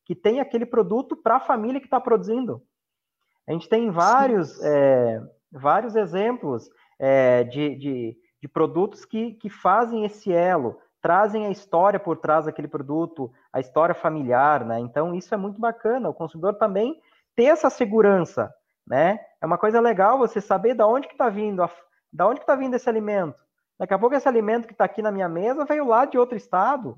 que 0.05 0.15
tem 0.15 0.39
aquele 0.39 0.65
produto 0.65 1.17
para 1.17 1.35
a 1.35 1.41
família 1.41 1.81
que 1.81 1.87
está 1.87 1.99
produzindo. 1.99 2.63
A 3.45 3.51
gente 3.51 3.67
tem 3.67 3.91
vários, 3.91 4.63
é, 4.63 5.21
vários 5.51 5.95
exemplos 5.95 6.69
é, 6.97 7.43
de, 7.43 7.75
de, 7.75 8.17
de, 8.41 8.47
produtos 8.47 9.03
que, 9.03 9.33
que 9.33 9.49
fazem 9.49 10.05
esse 10.05 10.31
elo, 10.31 10.79
trazem 11.01 11.45
a 11.45 11.51
história 11.51 11.99
por 11.99 12.15
trás 12.17 12.45
daquele 12.45 12.69
produto, 12.69 13.29
a 13.51 13.59
história 13.59 13.93
familiar, 13.93 14.63
né? 14.63 14.79
Então, 14.79 15.13
isso 15.13 15.33
é 15.33 15.37
muito 15.37 15.59
bacana. 15.59 16.07
O 16.07 16.13
consumidor 16.13 16.53
também 16.53 16.97
ter 17.35 17.45
essa 17.45 17.69
segurança, 17.69 18.53
né? 18.87 19.19
É 19.41 19.45
uma 19.45 19.57
coisa 19.57 19.81
legal 19.81 20.17
você 20.17 20.39
saber 20.39 20.73
da 20.73 20.87
onde 20.87 21.09
que 21.09 21.15
está 21.15 21.27
vindo, 21.27 21.61
a, 21.61 21.69
da 22.13 22.25
onde 22.25 22.39
que 22.39 22.43
está 22.43 22.55
vindo 22.55 22.75
esse 22.75 22.87
alimento. 22.87 23.43
Daqui 23.83 23.93
a 23.95 23.99
pouco 23.99 24.15
esse 24.15 24.29
alimento 24.29 24.65
que 24.65 24.71
está 24.71 24.85
aqui 24.85 25.01
na 25.01 25.11
minha 25.11 25.27
mesa 25.27 25.65
veio 25.65 25.85
lá 25.85 26.05
de 26.05 26.17
outro 26.17 26.37
estado, 26.37 26.97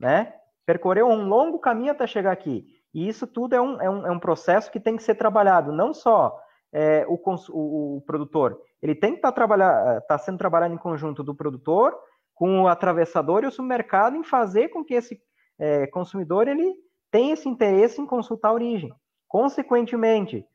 né? 0.00 0.32
Percorreu 0.64 1.06
um 1.06 1.28
longo 1.28 1.58
caminho 1.58 1.92
até 1.92 2.06
chegar 2.06 2.32
aqui. 2.32 2.64
E 2.94 3.06
isso 3.06 3.26
tudo 3.26 3.54
é 3.54 3.60
um, 3.60 3.78
é 3.78 3.90
um, 3.90 4.06
é 4.06 4.10
um 4.10 4.18
processo 4.18 4.70
que 4.72 4.80
tem 4.80 4.96
que 4.96 5.02
ser 5.02 5.16
trabalhado, 5.16 5.70
não 5.70 5.92
só 5.92 6.34
é, 6.72 7.04
o, 7.06 7.20
o, 7.50 7.96
o, 7.96 8.00
produtor, 8.06 8.58
ele 8.80 8.94
tem 8.94 9.10
que 9.10 9.18
estar 9.18 9.32
tá 9.32 10.00
tá 10.00 10.16
sendo 10.16 10.38
trabalhado 10.38 10.72
em 10.72 10.78
conjunto 10.78 11.22
do 11.22 11.34
produtor 11.34 11.94
com 12.34 12.62
o 12.62 12.68
atravessador 12.68 13.44
e 13.44 13.46
o 13.46 13.52
supermercado 13.52 14.16
em 14.16 14.24
fazer 14.24 14.68
com 14.68 14.82
que 14.82 14.94
esse 14.94 15.20
é, 15.58 15.86
consumidor 15.88 16.48
ele 16.48 16.74
tenha 17.10 17.34
esse 17.34 17.46
interesse 17.46 18.00
em 18.00 18.06
consultar 18.06 18.48
a 18.48 18.54
origem. 18.54 18.94
Consequentemente, 19.28 20.46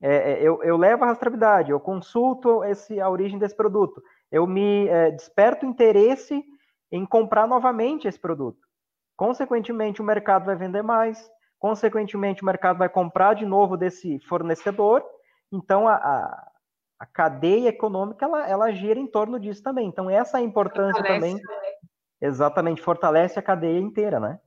é, 0.00 0.32
é, 0.32 0.42
eu, 0.42 0.62
eu, 0.62 0.76
levo 0.76 1.04
a 1.04 1.08
rastreabilidade, 1.08 1.70
eu 1.70 1.80
consulto 1.80 2.64
esse, 2.64 3.00
a 3.00 3.10
origem 3.10 3.38
desse 3.38 3.56
produto, 3.56 4.00
eu 4.30 4.46
me 4.46 4.86
é, 4.88 5.10
desperto 5.10 5.64
interesse 5.66 6.44
em 6.90 7.04
comprar 7.04 7.46
novamente 7.46 8.08
esse 8.08 8.18
produto. 8.18 8.66
Consequentemente, 9.16 10.00
o 10.00 10.04
mercado 10.04 10.46
vai 10.46 10.56
vender 10.56 10.82
mais, 10.82 11.30
consequentemente, 11.58 12.42
o 12.42 12.46
mercado 12.46 12.78
vai 12.78 12.88
comprar 12.88 13.34
de 13.34 13.44
novo 13.44 13.76
desse 13.76 14.20
fornecedor, 14.20 15.04
então 15.52 15.88
a, 15.88 15.94
a, 15.94 16.50
a 17.00 17.06
cadeia 17.06 17.68
econômica 17.68 18.24
ela, 18.24 18.48
ela, 18.48 18.72
gira 18.72 18.98
em 18.98 19.06
torno 19.06 19.40
disso 19.40 19.62
também. 19.62 19.88
Então, 19.88 20.08
essa 20.08 20.38
é 20.38 20.40
a 20.40 20.44
importância 20.44 20.94
fortalece, 20.94 21.20
também. 21.20 21.34
Né? 21.34 21.88
Exatamente, 22.20 22.82
fortalece 22.82 23.38
a 23.38 23.42
cadeia 23.42 23.78
inteira, 23.78 24.20
né? 24.20 24.38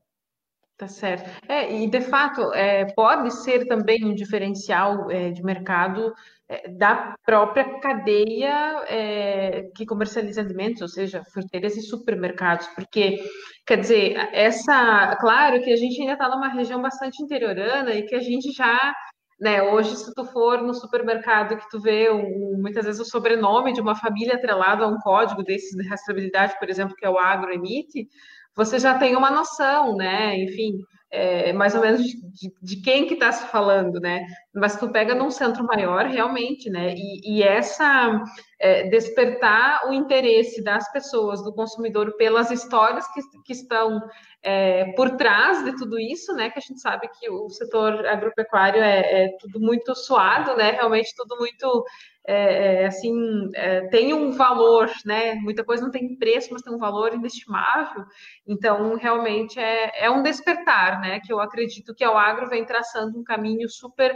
Tá 0.81 0.87
certo. 0.87 1.29
É, 1.47 1.71
e 1.71 1.87
de 1.87 2.01
fato, 2.01 2.51
é, 2.55 2.85
pode 2.95 3.29
ser 3.43 3.67
também 3.67 4.03
um 4.03 4.15
diferencial 4.15 5.11
é, 5.11 5.29
de 5.29 5.43
mercado 5.43 6.11
é, 6.49 6.67
da 6.69 7.13
própria 7.23 7.79
cadeia 7.79 8.83
é, 8.87 9.69
que 9.75 9.85
comercializa 9.85 10.41
alimentos, 10.41 10.81
ou 10.81 10.87
seja, 10.87 11.23
fruteiras 11.31 11.77
e 11.77 11.83
supermercados, 11.83 12.65
porque, 12.69 13.23
quer 13.63 13.77
dizer, 13.77 14.15
essa. 14.33 15.15
Claro 15.17 15.61
que 15.61 15.71
a 15.71 15.75
gente 15.75 16.01
ainda 16.01 16.13
está 16.13 16.27
numa 16.27 16.47
região 16.47 16.81
bastante 16.81 17.21
interiorana 17.21 17.93
e 17.93 18.01
que 18.01 18.15
a 18.15 18.19
gente 18.19 18.51
já. 18.51 18.95
Né, 19.39 19.61
hoje, 19.61 19.95
se 19.95 20.13
tu 20.13 20.23
for 20.25 20.61
no 20.61 20.73
supermercado 20.73 21.57
que 21.57 21.69
tu 21.69 21.79
vê 21.79 22.11
um, 22.11 22.59
muitas 22.59 22.85
vezes 22.85 23.01
o 23.01 23.05
sobrenome 23.05 23.73
de 23.73 23.81
uma 23.81 23.95
família 23.95 24.35
atrelado 24.35 24.83
a 24.83 24.87
um 24.87 24.99
código 24.99 25.43
desses 25.43 25.75
de 25.75 25.87
rastreabilidade, 25.87 26.57
por 26.59 26.69
exemplo, 26.69 26.95
que 26.95 27.03
é 27.05 27.09
o 27.09 27.17
AgroEmite, 27.17 28.07
você 28.55 28.79
já 28.79 28.97
tem 28.97 29.15
uma 29.15 29.31
noção, 29.31 29.95
né? 29.95 30.37
Enfim, 30.39 30.77
é, 31.11 31.51
mais 31.53 31.75
ou 31.75 31.81
menos 31.81 32.01
de, 32.03 32.53
de, 32.61 32.81
quem 32.81 33.07
que 33.07 33.15
está 33.15 33.31
se 33.31 33.45
falando, 33.47 33.99
né? 33.99 34.25
Mas 34.53 34.77
tu 34.77 34.89
pega 34.89 35.13
num 35.13 35.29
centro 35.29 35.65
maior, 35.65 36.05
realmente, 36.05 36.69
né? 36.69 36.93
E, 36.95 37.37
e 37.37 37.43
essa 37.43 38.21
é, 38.61 38.83
despertar 38.89 39.89
o 39.89 39.93
interesse 39.93 40.63
das 40.63 40.89
pessoas, 40.91 41.43
do 41.43 41.51
consumidor, 41.51 42.15
pelas 42.15 42.51
histórias 42.51 43.05
que, 43.11 43.21
que 43.43 43.53
estão 43.53 43.99
é, 44.43 44.93
por 44.93 45.17
trás 45.17 45.63
de 45.65 45.75
tudo 45.75 45.99
isso, 45.99 46.31
né? 46.33 46.51
Que 46.51 46.59
a 46.59 46.61
gente 46.61 46.79
sabe 46.79 47.09
que 47.19 47.27
o 47.29 47.49
setor 47.49 48.05
agropecuário 48.05 48.81
é, 48.81 49.23
é 49.23 49.37
tudo 49.39 49.59
muito 49.59 49.95
suado, 49.95 50.55
né? 50.55 50.71
Realmente 50.71 51.13
tudo 51.15 51.37
muito 51.37 51.83
é, 52.27 52.83
é, 52.83 52.85
assim, 52.85 53.49
é, 53.55 53.87
tem 53.87 54.13
um 54.13 54.31
valor, 54.31 54.91
né? 55.05 55.33
Muita 55.35 55.63
coisa 55.63 55.83
não 55.83 55.89
tem 55.91 56.15
preço, 56.15 56.49
mas 56.51 56.61
tem 56.61 56.71
um 56.71 56.77
valor 56.77 57.15
inestimável. 57.15 58.05
Então, 58.47 58.95
realmente 58.95 59.59
é, 59.59 60.07
um 60.09 60.21
despertar, 60.21 61.01
né? 61.01 61.19
Que 61.19 61.33
eu 61.33 61.39
acredito 61.39 61.95
que 61.95 62.05
o 62.05 62.17
agro 62.17 62.47
vem 62.47 62.63
traçando 62.63 63.19
um 63.19 63.23
caminho 63.23 63.67
super 63.67 64.15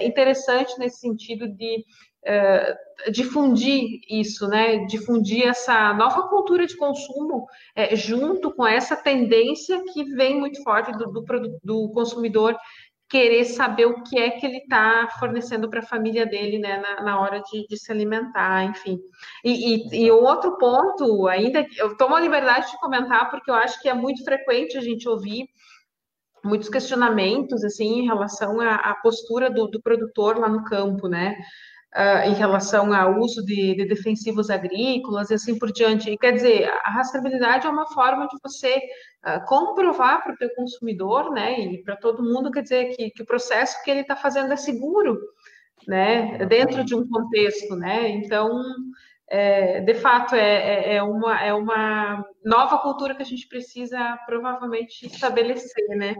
interessante 0.00 0.78
nesse 0.78 1.00
sentido 1.00 1.48
de 1.48 1.84
é, 2.26 2.76
difundir 3.10 4.00
isso, 4.08 4.48
né? 4.48 4.84
Difundir 4.86 5.46
essa 5.46 5.92
nova 5.94 6.28
cultura 6.28 6.66
de 6.66 6.76
consumo 6.76 7.46
é, 7.74 7.94
junto 7.94 8.52
com 8.54 8.66
essa 8.66 8.96
tendência 8.96 9.82
que 9.92 10.04
vem 10.04 10.38
muito 10.38 10.62
forte 10.62 10.92
do, 10.92 11.10
do, 11.10 11.58
do 11.62 11.88
consumidor 11.90 12.56
querer 13.08 13.44
saber 13.44 13.86
o 13.86 14.02
que 14.02 14.18
é 14.18 14.30
que 14.30 14.44
ele 14.44 14.58
está 14.58 15.08
fornecendo 15.20 15.68
para 15.68 15.80
a 15.80 15.86
família 15.86 16.26
dele, 16.26 16.58
né, 16.58 16.78
na, 16.78 17.02
na 17.04 17.20
hora 17.20 17.40
de, 17.42 17.66
de, 17.68 17.76
se 17.76 17.92
alimentar, 17.92 18.64
enfim. 18.64 18.98
E, 19.44 19.76
e, 19.94 20.06
e 20.06 20.10
outro 20.10 20.56
ponto, 20.58 21.28
ainda, 21.28 21.64
eu 21.76 21.96
tomo 21.96 22.16
a 22.16 22.20
liberdade 22.20 22.70
de 22.70 22.80
comentar, 22.80 23.30
porque 23.30 23.50
eu 23.50 23.54
acho 23.54 23.80
que 23.80 23.88
é 23.88 23.94
muito 23.94 24.24
frequente 24.24 24.76
a 24.76 24.80
gente 24.80 25.08
ouvir 25.08 25.46
muitos 26.42 26.68
questionamentos, 26.68 27.62
assim, 27.62 28.00
em 28.00 28.06
relação 28.06 28.60
à, 28.60 28.74
à 28.74 28.94
postura 28.96 29.50
do, 29.50 29.68
do 29.68 29.80
produtor 29.80 30.38
lá 30.38 30.48
no 30.48 30.64
campo, 30.64 31.06
né, 31.06 31.36
uh, 31.94 32.28
em 32.28 32.34
relação 32.34 32.92
ao 32.92 33.18
uso 33.18 33.44
de, 33.44 33.74
de, 33.74 33.84
defensivos 33.86 34.50
agrícolas 34.50 35.30
e 35.30 35.34
assim 35.34 35.58
por 35.58 35.72
diante. 35.72 36.10
E, 36.10 36.18
quer 36.18 36.32
dizer, 36.32 36.68
a 36.82 36.90
rastreabilidade 36.90 37.66
é 37.66 37.70
uma 37.70 37.86
forma 37.86 38.26
de 38.26 38.36
você 38.42 38.76
uh, 39.24 39.44
comprovar 39.46 40.22
para 40.22 40.34
o 40.34 40.36
teu 40.36 40.50
consumidor, 40.54 41.30
né, 41.32 41.60
e 41.60 41.82
para 41.82 41.96
todo 41.96 42.22
mundo, 42.22 42.50
quer 42.50 42.62
dizer, 42.62 42.96
que, 42.96 43.10
que 43.10 43.22
o 43.22 43.26
processo 43.26 43.82
que 43.84 43.90
ele 43.90 44.00
está 44.00 44.16
fazendo 44.16 44.52
é 44.52 44.56
seguro, 44.56 45.18
né, 45.86 46.44
dentro 46.46 46.84
de 46.84 46.94
um 46.94 47.08
contexto, 47.08 47.76
né, 47.76 48.08
então... 48.08 48.62
É, 49.26 49.80
de 49.80 49.94
fato, 49.94 50.34
é, 50.34 50.92
é, 50.92 50.96
é, 50.96 51.02
uma, 51.02 51.42
é 51.42 51.52
uma 51.54 52.22
nova 52.44 52.78
cultura 52.78 53.14
que 53.14 53.22
a 53.22 53.26
gente 53.26 53.48
precisa 53.48 54.18
provavelmente 54.26 55.06
estabelecer, 55.06 55.88
né? 55.96 56.14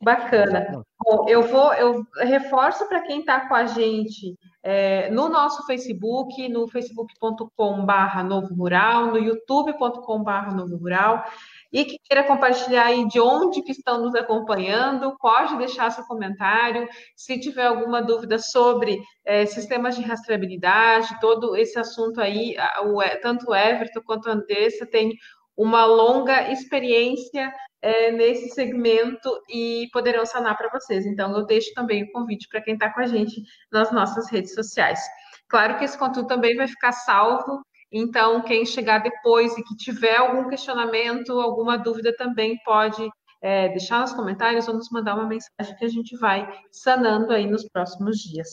Bacana. 0.00 0.82
Bom, 1.04 1.28
eu 1.28 1.42
vou, 1.42 1.72
eu 1.74 2.06
reforço 2.18 2.88
para 2.88 3.02
quem 3.02 3.20
está 3.20 3.48
com 3.48 3.54
a 3.54 3.66
gente 3.66 4.36
é, 4.62 5.10
no 5.10 5.28
nosso 5.28 5.66
Facebook, 5.66 6.48
no 6.48 6.68
facebook.com.br 6.68 8.22
Novo 8.24 8.54
Rural, 8.54 9.06
no 9.06 9.18
youtube.com.br 9.18 10.54
Novo 10.54 10.76
Rural. 10.76 11.24
E 11.72 11.84
que 11.86 11.98
queira 12.04 12.22
compartilhar 12.22 12.84
aí 12.84 13.08
de 13.08 13.18
onde 13.18 13.62
que 13.62 13.72
estão 13.72 14.02
nos 14.02 14.14
acompanhando, 14.14 15.16
pode 15.18 15.56
deixar 15.56 15.90
seu 15.90 16.04
comentário. 16.04 16.86
Se 17.16 17.40
tiver 17.40 17.66
alguma 17.66 18.02
dúvida 18.02 18.38
sobre 18.38 19.00
é, 19.24 19.46
sistemas 19.46 19.96
de 19.96 20.02
rastreabilidade, 20.02 21.18
todo 21.20 21.56
esse 21.56 21.78
assunto 21.78 22.20
aí, 22.20 22.54
o, 22.84 23.00
tanto 23.22 23.50
o 23.50 23.54
Everton 23.54 24.02
quanto 24.04 24.28
a 24.28 24.32
Andressa 24.34 24.86
tem 24.86 25.14
uma 25.56 25.84
longa 25.84 26.52
experiência 26.52 27.52
é, 27.82 28.12
nesse 28.12 28.50
segmento 28.50 29.28
e 29.48 29.88
poderão 29.92 30.24
sanar 30.24 30.56
para 30.56 30.70
vocês. 30.70 31.04
Então, 31.04 31.36
eu 31.36 31.44
deixo 31.44 31.74
também 31.74 32.04
o 32.04 32.12
convite 32.12 32.48
para 32.48 32.62
quem 32.62 32.74
está 32.74 32.92
com 32.92 33.00
a 33.00 33.06
gente 33.06 33.42
nas 33.70 33.92
nossas 33.92 34.30
redes 34.30 34.54
sociais. 34.54 35.00
Claro 35.48 35.76
que 35.76 35.84
esse 35.84 35.98
conteúdo 35.98 36.28
também 36.28 36.56
vai 36.56 36.68
ficar 36.68 36.92
salvo, 36.92 37.60
então, 37.92 38.40
quem 38.42 38.64
chegar 38.64 39.02
depois 39.02 39.56
e 39.58 39.62
que 39.62 39.76
tiver 39.76 40.16
algum 40.16 40.48
questionamento, 40.48 41.38
alguma 41.38 41.76
dúvida, 41.76 42.14
também 42.16 42.58
pode 42.64 43.06
é, 43.42 43.68
deixar 43.68 44.00
nos 44.00 44.14
comentários 44.14 44.66
ou 44.66 44.74
nos 44.74 44.88
mandar 44.90 45.14
uma 45.14 45.26
mensagem 45.26 45.76
que 45.76 45.84
a 45.84 45.88
gente 45.88 46.16
vai 46.16 46.48
sanando 46.70 47.32
aí 47.32 47.46
nos 47.46 47.68
próximos 47.68 48.16
dias. 48.18 48.48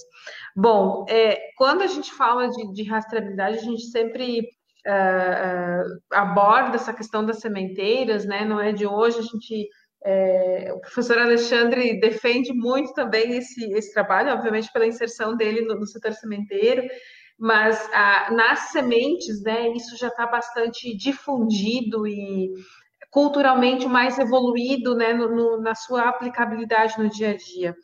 Bom, 0.53 1.05
é, 1.07 1.39
quando 1.55 1.83
a 1.83 1.87
gente 1.87 2.11
fala 2.11 2.49
de, 2.49 2.73
de 2.73 2.83
rastreabilidade, 2.83 3.59
a 3.59 3.61
gente 3.61 3.83
sempre 3.83 4.49
uh, 4.87 5.99
aborda 6.11 6.75
essa 6.75 6.93
questão 6.93 7.25
das 7.25 7.39
sementeiras, 7.39 8.25
né? 8.25 8.45
Não 8.45 8.59
é 8.59 8.71
de 8.71 8.85
hoje, 8.85 9.19
a 9.19 9.21
gente. 9.21 9.67
É, 10.01 10.71
o 10.73 10.79
professor 10.79 11.17
Alexandre 11.17 11.99
defende 11.99 12.53
muito 12.53 12.93
também 12.93 13.35
esse, 13.35 13.69
esse 13.73 13.93
trabalho, 13.93 14.31
obviamente 14.31 14.71
pela 14.71 14.87
inserção 14.87 15.35
dele 15.35 15.59
no, 15.59 15.75
no 15.75 15.85
setor 15.85 16.13
sementeiro, 16.13 16.87
mas 17.37 17.89
ah, 17.93 18.29
nas 18.31 18.71
sementes, 18.71 19.43
né, 19.43 19.67
isso 19.73 19.97
já 19.97 20.07
está 20.07 20.25
bastante 20.25 20.95
difundido 20.95 22.07
e 22.07 22.49
culturalmente 23.11 23.87
mais 23.87 24.17
evoluído 24.19 24.95
né, 24.95 25.13
no, 25.13 25.29
no, 25.35 25.61
na 25.61 25.75
sua 25.75 26.09
aplicabilidade 26.09 26.97
no 26.97 27.09
dia 27.09 27.31
a 27.31 27.35
dia. 27.37 27.75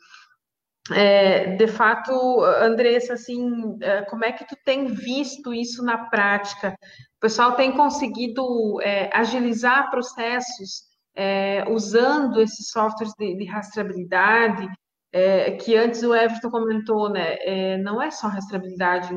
É, 0.92 1.56
de 1.56 1.66
fato, 1.66 2.12
Andressa, 2.44 3.14
assim, 3.14 3.76
é, 3.80 4.02
como 4.02 4.24
é 4.24 4.32
que 4.32 4.46
tu 4.46 4.56
tem 4.64 4.86
visto 4.86 5.52
isso 5.52 5.82
na 5.84 6.06
prática? 6.06 6.76
O 7.16 7.20
pessoal 7.20 7.56
tem 7.56 7.72
conseguido 7.72 8.80
é, 8.82 9.10
agilizar 9.12 9.90
processos 9.90 10.84
é, 11.14 11.64
usando 11.68 12.40
esses 12.40 12.70
softwares 12.70 13.12
de, 13.18 13.36
de 13.36 13.44
rastreabilidade, 13.46 14.68
é, 15.12 15.52
que 15.52 15.76
antes 15.76 16.02
o 16.02 16.14
Everton 16.14 16.50
comentou, 16.50 17.08
né? 17.10 17.36
É, 17.40 17.78
não 17.78 18.00
é 18.00 18.10
só 18.10 18.28
rastreabilidade, 18.28 19.14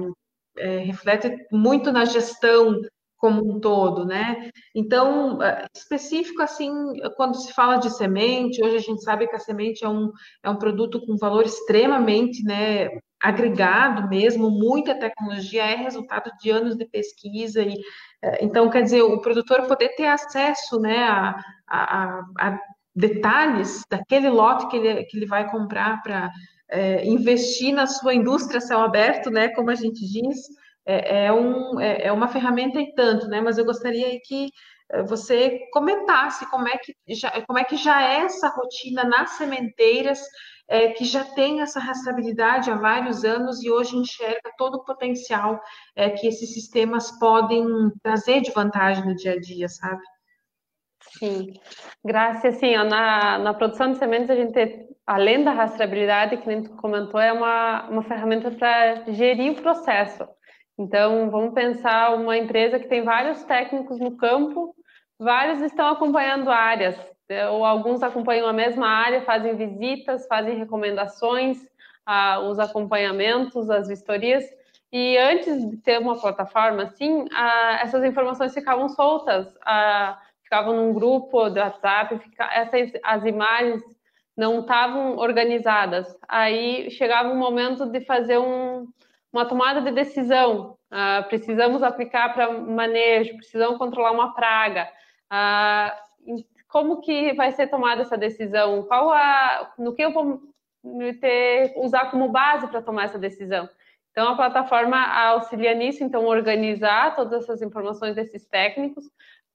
reflete 0.85 1.31
muito 1.53 1.89
na 1.89 2.03
gestão 2.03 2.75
como 3.19 3.55
um 3.55 3.59
todo, 3.59 4.05
né? 4.05 4.49
Então, 4.73 5.43
eh, 5.43 5.67
específico 5.75 6.41
assim, 6.41 6.71
quando 7.17 7.35
se 7.35 7.53
fala 7.53 7.75
de 7.77 7.91
semente, 7.91 8.63
hoje 8.63 8.77
a 8.77 8.79
gente 8.79 9.03
sabe 9.03 9.27
que 9.27 9.35
a 9.35 9.39
semente 9.39 9.83
é 9.83 9.89
um, 9.89 10.11
é 10.41 10.49
um 10.49 10.55
produto 10.55 11.05
com 11.05 11.17
valor 11.17 11.45
extremamente, 11.45 12.41
né, 12.43 12.87
agregado 13.21 14.07
mesmo, 14.07 14.49
muita 14.49 14.97
tecnologia, 14.97 15.63
é 15.63 15.75
resultado 15.75 16.31
de 16.41 16.49
anos 16.49 16.77
de 16.77 16.85
pesquisa 16.85 17.61
e 17.61 17.73
eh, 18.23 18.39
então, 18.41 18.69
quer 18.69 18.83
dizer, 18.83 19.01
o 19.03 19.21
produtor 19.21 19.67
poder 19.67 19.89
ter 19.95 20.07
acesso, 20.07 20.79
né, 20.79 21.03
a, 21.03 21.35
a, 21.67 22.21
a 22.39 22.59
detalhes 22.95 23.83
daquele 23.89 24.29
lote 24.29 24.67
que 24.69 24.77
ele, 24.77 25.03
que 25.05 25.17
ele 25.17 25.25
vai 25.25 25.49
comprar 25.51 26.01
para 26.01 26.31
é, 26.69 27.05
investir 27.05 27.73
na 27.73 27.87
sua 27.87 28.13
indústria 28.13 28.61
céu 28.61 28.79
aberto, 28.79 29.29
né, 29.29 29.49
como 29.49 29.69
a 29.69 29.75
gente 29.75 29.99
diz, 30.05 30.37
é, 30.89 31.25
é, 31.25 31.33
um, 31.33 31.79
é, 31.79 32.07
é 32.07 32.11
uma 32.11 32.27
ferramenta 32.27 32.79
e 32.79 32.93
tanto, 32.95 33.27
né? 33.27 33.39
Mas 33.39 33.57
eu 33.59 33.65
gostaria 33.65 34.19
que 34.25 34.49
eh, 34.91 35.03
você 35.03 35.59
comentasse 35.71 36.49
como 36.49 36.67
é 36.67 36.77
que 36.77 36.95
já, 37.09 37.29
como 37.45 37.59
é, 37.59 37.63
que 37.63 37.77
já 37.77 38.01
é 38.01 38.21
essa 38.21 38.49
rotina 38.49 39.03
nas 39.03 39.31
sementeiras, 39.31 40.19
é, 40.67 40.89
que 40.89 41.05
já 41.05 41.23
tem 41.23 41.61
essa 41.61 41.79
rastreabilidade 41.79 42.71
há 42.71 42.75
vários 42.75 43.23
anos 43.23 43.63
e 43.63 43.69
hoje 43.69 43.95
enxerga 43.95 44.51
todo 44.57 44.75
o 44.75 44.83
potencial 44.83 45.59
é, 45.95 46.09
que 46.09 46.27
esses 46.27 46.53
sistemas 46.53 47.11
podem 47.19 47.65
trazer 48.01 48.41
de 48.41 48.51
vantagem 48.51 49.05
no 49.05 49.15
dia 49.15 49.33
a 49.33 49.39
dia, 49.39 49.67
sabe? 49.67 50.01
Sim, 51.19 51.53
graças. 52.03 52.59
Ó, 52.61 52.83
na, 52.83 53.37
na 53.39 53.53
produção 53.53 53.91
de 53.91 53.97
sementes, 53.99 54.29
a 54.29 54.35
gente, 54.35 54.87
além 55.05 55.43
da 55.43 55.51
rastreabilidade, 55.51 56.37
que 56.37 56.47
nem 56.47 56.63
tu 56.63 56.71
comentou, 56.77 57.19
é 57.19 57.31
uma, 57.31 57.87
uma 57.89 58.03
ferramenta 58.03 58.51
para 58.51 59.11
gerir 59.11 59.51
o 59.51 59.61
processo. 59.61 60.27
Então, 60.79 61.29
vamos 61.29 61.53
pensar 61.53 62.15
uma 62.15 62.37
empresa 62.37 62.79
que 62.79 62.87
tem 62.87 63.03
vários 63.03 63.43
técnicos 63.43 63.99
no 63.99 64.15
campo, 64.15 64.73
vários 65.19 65.59
estão 65.59 65.89
acompanhando 65.89 66.49
áreas, 66.49 66.95
ou 67.51 67.65
alguns 67.65 68.01
acompanham 68.01 68.47
a 68.47 68.53
mesma 68.53 68.87
área, 68.87 69.21
fazem 69.23 69.57
visitas, 69.57 70.25
fazem 70.25 70.57
recomendações, 70.57 71.57
ah, 72.05 72.39
os 72.39 72.59
acompanhamentos, 72.59 73.69
as 73.69 73.89
vistorias. 73.89 74.45
E 74.89 75.17
antes 75.17 75.69
de 75.69 75.75
ter 75.75 75.99
uma 75.99 76.17
plataforma 76.17 76.83
assim, 76.83 77.25
ah, 77.33 77.79
essas 77.81 78.01
informações 78.05 78.53
ficavam 78.53 78.87
soltas, 78.87 79.53
ah, 79.65 80.17
ficavam 80.41 80.77
num 80.77 80.93
grupo 80.93 81.49
do 81.49 81.59
WhatsApp, 81.59 82.21
essas, 82.53 82.91
as 83.03 83.25
imagens 83.25 83.83
não 84.35 84.61
estavam 84.61 85.17
organizadas. 85.17 86.07
Aí 86.25 86.89
chegava 86.89 87.27
um 87.27 87.37
momento 87.37 87.85
de 87.85 87.99
fazer 88.05 88.37
um, 88.37 88.87
uma 89.31 89.45
tomada 89.45 89.81
de 89.81 89.91
decisão. 89.91 90.77
Uh, 90.91 91.27
precisamos 91.27 91.83
aplicar 91.83 92.33
para 92.33 92.51
manejo, 92.51 93.35
precisamos 93.37 93.77
controlar 93.77 94.11
uma 94.11 94.33
praga. 94.33 94.89
Uh, 95.31 96.43
como 96.67 97.01
que 97.01 97.33
vai 97.33 97.51
ser 97.51 97.67
tomada 97.67 98.01
essa 98.01 98.17
decisão? 98.17 98.83
Qual 98.83 99.11
a, 99.11 99.73
no 99.77 99.93
que 99.93 100.03
eu 100.03 100.11
vou 100.11 100.41
ter, 101.19 101.73
usar 101.77 102.11
como 102.11 102.29
base 102.29 102.67
para 102.67 102.81
tomar 102.81 103.05
essa 103.05 103.19
decisão? 103.19 103.69
Então, 104.11 104.29
a 104.29 104.35
plataforma 104.35 104.97
auxilia 104.97 105.73
nisso, 105.73 106.03
então, 106.03 106.25
organizar 106.25 107.15
todas 107.15 107.43
essas 107.43 107.61
informações 107.61 108.15
desses 108.15 108.45
técnicos, 108.45 109.05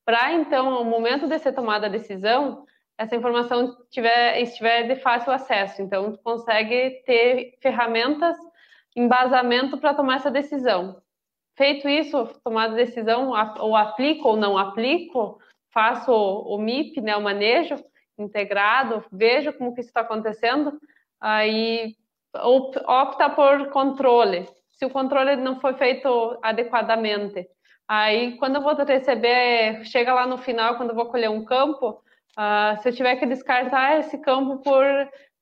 para, 0.04 0.32
então, 0.32 0.70
no 0.70 0.84
momento 0.84 1.26
de 1.26 1.38
ser 1.38 1.52
tomada 1.52 1.86
a 1.86 1.90
decisão, 1.90 2.64
essa 2.96 3.16
informação 3.16 3.76
tiver, 3.90 4.40
estiver 4.40 4.84
de 4.84 4.96
fácil 4.96 5.32
acesso. 5.32 5.82
Então, 5.82 6.12
tu 6.12 6.18
consegue 6.22 7.02
ter 7.04 7.58
ferramentas 7.60 8.36
embasamento 8.96 9.78
para 9.78 9.94
tomar 9.94 10.16
essa 10.16 10.30
decisão. 10.30 11.00
Feito 11.56 11.88
isso, 11.88 12.26
tomada 12.42 12.74
decisão, 12.74 13.32
ou 13.58 13.76
aplico 13.76 14.28
ou 14.28 14.36
não 14.36 14.58
aplico, 14.58 15.38
faço 15.72 16.12
o 16.12 16.58
MIP, 16.58 17.00
né, 17.00 17.16
o 17.16 17.22
manejo 17.22 17.76
integrado, 18.18 19.04
vejo 19.12 19.52
como 19.52 19.74
que 19.74 19.80
isso 19.80 19.90
está 19.90 20.00
acontecendo, 20.00 20.78
aí 21.20 21.94
opta 22.86 23.30
por 23.30 23.70
controle. 23.70 24.48
Se 24.72 24.84
o 24.84 24.90
controle 24.90 25.36
não 25.36 25.60
foi 25.60 25.74
feito 25.74 26.38
adequadamente, 26.42 27.46
aí 27.86 28.36
quando 28.38 28.56
eu 28.56 28.62
vou 28.62 28.74
receber, 28.74 29.84
chega 29.84 30.14
lá 30.14 30.26
no 30.26 30.38
final, 30.38 30.76
quando 30.76 30.90
eu 30.90 30.96
vou 30.96 31.06
colher 31.06 31.30
um 31.30 31.44
campo, 31.44 32.02
uh, 32.38 32.80
se 32.80 32.88
eu 32.88 32.94
tiver 32.94 33.16
que 33.16 33.26
descartar 33.26 33.98
esse 33.98 34.18
campo 34.18 34.58
por 34.62 34.84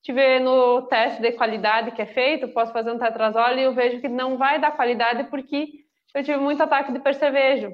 tive 0.02 0.40
no 0.40 0.82
teste 0.82 1.22
de 1.22 1.32
qualidade 1.32 1.92
que 1.92 2.02
é 2.02 2.06
feito, 2.06 2.48
posso 2.48 2.72
fazer 2.72 2.90
um 2.90 2.98
tetrazole 2.98 3.60
e 3.60 3.64
eu 3.64 3.74
vejo 3.74 4.00
que 4.00 4.08
não 4.08 4.36
vai 4.36 4.60
dar 4.60 4.72
qualidade 4.72 5.24
porque 5.24 5.84
eu 6.14 6.22
tive 6.22 6.38
muito 6.38 6.62
ataque 6.62 6.92
de 6.92 6.98
percevejo. 6.98 7.72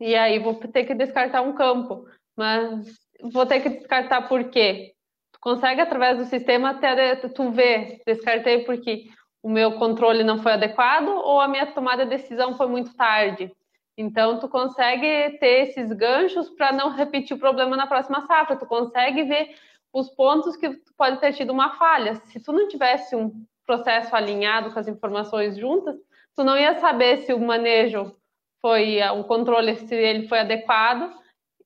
E 0.00 0.14
aí 0.16 0.38
vou 0.38 0.54
ter 0.54 0.84
que 0.84 0.94
descartar 0.94 1.42
um 1.42 1.52
campo. 1.52 2.06
Mas 2.36 2.86
vou 3.32 3.44
ter 3.44 3.60
que 3.60 3.68
descartar 3.68 4.28
por 4.28 4.44
quê? 4.44 4.94
Tu 5.32 5.38
consegue, 5.40 5.80
através 5.80 6.16
do 6.16 6.24
sistema, 6.24 6.70
até 6.70 7.16
tu 7.16 7.50
ver, 7.50 8.00
descartei 8.06 8.64
porque 8.64 9.04
o 9.42 9.48
meu 9.48 9.72
controle 9.78 10.24
não 10.24 10.38
foi 10.38 10.52
adequado 10.52 11.08
ou 11.08 11.40
a 11.40 11.48
minha 11.48 11.66
tomada 11.66 12.04
de 12.04 12.10
decisão 12.10 12.56
foi 12.56 12.66
muito 12.66 12.94
tarde. 12.94 13.52
Então, 13.96 14.38
tu 14.38 14.48
consegue 14.48 15.36
ter 15.38 15.68
esses 15.68 15.92
ganchos 15.92 16.48
para 16.50 16.72
não 16.72 16.90
repetir 16.90 17.36
o 17.36 17.40
problema 17.40 17.76
na 17.76 17.86
próxima 17.86 18.26
safra. 18.26 18.56
Tu 18.56 18.64
consegue 18.64 19.24
ver 19.24 19.54
os 19.92 20.08
pontos 20.10 20.56
que 20.56 20.70
tu 20.70 20.92
pode 20.96 21.20
ter 21.20 21.32
tido 21.32 21.52
uma 21.52 21.76
falha. 21.76 22.14
Se 22.26 22.40
tu 22.40 22.52
não 22.52 22.68
tivesse 22.68 23.14
um 23.16 23.32
processo 23.66 24.14
alinhado 24.14 24.72
com 24.72 24.78
as 24.78 24.88
informações 24.88 25.56
juntas, 25.56 25.96
tu 26.36 26.44
não 26.44 26.56
ia 26.56 26.78
saber 26.78 27.18
se 27.18 27.32
o 27.32 27.40
manejo 27.40 28.14
foi 28.60 29.00
o 29.02 29.24
controle 29.24 29.76
se 29.76 29.94
ele 29.94 30.28
foi 30.28 30.40
adequado 30.40 31.12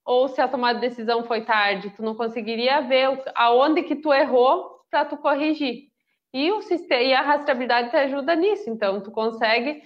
ou 0.05 0.29
se 0.29 0.41
a 0.41 0.49
tomada 0.49 0.79
de 0.79 0.89
decisão 0.89 1.25
foi 1.25 1.45
tarde. 1.45 1.91
Tu 1.91 2.03
não 2.03 2.15
conseguiria 2.15 2.81
ver 2.83 3.23
aonde 3.35 3.83
que 3.83 3.97
tu 3.97 4.13
errou 4.13 4.81
para 4.91 5.05
tu 5.05 5.17
corrigir. 5.17 5.89
E 6.33 6.51
o 6.53 6.63
sistema 6.63 7.03
e 7.03 7.15
a 7.15 7.23
rastreabilidade 7.23 7.91
te 7.91 7.97
ajuda 7.97 8.35
nisso. 8.35 8.69
Então 8.69 9.01
tu 9.01 9.11
consegue 9.11 9.83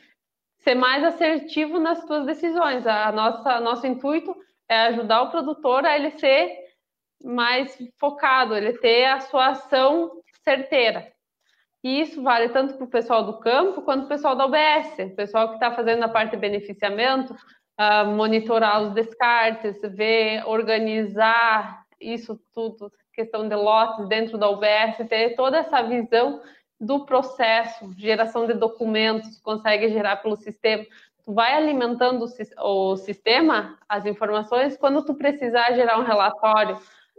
ser 0.58 0.74
mais 0.74 1.04
assertivo 1.04 1.78
nas 1.78 2.04
tuas 2.04 2.26
decisões. 2.26 2.86
A 2.86 3.12
nossa 3.12 3.60
nosso 3.60 3.86
intuito 3.86 4.34
é 4.68 4.80
ajudar 4.86 5.22
o 5.22 5.30
produtor 5.30 5.86
a 5.86 5.96
ele 5.96 6.10
ser 6.12 6.67
mais 7.22 7.76
focado, 7.98 8.54
ele 8.54 8.72
ter 8.74 9.06
a 9.06 9.20
sua 9.20 9.48
ação 9.48 10.22
certeira. 10.42 11.12
E 11.82 12.00
isso 12.00 12.22
vale 12.22 12.48
tanto 12.48 12.74
para 12.74 12.84
o 12.84 12.90
pessoal 12.90 13.24
do 13.24 13.38
campo 13.38 13.82
quanto 13.82 14.00
para 14.00 14.06
o 14.06 14.08
pessoal 14.08 14.34
da 14.34 14.46
UBS, 14.46 15.12
o 15.12 15.16
pessoal 15.16 15.48
que 15.48 15.54
está 15.54 15.70
fazendo 15.70 16.02
a 16.02 16.08
parte 16.08 16.32
de 16.32 16.36
beneficiamento, 16.36 17.32
uh, 17.32 18.06
monitorar 18.06 18.82
os 18.82 18.92
descartes, 18.92 19.80
ver, 19.94 20.42
organizar 20.46 21.84
isso 22.00 22.40
tudo, 22.52 22.90
questão 23.12 23.48
de 23.48 23.54
lotes 23.54 24.08
dentro 24.08 24.36
da 24.36 24.48
UBS, 24.48 25.08
ter 25.08 25.34
toda 25.36 25.58
essa 25.58 25.82
visão 25.82 26.40
do 26.80 27.04
processo, 27.04 27.92
geração 27.96 28.46
de 28.46 28.54
documentos, 28.54 29.40
consegue 29.40 29.88
gerar 29.88 30.16
pelo 30.16 30.36
sistema. 30.36 30.84
Tu 31.24 31.32
vai 31.34 31.54
alimentando 31.54 32.24
o 32.58 32.96
sistema, 32.96 33.78
as 33.88 34.06
informações, 34.06 34.76
quando 34.76 35.04
tu 35.04 35.14
precisar 35.14 35.72
gerar 35.72 35.98
um 35.98 36.04
relatório, 36.04 36.78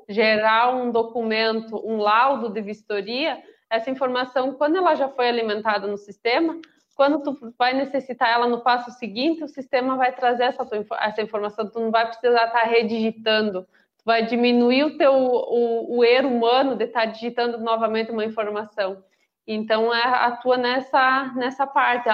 gerar 0.09 0.75
um 0.75 0.91
documento, 0.91 1.79
um 1.87 1.97
laudo 1.97 2.49
de 2.49 2.59
vistoria, 2.61 3.41
essa 3.69 3.91
informação, 3.91 4.53
quando 4.55 4.77
ela 4.77 4.95
já 4.95 5.07
foi 5.07 5.29
alimentada 5.29 5.87
no 5.87 5.97
sistema, 5.97 6.59
quando 6.95 7.21
tu 7.21 7.53
vai 7.57 7.73
necessitar 7.73 8.29
ela 8.29 8.47
no 8.47 8.61
passo 8.61 8.91
seguinte, 8.91 9.43
o 9.43 9.47
sistema 9.47 9.95
vai 9.95 10.11
trazer 10.11 10.45
essa, 10.45 10.67
essa 10.99 11.21
informação, 11.21 11.69
tu 11.69 11.79
não 11.79 11.91
vai 11.91 12.07
precisar 12.07 12.47
estar 12.47 12.63
redigitando, 12.63 13.61
tu 13.97 14.03
vai 14.03 14.25
diminuir 14.25 14.83
o 14.83 14.97
teu 14.97 15.13
o, 15.13 15.97
o 15.99 16.03
erro 16.03 16.27
humano 16.27 16.75
de 16.75 16.85
estar 16.85 17.05
digitando 17.05 17.59
novamente 17.59 18.11
uma 18.11 18.25
informação. 18.25 19.03
Então, 19.47 19.93
é, 19.93 20.03
atua 20.03 20.57
nessa, 20.57 21.31
nessa 21.35 21.65
parte. 21.65 22.09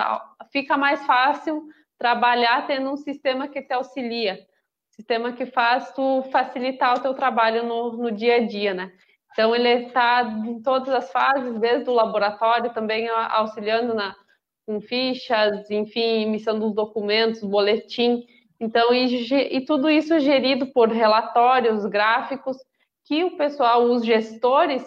Fica 0.51 0.77
mais 0.77 1.03
fácil 1.05 1.63
trabalhar 1.97 2.67
tendo 2.67 2.91
um 2.91 2.97
sistema 2.97 3.47
que 3.47 3.61
te 3.61 3.73
auxilia, 3.73 4.45
sistema 4.95 5.33
que 5.33 5.45
faz 5.45 5.91
tu 5.91 6.23
facilitar 6.31 6.97
o 6.97 7.01
teu 7.01 7.13
trabalho 7.13 7.63
no, 7.63 7.91
no 7.97 8.11
dia 8.11 8.37
a 8.37 8.45
dia, 8.45 8.73
né? 8.73 8.91
Então, 9.33 9.53
ele 9.53 9.87
está 9.87 10.21
em 10.23 10.61
todas 10.61 10.93
as 10.93 11.11
fases, 11.11 11.59
desde 11.59 11.89
o 11.89 11.93
laboratório, 11.93 12.73
também 12.73 13.09
auxiliando 13.09 13.93
na, 13.93 14.15
com 14.65 14.79
fichas, 14.79 15.69
enfim, 15.69 16.23
emissão 16.23 16.57
dos 16.57 16.73
documentos, 16.73 17.43
boletim. 17.43 18.25
Então, 18.57 18.93
e, 18.93 19.57
e 19.57 19.65
tudo 19.65 19.89
isso 19.89 20.17
gerido 20.19 20.67
por 20.67 20.87
relatórios, 20.87 21.85
gráficos, 21.85 22.57
que 23.03 23.25
o 23.25 23.35
pessoal, 23.35 23.83
os 23.83 24.05
gestores, 24.05 24.83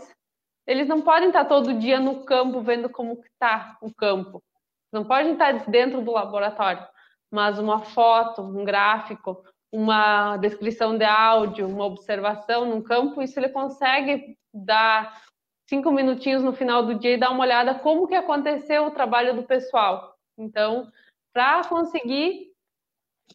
eles 0.67 0.89
não 0.89 1.03
podem 1.03 1.29
estar 1.29 1.45
todo 1.45 1.79
dia 1.79 2.01
no 2.01 2.25
campo 2.25 2.63
vendo 2.63 2.89
como 2.89 3.21
está 3.23 3.77
o 3.83 3.95
campo. 3.95 4.43
Não 4.91 5.05
podem 5.05 5.33
estar 5.33 5.69
dentro 5.71 6.01
do 6.01 6.13
laboratório, 6.13 6.83
mas 7.31 7.59
uma 7.59 7.81
foto, 7.81 8.41
um 8.41 8.65
gráfico, 8.65 9.43
uma 9.73 10.37
descrição 10.39 10.97
de 10.97 11.05
áudio, 11.05 11.69
uma 11.69 11.85
observação 11.85 12.65
no 12.65 12.83
campo, 12.83 13.23
isso 13.23 13.39
ele 13.39 13.51
consegue 13.51 14.37
dar 14.53 15.23
cinco 15.69 15.91
minutinhos 15.91 16.43
no 16.43 16.53
final 16.53 16.85
do 16.85 16.95
dia 16.95 17.15
e 17.15 17.19
dar 17.19 17.31
uma 17.31 17.45
olhada 17.45 17.75
como 17.75 18.07
que 18.07 18.15
aconteceu 18.15 18.87
o 18.87 18.91
trabalho 18.91 19.35
do 19.35 19.43
pessoal. 19.43 20.17
Então, 20.39 20.91
para 21.33 21.63
conseguir 21.65 22.49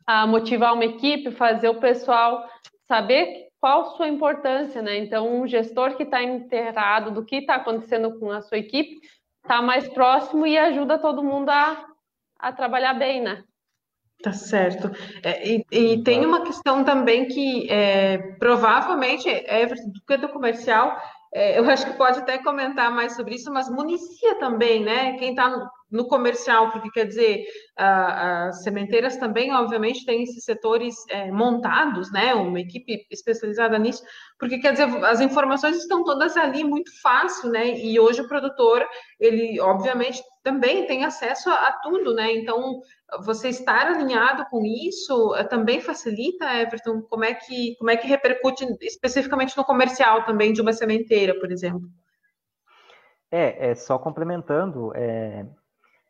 ah, 0.08 0.26
motivar 0.26 0.74
uma 0.74 0.86
equipe, 0.86 1.32
fazer 1.32 1.70
o 1.70 1.80
pessoal 1.80 2.50
saber 2.88 3.50
qual 3.60 3.96
sua 3.96 4.08
importância, 4.08 4.82
né? 4.82 4.98
Então, 4.98 5.42
um 5.42 5.48
gestor 5.48 5.96
que 5.96 6.04
está 6.04 6.22
inteirado 6.22 7.12
do 7.12 7.24
que 7.24 7.38
está 7.38 7.56
acontecendo 7.56 8.20
com 8.20 8.32
a 8.32 8.42
sua 8.42 8.58
equipe 8.58 9.00
está 9.42 9.62
mais 9.62 9.88
próximo 9.88 10.46
e 10.46 10.58
ajuda 10.58 11.00
todo 11.00 11.24
mundo 11.24 11.50
a, 11.50 11.86
a 12.40 12.52
trabalhar 12.52 12.94
bem, 12.94 13.22
né? 13.22 13.44
Tá 14.24 14.32
certo. 14.32 14.90
É, 15.22 15.46
e, 15.46 15.66
e, 15.70 16.02
tem 16.02 16.26
uma 16.26 16.46
questão 16.46 16.82
também 16.86 17.28
que 17.28 17.70
é, 17.70 18.18
provavelmente, 18.40 19.30
é, 19.30 19.66
do 19.66 20.02
que 20.08 20.16
do 20.16 20.30
comercial, 20.30 20.98
é, 21.34 21.60
eu 21.60 21.70
acho 21.70 21.86
que 21.86 21.98
pode 21.98 22.20
até 22.20 22.38
comentar 22.38 22.90
mais 22.90 23.18
sobre 23.18 23.36
isso, 23.36 23.52
mas 23.52 23.70
municia 23.70 24.40
também, 24.40 24.82
né? 24.82 25.18
Quem 25.18 25.32
está 25.32 25.70
no, 25.94 26.08
comercial, 26.08 26.72
porque 26.72 26.90
quer 26.90 27.06
dizer, 27.06 27.46
as 27.78 28.64
sementeiras 28.64 29.16
também, 29.18 29.54
obviamente, 29.54 30.06
têm 30.06 30.24
esses 30.24 30.44
setores 30.44 30.96
é, 31.10 31.32
montados, 31.32 32.12
né? 32.12 32.34
Uma 32.34 32.60
equipe 32.60 33.06
especializada 33.10 33.78
nisso, 33.78 34.04
porque 34.38 34.60
quer 34.60 34.74
dizer, 34.74 35.06
as 35.06 35.22
informações 35.22 35.78
estão 35.78 36.04
todas 36.04 36.36
ali 36.36 36.64
muito 36.64 36.92
fácil, 37.02 37.50
né? 37.50 37.80
E 37.80 38.00
hoje 38.00 38.22
o 38.22 38.28
produtor, 38.28 38.86
ele 39.20 39.60
obviamente 39.62 40.22
também 40.44 40.86
tem 40.86 41.06
acesso 41.06 41.50
a, 41.50 41.68
a 41.68 41.72
tudo, 41.82 42.14
né? 42.14 42.34
Então, 42.34 42.82
você 43.22 43.50
estar 43.50 43.88
alinhado 43.88 44.46
com 44.50 44.64
isso 44.66 45.34
eh, 45.36 45.44
também 45.44 45.80
facilita, 45.80 46.46
Everton? 46.56 47.02
Como 47.04 47.24
é 47.24 47.34
que, 47.34 47.76
como 47.78 47.90
é 47.90 47.98
que 47.98 48.08
repercute 48.08 48.66
especificamente 48.82 49.56
no 49.56 49.64
comercial 49.64 50.26
também 50.26 50.52
de 50.52 50.62
uma 50.62 50.74
sementeira, 50.74 51.40
por 51.40 51.52
exemplo? 51.52 51.88
É, 53.32 53.72
é 53.72 53.76
só 53.76 53.98
complementando, 53.98 54.92
é, 54.96 55.46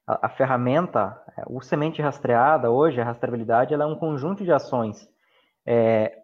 a, 0.05 0.27
a, 0.27 0.29
ferramenta, 0.29 1.21
é, 1.37 1.43
o 1.47 1.61
semente 1.61 2.01
rastreada 2.01 2.69
hoje, 2.69 2.99
a 2.99 3.05
rastreabilidade, 3.05 3.73
ela 3.73 3.83
é 3.83 3.87
um 3.87 3.95
conjunto 3.95 4.43
de 4.43 4.51
ações. 4.51 5.07
É, 5.65 6.17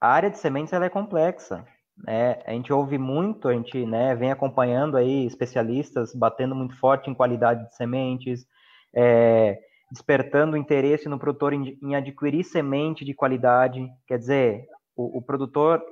a 0.00 0.08
área 0.08 0.30
de 0.30 0.38
sementes 0.38 0.72
ela 0.72 0.86
é 0.86 0.90
complexa. 0.90 1.64
Né? 1.96 2.40
A 2.46 2.52
gente 2.52 2.72
ouve 2.72 2.96
muito, 2.96 3.48
a 3.48 3.52
gente 3.52 3.84
né, 3.84 4.14
vem 4.14 4.30
acompanhando 4.30 4.96
aí 4.96 5.26
especialistas 5.26 6.14
batendo 6.14 6.54
muito 6.54 6.76
forte 6.76 7.10
em 7.10 7.14
qualidade 7.14 7.64
de 7.66 7.74
sementes, 7.74 8.46
é, 8.94 9.58
despertando 9.90 10.56
interesse 10.56 11.08
no 11.08 11.18
produtor 11.18 11.52
em, 11.52 11.78
em, 11.82 11.96
adquirir 11.96 12.44
semente 12.44 13.04
de 13.04 13.14
qualidade. 13.14 13.88
Quer 14.06 14.18
dizer, 14.18 14.68
o, 14.96 15.18
o 15.18 15.22
produtor, 15.22 15.82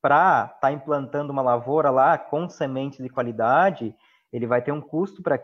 para 0.00 0.44
estar 0.46 0.60
tá 0.60 0.72
implantando 0.72 1.32
uma 1.32 1.42
lavoura 1.42 1.90
lá 1.90 2.16
com 2.16 2.48
sementes 2.48 2.98
de 2.98 3.10
qualidade, 3.10 3.94
ele 4.32 4.46
vai 4.46 4.62
ter 4.62 4.72
um 4.72 4.80
custo 4.80 5.22
para. 5.22 5.40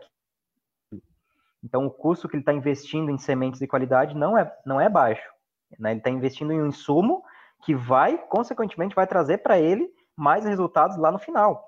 Então, 1.67 1.85
o 1.85 1.91
custo 1.91 2.29
que 2.29 2.35
ele 2.37 2.41
está 2.41 2.53
investindo 2.53 3.11
em 3.11 3.17
sementes 3.17 3.59
de 3.59 3.67
qualidade 3.67 4.15
não 4.15 4.37
é, 4.37 4.49
não 4.65 4.79
é 4.79 4.87
baixo. 4.87 5.29
Né? 5.77 5.91
Ele 5.91 5.99
está 5.99 6.09
investindo 6.09 6.53
em 6.53 6.61
um 6.61 6.67
insumo 6.67 7.21
que 7.65 7.75
vai, 7.75 8.17
consequentemente, 8.17 8.95
vai 8.95 9.05
trazer 9.05 9.39
para 9.39 9.59
ele 9.59 9.85
mais 10.15 10.45
resultados 10.45 10.95
lá 10.95 11.11
no 11.11 11.19
final. 11.19 11.61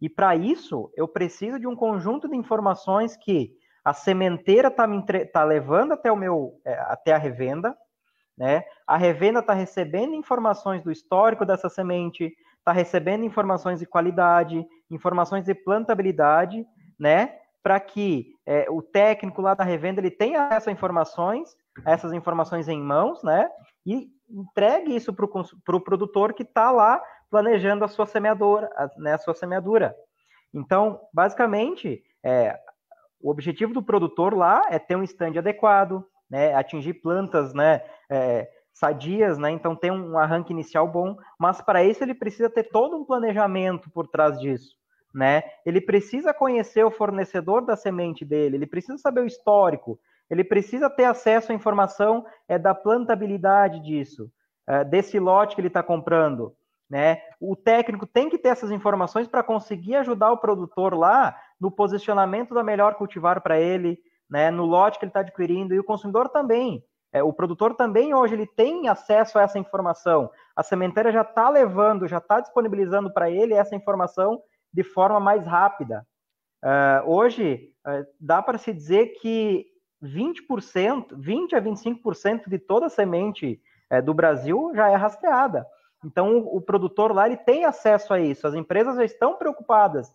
E 0.00 0.08
para 0.08 0.34
isso, 0.34 0.90
eu 0.96 1.06
preciso 1.06 1.60
de 1.60 1.66
um 1.66 1.76
conjunto 1.76 2.30
de 2.30 2.34
informações 2.34 3.14
que 3.14 3.52
a 3.84 3.92
sementeira 3.92 4.68
está 4.68 4.88
tá 5.30 5.44
levando 5.44 5.92
até 5.92 6.10
o 6.10 6.16
meu 6.16 6.58
é, 6.64 6.72
até 6.86 7.12
a 7.12 7.18
revenda, 7.18 7.76
né? 8.38 8.64
A 8.86 8.96
revenda 8.96 9.40
está 9.40 9.52
recebendo 9.52 10.14
informações 10.14 10.82
do 10.82 10.90
histórico 10.90 11.44
dessa 11.44 11.68
semente, 11.68 12.32
está 12.58 12.72
recebendo 12.72 13.24
informações 13.24 13.80
de 13.80 13.86
qualidade, 13.86 14.66
informações 14.90 15.44
de 15.44 15.54
plantabilidade, 15.54 16.66
né? 16.98 17.36
Para 17.62 17.78
que 17.78 18.34
é, 18.44 18.66
o 18.68 18.82
técnico 18.82 19.40
lá 19.40 19.54
da 19.54 19.64
revenda 19.64 20.00
ele 20.00 20.10
tenha 20.10 20.48
essas 20.50 20.72
informações, 20.72 21.56
essas 21.86 22.12
informações 22.12 22.68
em 22.68 22.80
mãos, 22.80 23.22
né? 23.22 23.48
E 23.86 24.08
entregue 24.28 24.94
isso 24.94 25.12
para 25.12 25.24
o 25.24 25.44
pro 25.64 25.80
produtor 25.80 26.32
que 26.32 26.42
está 26.42 26.70
lá 26.70 27.02
planejando 27.30 27.84
a 27.84 27.88
sua 27.88 28.06
semeadora, 28.06 28.70
a, 28.76 28.88
né, 28.98 29.14
a 29.14 29.18
sua 29.18 29.34
semeadura. 29.34 29.94
Então, 30.52 31.00
basicamente, 31.12 32.02
é, 32.22 32.58
o 33.20 33.30
objetivo 33.30 33.72
do 33.72 33.82
produtor 33.82 34.34
lá 34.34 34.62
é 34.68 34.78
ter 34.78 34.96
um 34.96 35.02
stand 35.02 35.38
adequado, 35.38 36.04
né, 36.28 36.54
atingir 36.54 36.94
plantas, 36.94 37.54
né, 37.54 37.82
é, 38.10 38.50
sadias, 38.72 39.38
né, 39.38 39.50
então 39.50 39.76
ter 39.76 39.90
um 39.90 40.18
arranque 40.18 40.52
inicial 40.52 40.86
bom, 40.88 41.16
mas 41.38 41.60
para 41.62 41.82
isso 41.82 42.02
ele 42.02 42.14
precisa 42.14 42.50
ter 42.50 42.64
todo 42.64 42.96
um 42.96 43.04
planejamento 43.04 43.90
por 43.90 44.08
trás 44.08 44.38
disso, 44.38 44.76
né? 45.14 45.42
Ele 45.64 45.80
precisa 45.80 46.32
conhecer 46.32 46.84
o 46.84 46.90
fornecedor 46.90 47.64
da 47.64 47.76
semente 47.76 48.24
dele, 48.24 48.56
ele 48.56 48.66
precisa 48.66 48.98
saber 48.98 49.20
o 49.20 49.26
histórico, 49.26 49.98
ele 50.30 50.42
precisa 50.42 50.88
ter 50.88 51.04
acesso 51.04 51.52
à 51.52 51.54
informação 51.54 52.24
é, 52.48 52.58
da 52.58 52.74
plantabilidade 52.74 53.80
disso, 53.80 54.30
é, 54.66 54.84
desse 54.84 55.18
lote 55.18 55.54
que 55.54 55.60
ele 55.60 55.68
está 55.68 55.82
comprando, 55.82 56.54
né? 56.88 57.20
O 57.40 57.54
técnico 57.54 58.06
tem 58.06 58.30
que 58.30 58.38
ter 58.38 58.48
essas 58.48 58.70
informações 58.70 59.28
para 59.28 59.42
conseguir 59.42 59.96
ajudar 59.96 60.32
o 60.32 60.38
produtor 60.38 60.94
lá 60.94 61.36
no 61.60 61.70
posicionamento 61.70 62.54
da 62.54 62.62
melhor 62.62 62.94
cultivar 62.94 63.40
para 63.40 63.60
ele, 63.60 63.98
né, 64.28 64.50
no 64.50 64.64
lote 64.64 64.98
que 64.98 65.04
ele 65.04 65.10
está 65.10 65.20
adquirindo, 65.20 65.74
e 65.74 65.78
o 65.78 65.84
consumidor 65.84 66.28
também. 66.28 66.82
É, 67.12 67.22
o 67.22 67.32
produtor 67.32 67.74
também 67.74 68.14
hoje 68.14 68.34
ele 68.34 68.46
tem 68.46 68.88
acesso 68.88 69.38
a 69.38 69.42
essa 69.42 69.58
informação. 69.58 70.30
A 70.56 70.62
sementeira 70.62 71.12
já 71.12 71.20
está 71.20 71.50
levando, 71.50 72.08
já 72.08 72.16
está 72.16 72.40
disponibilizando 72.40 73.12
para 73.12 73.30
ele 73.30 73.52
essa 73.52 73.76
informação 73.76 74.40
de 74.72 74.82
forma 74.82 75.20
mais 75.20 75.46
rápida. 75.46 76.06
Uh, 76.62 77.10
hoje, 77.10 77.72
uh, 77.86 78.06
dá 78.20 78.40
para 78.40 78.56
se 78.56 78.72
dizer 78.72 79.14
que 79.20 79.66
20%, 80.02 81.08
20 81.16 81.56
a 81.56 81.60
25% 81.60 82.48
de 82.48 82.58
toda 82.58 82.86
a 82.86 82.90
semente 82.90 83.60
uh, 83.92 84.00
do 84.00 84.14
Brasil 84.14 84.70
já 84.74 84.88
é 84.88 84.94
rastreada. 84.94 85.66
Então, 86.04 86.38
o, 86.38 86.58
o, 86.58 86.60
produtor 86.60 87.12
lá 87.12 87.26
ele 87.26 87.36
tem 87.36 87.64
acesso 87.64 88.14
a 88.14 88.20
isso. 88.20 88.46
As 88.46 88.54
empresas 88.54 88.96
já 88.96 89.04
estão 89.04 89.36
preocupadas. 89.36 90.12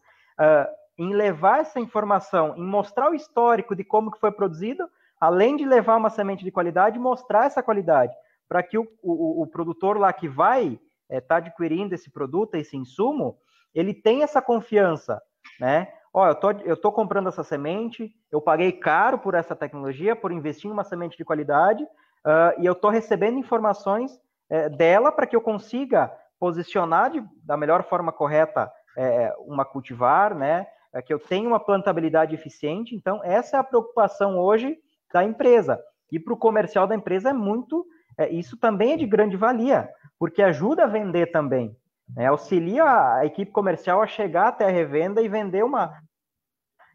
Em 0.99 1.14
levar 1.14 1.62
essa 1.62 1.80
informação, 1.80 2.55
em 2.58 2.64
mostrar 2.64 3.10
o 3.10 3.16
histórico 3.16 3.76
de 3.76 3.84
como 3.84 4.12
que 4.12 4.20
foi 4.20 4.32
produzido, 4.32 4.88
além 5.20 5.55
de 5.55 5.66
levar 5.66 5.95
uma 5.95 6.10
semente 6.10 6.43
de 6.43 6.51
qualidade, 6.51 6.99
mostrar 6.99 7.45
essa 7.45 7.64
qualidade, 7.64 8.14
para 8.47 8.62
que 8.64 8.78
o, 8.78 8.88
o, 9.01 9.43
o, 9.43 9.47
produtor 9.47 9.97
lá 9.97 10.14
que 10.14 10.28
vai 10.28 10.68
estar 10.68 10.80
é, 11.10 11.22
tá 11.22 11.36
adquirindo 11.38 11.95
esse 11.95 12.10
produto, 12.10 12.55
esse 12.55 12.78
insumo, 12.78 13.38
ele 13.80 13.93
tenha 13.93 14.23
essa 14.23 14.41
confiança, 14.41 15.21
né? 15.59 15.88
ó, 16.17 16.28
eu 16.28 16.36
tô, 16.36 16.51
eu 16.51 16.75
tô 16.75 16.91
comprando 16.91 17.30
essa 17.30 17.43
semente, 17.43 18.11
eu 18.32 18.41
paguei 18.41 18.71
caro 18.71 19.19
por 19.19 19.36
essa 19.36 19.55
tecnologia, 19.55 20.15
por 20.15 20.32
investir 20.32 20.67
em 20.67 20.73
uma 20.73 20.84
semente 20.84 21.15
de 21.15 21.23
qualidade, 21.23 21.84
uh, 21.84 22.59
e 22.59 22.65
eu 22.65 22.73
estou 22.73 22.89
recebendo 22.89 23.38
informações 23.38 24.19
uh, 24.49 24.75
dela 24.75 25.11
para 25.11 25.28
que 25.28 25.36
eu 25.36 25.41
consiga 25.41 26.11
posicionar 26.39 27.11
de, 27.11 27.23
da 27.43 27.55
melhor 27.55 27.84
forma 27.84 28.11
correta 28.11 28.65
uh, 28.65 29.43
uma 29.51 29.63
cultivar, 29.63 30.34
né? 30.34 30.65
É 30.91 31.03
que 31.03 31.13
eu 31.13 31.19
tenha 31.19 31.47
uma 31.47 31.59
plantabilidade 31.59 32.34
eficiente. 32.34 32.95
Então, 32.95 33.21
essa 33.23 33.57
é 33.57 33.59
a 33.59 33.63
preocupação 33.63 34.39
hoje 34.39 34.75
da 35.13 35.23
empresa. 35.23 35.80
E 36.11 36.19
para 36.19 36.34
o 36.34 36.38
comercial 36.38 36.88
da 36.88 36.95
empresa 36.95 37.30
é 37.30 37.34
muito. 37.34 37.86
É, 38.17 38.30
isso 38.30 38.57
também 38.57 38.93
é 38.93 38.97
de 38.97 39.05
grande 39.05 39.38
valia, 39.38 39.88
porque 40.17 40.41
ajuda 40.41 40.86
a 40.86 40.88
vender 40.88 41.28
também. 41.28 41.78
Né? 42.16 42.28
Auxilia 42.28 42.84
a 42.86 43.26
equipe 43.26 43.51
comercial 43.51 44.01
a 44.01 44.08
chegar 44.08 44.49
até 44.49 44.66
a 44.66 44.72
revenda 44.72 45.22
e 45.22 45.28
vender 45.28 45.64
uma 45.64 46.01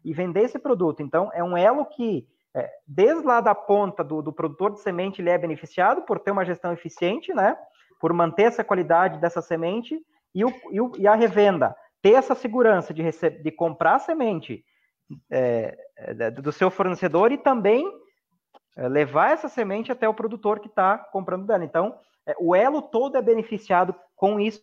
e 0.03 0.13
vender 0.13 0.41
esse 0.41 0.59
produto. 0.59 1.01
Então, 1.01 1.31
é 1.33 1.41
um 1.41 1.55
elo 1.55 1.85
que, 1.85 2.27
é, 2.53 2.69
desde 2.85 3.25
lá 3.25 3.39
da 3.39 3.55
ponta 3.55 4.03
do, 4.03 4.21
do, 4.21 4.33
produtor 4.33 4.73
de 4.73 4.81
semente, 4.81 5.21
ele 5.21 5.29
é 5.29 5.37
beneficiado 5.37 6.01
por 6.01 6.19
ter 6.19 6.31
uma 6.31 6.43
gestão 6.43 6.73
eficiente, 6.73 7.33
né? 7.33 7.57
Por 8.01 8.11
manter 8.11 8.43
essa 8.43 8.65
qualidade 8.65 9.17
dessa 9.19 9.41
semente 9.41 9.97
e, 10.35 10.43
o, 10.43 10.53
e, 10.71 10.81
o, 10.81 10.91
e 10.97 11.07
a 11.07 11.15
revenda 11.15 11.73
ter 12.01 12.15
essa 12.15 12.35
segurança 12.35 12.93
de, 12.93 13.01
receber, 13.01 13.41
de 13.41 13.49
comprar 13.49 13.97
semente 13.99 14.65
é, 15.31 15.77
é 15.95 16.31
do 16.31 16.51
seu 16.51 16.69
fornecedor 16.69 17.31
e 17.31 17.37
também 17.37 17.89
é, 18.75 18.89
levar 18.89 19.31
essa 19.31 19.47
semente 19.47 19.91
até 19.91 20.07
o 20.09 20.13
produtor 20.13 20.59
que 20.59 20.67
está 20.67 20.97
comprando 20.97 21.45
dela. 21.45 21.63
Então, 21.63 21.97
é, 22.25 22.35
o 22.39 22.53
elo 22.53 22.81
todo 22.81 23.17
é 23.17 23.21
beneficiado 23.21 23.95
com 24.17 24.37
isso, 24.37 24.61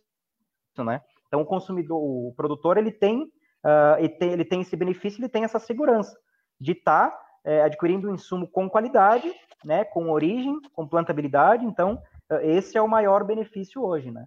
né? 0.77 1.01
Então, 1.27 1.41
o 1.41 1.45
consumidor, 1.45 1.97
o 1.97 2.33
produtor, 2.35 2.77
ele 2.77 2.91
tem, 2.91 3.23
uh, 3.23 3.97
ele 3.99 4.09
tem, 4.09 4.31
ele 4.31 4.45
tem 4.45 4.61
esse 4.61 4.75
benefício, 4.75 5.19
ele 5.19 5.29
tem 5.29 5.43
essa 5.43 5.59
segurança 5.59 6.17
de 6.59 6.73
estar 6.73 7.09
tá, 7.09 7.19
é, 7.43 7.63
adquirindo 7.63 8.09
um 8.09 8.13
insumo 8.13 8.47
com 8.47 8.69
qualidade, 8.69 9.31
né? 9.63 9.83
Com 9.83 10.09
origem, 10.09 10.59
com 10.73 10.87
plantabilidade. 10.87 11.65
Então, 11.65 12.01
uh, 12.31 12.35
esse 12.41 12.77
é 12.77 12.81
o 12.81 12.87
maior 12.87 13.23
benefício 13.23 13.83
hoje, 13.83 14.11
né? 14.11 14.25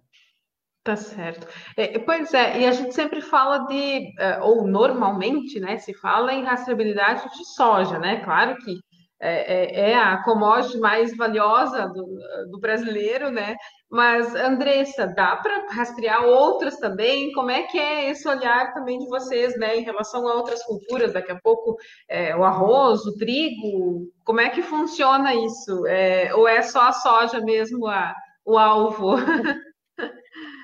Tá 0.85 0.95
certo. 0.95 1.47
É, 1.75 1.97
pois 1.97 2.31
é, 2.31 2.59
e 2.59 2.65
a 2.67 2.71
gente 2.71 2.93
sempre 2.93 3.19
fala 3.19 3.65
de, 3.65 4.13
é, 4.19 4.39
ou 4.39 4.67
normalmente, 4.67 5.59
né, 5.59 5.79
se 5.79 5.95
fala 5.95 6.31
em 6.31 6.43
rastreabilidade 6.43 7.27
de 7.35 7.43
soja, 7.55 7.97
né? 7.97 8.23
Claro 8.23 8.55
que 8.57 8.79
é, 9.19 9.53
é, 9.53 9.91
é 9.91 9.95
a 9.95 10.21
commodity 10.23 10.77
mais 10.77 11.15
valiosa 11.15 11.87
do, 11.87 12.05
do, 12.51 12.59
brasileiro, 12.59 13.31
né? 13.31 13.55
Mas, 13.89 14.35
Andressa, 14.35 15.07
dá 15.07 15.37
para 15.37 15.67
rastrear 15.71 16.25
outras 16.25 16.77
também? 16.77 17.31
Como 17.31 17.49
é 17.49 17.63
que 17.63 17.79
é 17.79 18.09
esse 18.09 18.27
olhar 18.27 18.73
também 18.73 18.99
de 18.99 19.07
vocês, 19.07 19.57
né, 19.57 19.77
em 19.77 19.83
relação 19.83 20.27
a 20.27 20.33
outras 20.33 20.63
culturas? 20.63 21.13
Daqui 21.13 21.31
a 21.31 21.39
pouco, 21.41 21.77
é, 22.09 22.35
o 22.35 22.43
arroz, 22.43 23.05
o 23.05 23.15
trigo, 23.17 24.11
como 24.23 24.41
é 24.41 24.49
que 24.49 24.61
funciona 24.61 25.33
isso? 25.33 25.85
É, 25.87 26.33
ou 26.35 26.47
é 26.47 26.61
só 26.61 26.89
a 26.89 26.93
soja 26.93 27.39
mesmo 27.39 27.87
a, 27.87 28.13
o 28.45 28.57
alvo? 28.57 29.15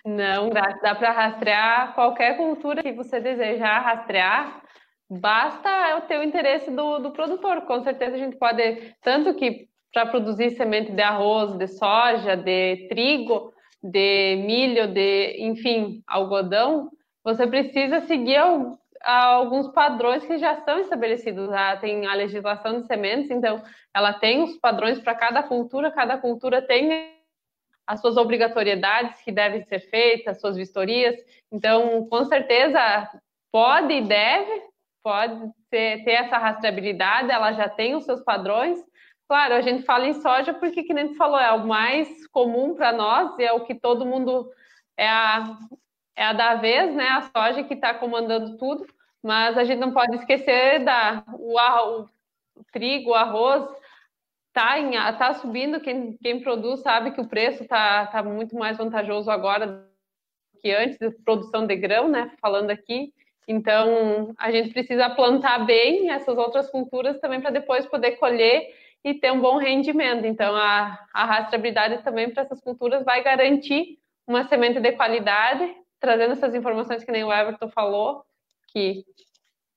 Não, 0.05 0.49
dá, 0.49 0.77
dá 0.81 0.95
para 0.95 1.11
rastrear 1.11 1.93
qualquer 1.93 2.35
cultura 2.35 2.81
que 2.81 2.91
você 2.91 3.19
desejar 3.19 3.79
rastrear. 3.81 4.61
Basta 5.13 5.97
o 5.97 6.01
teu 6.07 6.23
interesse 6.23 6.71
do, 6.71 6.99
do 6.99 7.11
produtor. 7.11 7.63
Com 7.63 7.83
certeza 7.83 8.15
a 8.15 8.17
gente 8.17 8.37
pode, 8.37 8.95
tanto 9.01 9.33
que 9.33 9.67
para 9.91 10.05
produzir 10.05 10.51
semente 10.51 10.93
de 10.93 11.01
arroz, 11.01 11.53
de 11.57 11.67
soja, 11.67 12.37
de 12.37 12.87
trigo, 12.87 13.53
de 13.83 14.37
milho, 14.37 14.87
de, 14.87 15.35
enfim, 15.39 16.01
algodão, 16.07 16.89
você 17.25 17.45
precisa 17.45 17.99
seguir 18.01 18.37
alguns 19.03 19.67
padrões 19.73 20.23
que 20.23 20.37
já 20.37 20.53
estão 20.53 20.79
estabelecidos. 20.79 21.51
Ah, 21.51 21.75
tem 21.75 22.05
a 22.05 22.13
legislação 22.13 22.79
de 22.79 22.87
sementes, 22.87 23.29
então 23.29 23.61
ela 23.93 24.13
tem 24.13 24.41
os 24.43 24.57
padrões 24.59 24.97
para 24.97 25.13
cada 25.13 25.43
cultura, 25.43 25.91
cada 25.91 26.17
cultura 26.17 26.61
tem 26.61 27.11
as 27.85 27.99
suas 27.99 28.15
obrigatoriedades 28.15 29.21
que 29.23 29.31
devem 29.33 29.61
ser 29.63 29.81
feitas, 29.89 30.37
as 30.37 30.39
suas 30.39 30.55
vistorias. 30.55 31.17
Então, 31.51 32.07
com 32.07 32.23
certeza, 32.23 32.79
pode 33.51 33.93
e 33.93 34.01
deve, 34.01 34.70
pode 35.03 35.39
ter, 35.69 36.03
ter 36.03 36.11
essa 36.11 36.37
rastreabilidade, 36.37 37.31
ela 37.31 37.51
já 37.53 37.67
tem 37.69 37.95
os 37.95 38.05
seus 38.05 38.21
padrões. 38.21 38.79
Claro, 39.27 39.53
a 39.53 39.61
gente 39.61 39.83
fala 39.83 40.07
em 40.07 40.13
soja 40.13 40.53
porque, 40.53 40.83
que 40.83 40.93
nem 40.93 41.09
tu 41.09 41.15
falou, 41.15 41.39
é 41.39 41.51
o 41.51 41.65
mais 41.65 42.27
comum 42.27 42.75
para 42.75 42.91
nós 42.91 43.37
e 43.39 43.43
é 43.43 43.53
o 43.53 43.63
que 43.63 43.75
todo 43.75 44.05
mundo 44.05 44.49
é 44.97 45.07
a, 45.07 45.57
é 46.15 46.25
a 46.25 46.33
da 46.33 46.55
vez, 46.55 46.93
né? 46.93 47.07
A 47.07 47.21
soja 47.21 47.63
que 47.63 47.73
está 47.73 47.93
comandando 47.93 48.57
tudo, 48.57 48.85
mas 49.23 49.57
a 49.57 49.63
gente 49.63 49.79
não 49.79 49.93
pode 49.93 50.15
esquecer 50.17 50.83
da 50.83 51.23
o, 51.33 51.57
o, 51.57 52.01
o 52.55 52.63
trigo, 52.71 53.11
o 53.11 53.15
arroz, 53.15 53.69
tá, 54.53 54.77
em, 54.79 54.91
tá 55.17 55.33
subindo, 55.35 55.79
quem, 55.79 56.17
quem 56.17 56.41
produz 56.41 56.81
sabe 56.81 57.11
que 57.11 57.21
o 57.21 57.27
preço 57.27 57.65
tá, 57.65 58.07
tá 58.07 58.21
muito 58.21 58.55
mais 58.55 58.77
vantajoso 58.77 59.31
agora 59.31 59.89
que 60.61 60.71
antes 60.71 60.97
produção 61.23 61.65
de 61.65 61.75
grão, 61.75 62.07
né? 62.07 62.31
Falando 62.39 62.69
aqui. 62.69 63.13
Então, 63.47 64.33
a 64.37 64.51
gente 64.51 64.69
precisa 64.71 65.09
plantar 65.09 65.65
bem 65.65 66.09
essas 66.09 66.37
outras 66.37 66.69
culturas 66.69 67.19
também 67.19 67.41
para 67.41 67.49
depois 67.51 67.85
poder 67.85 68.11
colher 68.11 68.73
e 69.03 69.13
ter 69.13 69.31
um 69.31 69.41
bom 69.41 69.57
rendimento. 69.57 70.25
Então, 70.25 70.55
a, 70.55 70.99
a 71.13 71.25
rastreabilidade 71.25 72.03
também 72.03 72.29
para 72.29 72.43
essas 72.43 72.61
culturas 72.61 73.03
vai 73.03 73.23
garantir 73.23 73.97
uma 74.27 74.43
semente 74.43 74.79
de 74.79 74.91
qualidade, 74.93 75.75
trazendo 75.99 76.33
essas 76.33 76.53
informações 76.53 77.03
que 77.03 77.11
nem 77.11 77.23
o 77.23 77.33
Everton 77.33 77.69
falou, 77.69 78.23
que 78.67 79.03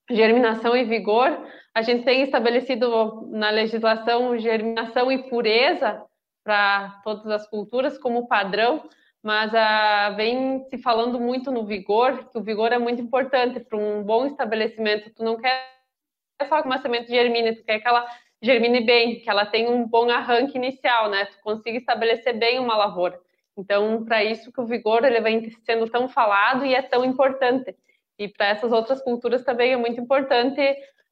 germinação 0.09 0.77
e 0.77 0.83
vigor, 0.83 1.45
a 1.73 1.81
gente 1.81 2.05
tem 2.05 2.21
estabelecido 2.21 3.27
na 3.31 3.49
legislação 3.49 4.37
germinação 4.37 5.11
e 5.11 5.29
pureza 5.29 6.01
para 6.43 7.01
todas 7.03 7.27
as 7.27 7.49
culturas 7.49 7.97
como 7.97 8.27
padrão, 8.27 8.87
mas 9.25 9.51
ah, 9.55 10.11
vem 10.11 10.63
se 10.69 10.77
falando 10.77 11.19
muito 11.19 11.51
no 11.51 11.65
vigor, 11.65 12.29
que 12.29 12.37
o 12.37 12.43
vigor 12.43 12.71
é 12.71 12.77
muito 12.77 13.01
importante 13.01 13.59
para 13.59 13.75
um 13.75 14.03
bom 14.03 14.27
estabelecimento. 14.27 15.09
Tu 15.15 15.23
não 15.23 15.35
quer 15.35 15.67
só 16.47 16.61
que 16.61 16.67
uma 16.67 16.77
semente 16.77 17.09
germine, 17.09 17.55
tu 17.55 17.63
quer 17.63 17.79
que 17.79 17.87
ela 17.87 18.05
germine 18.39 18.81
bem, 18.81 19.19
que 19.19 19.27
ela 19.27 19.43
tenha 19.43 19.71
um 19.71 19.87
bom 19.87 20.07
arranque 20.11 20.55
inicial, 20.55 21.09
né? 21.09 21.25
Tu 21.25 21.39
consiga 21.41 21.75
estabelecer 21.75 22.37
bem 22.37 22.59
uma 22.59 22.77
lavoura. 22.77 23.19
Então, 23.57 24.05
para 24.05 24.23
isso 24.23 24.51
que 24.51 24.61
o 24.61 24.65
vigor 24.67 25.03
ele 25.03 25.19
vem 25.19 25.49
sendo 25.65 25.89
tão 25.89 26.07
falado 26.07 26.63
e 26.63 26.75
é 26.75 26.83
tão 26.83 27.03
importante. 27.03 27.75
E 28.19 28.27
para 28.27 28.49
essas 28.49 28.71
outras 28.71 29.01
culturas 29.01 29.43
também 29.43 29.71
é 29.73 29.77
muito 29.77 29.99
importante 29.99 30.61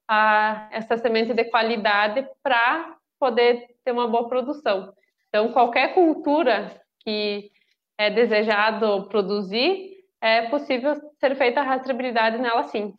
a, 0.06 0.68
essa 0.70 0.96
semente 0.96 1.34
de 1.34 1.44
qualidade 1.46 2.24
para 2.44 2.96
poder 3.18 3.66
ter 3.84 3.90
uma 3.90 4.06
boa 4.06 4.28
produção. 4.28 4.94
Então, 5.28 5.50
qualquer 5.50 5.94
cultura 5.94 6.80
que 7.00 7.50
é 7.98 8.10
desejado 8.10 9.08
produzir, 9.08 9.94
é 10.20 10.48
possível 10.48 10.94
ser 11.18 11.36
feita 11.36 11.60
a 11.60 11.64
rastreabilidade 11.64 12.38
nela 12.38 12.64
sim. 12.64 12.94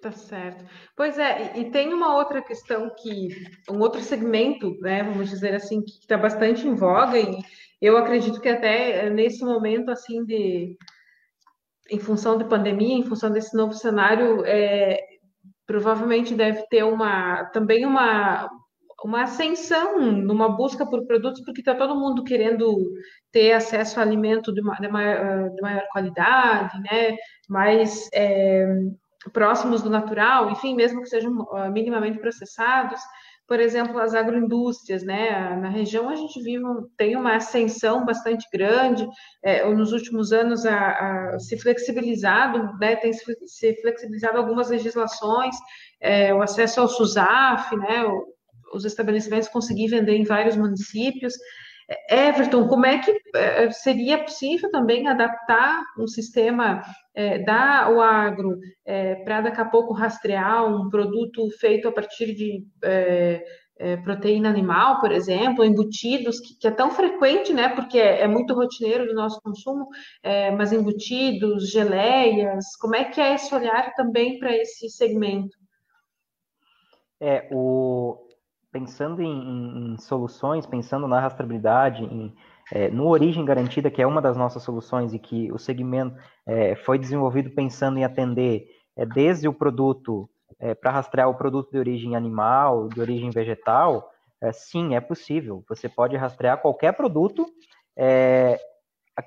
Tá 0.00 0.10
certo. 0.12 0.64
Pois 0.96 1.18
é, 1.18 1.58
e 1.58 1.70
tem 1.70 1.92
uma 1.92 2.16
outra 2.16 2.40
questão 2.40 2.90
que, 2.98 3.28
um 3.70 3.78
outro 3.80 4.00
segmento, 4.00 4.74
né, 4.80 5.02
vamos 5.02 5.28
dizer 5.28 5.54
assim, 5.54 5.82
que 5.82 5.92
está 5.92 6.16
bastante 6.16 6.66
em 6.66 6.74
voga, 6.74 7.18
e 7.18 7.38
eu 7.82 7.98
acredito 7.98 8.40
que 8.40 8.48
até 8.48 9.10
nesse 9.10 9.44
momento, 9.44 9.90
assim, 9.90 10.24
de, 10.24 10.76
em 11.90 11.98
função 11.98 12.38
da 12.38 12.46
pandemia, 12.46 12.94
em 12.94 13.04
função 13.04 13.30
desse 13.30 13.54
novo 13.54 13.74
cenário, 13.74 14.42
é, 14.46 14.98
provavelmente 15.66 16.34
deve 16.34 16.66
ter 16.68 16.82
uma 16.82 17.44
também 17.46 17.84
uma, 17.84 18.48
uma 19.04 19.22
ascensão 19.22 20.00
numa 20.00 20.48
busca 20.48 20.86
por 20.86 21.06
produtos, 21.06 21.42
porque 21.44 21.60
está 21.60 21.74
todo 21.74 21.98
mundo 21.98 22.24
querendo 22.24 22.76
ter 23.32 23.52
acesso 23.52 23.98
a 23.98 24.02
alimento 24.02 24.52
de, 24.52 24.60
maior, 24.62 25.50
de 25.50 25.62
maior, 25.62 25.82
qualidade, 25.92 26.78
né? 26.80 27.16
mais 27.48 28.08
é, 28.12 28.66
próximos 29.32 29.82
do 29.82 29.90
natural, 29.90 30.50
enfim, 30.50 30.74
mesmo 30.74 31.02
que 31.02 31.08
sejam 31.08 31.46
ah, 31.52 31.70
minimamente 31.70 32.18
processados 32.18 33.00
por 33.50 33.58
exemplo, 33.58 33.98
as 33.98 34.14
agroindústrias, 34.14 35.02
né? 35.02 35.56
Na 35.56 35.68
região 35.68 36.08
a 36.08 36.14
gente 36.14 36.40
vive, 36.40 36.62
tem 36.96 37.16
uma 37.16 37.34
ascensão 37.34 38.04
bastante 38.04 38.46
grande, 38.52 39.04
é, 39.42 39.68
nos 39.68 39.92
últimos 39.92 40.30
anos 40.30 40.64
a, 40.64 41.32
a, 41.32 41.38
se 41.40 41.58
flexibilizado, 41.58 42.78
né? 42.78 42.94
Tem 42.94 43.12
se 43.12 43.74
flexibilizado 43.82 44.38
algumas 44.38 44.70
legislações, 44.70 45.56
é, 46.00 46.32
o 46.32 46.40
acesso 46.40 46.80
ao 46.80 46.86
SUSAF, 46.86 47.74
né? 47.74 48.04
Os 48.72 48.84
estabelecimentos 48.84 49.48
conseguir 49.48 49.88
vender 49.88 50.16
em 50.16 50.24
vários 50.24 50.56
municípios. 50.56 51.34
Everton, 52.08 52.68
como 52.68 52.86
é 52.86 52.98
que 52.98 53.20
é, 53.34 53.70
seria 53.70 54.22
possível 54.22 54.70
também 54.70 55.08
adaptar 55.08 55.82
um 55.98 56.06
sistema 56.06 56.82
é, 57.14 57.40
da 57.40 57.90
o 57.90 58.00
agro 58.00 58.56
é, 58.84 59.16
para 59.16 59.40
daqui 59.40 59.60
a 59.60 59.64
pouco 59.64 59.92
rastrear 59.92 60.64
um 60.66 60.88
produto 60.88 61.50
feito 61.58 61.88
a 61.88 61.92
partir 61.92 62.32
de 62.34 62.64
é, 62.82 63.44
proteína 64.04 64.50
animal, 64.50 65.00
por 65.00 65.10
exemplo, 65.10 65.64
embutidos, 65.64 66.38
que, 66.38 66.54
que, 66.60 66.68
é 66.68 66.70
tão 66.70 66.90
frequente, 66.90 67.52
né? 67.52 67.70
Porque 67.70 67.98
é, 67.98 68.20
é 68.20 68.28
muito 68.28 68.54
rotineiro 68.54 69.06
do 69.06 69.14
nosso 69.14 69.40
consumo, 69.40 69.88
mas 70.56 70.70
embutidos, 70.70 71.70
geleias, 71.70 72.76
como 72.78 72.94
é 72.94 73.04
que 73.04 73.18
é 73.20 73.34
esse 73.34 73.54
olhar 73.54 73.94
também 73.94 74.38
para 74.38 74.54
esse 74.54 74.90
segmento? 74.90 75.56
É, 77.18 77.48
o, 77.50 78.18
pensando 78.72 79.22
em, 79.22 79.92
em, 79.92 79.98
soluções, 79.98 80.66
pensando 80.66 81.08
na 81.08 81.20
rastreabilidade, 81.20 82.04
em, 82.04 82.34
é, 82.72 82.88
no 82.88 83.08
origem 83.08 83.44
garantida, 83.44 83.90
que 83.90 84.00
é 84.00 84.06
uma 84.06 84.22
das 84.22 84.36
nossas 84.36 84.62
soluções 84.62 85.12
e 85.12 85.18
que 85.18 85.50
o 85.52 85.58
segmento 85.58 86.16
é, 86.46 86.76
foi 86.76 86.98
desenvolvido 86.98 87.50
pensando 87.50 87.98
em 87.98 88.04
atender 88.04 88.66
é, 88.96 89.04
desde 89.04 89.48
o 89.48 89.54
produto 89.54 90.28
para 90.82 90.90
rastrear 90.90 91.26
o 91.28 91.36
produto 91.36 91.70
de 91.70 91.78
origem 91.78 92.14
animal, 92.14 92.88
de 92.88 93.00
origem 93.00 93.30
vegetal, 93.30 94.10
sim, 94.52 94.94
é 94.94 95.00
possível. 95.00 95.64
Você 95.70 95.88
pode 95.88 96.16
rastrear 96.16 96.60
qualquer 96.60 96.92
produto 96.92 97.46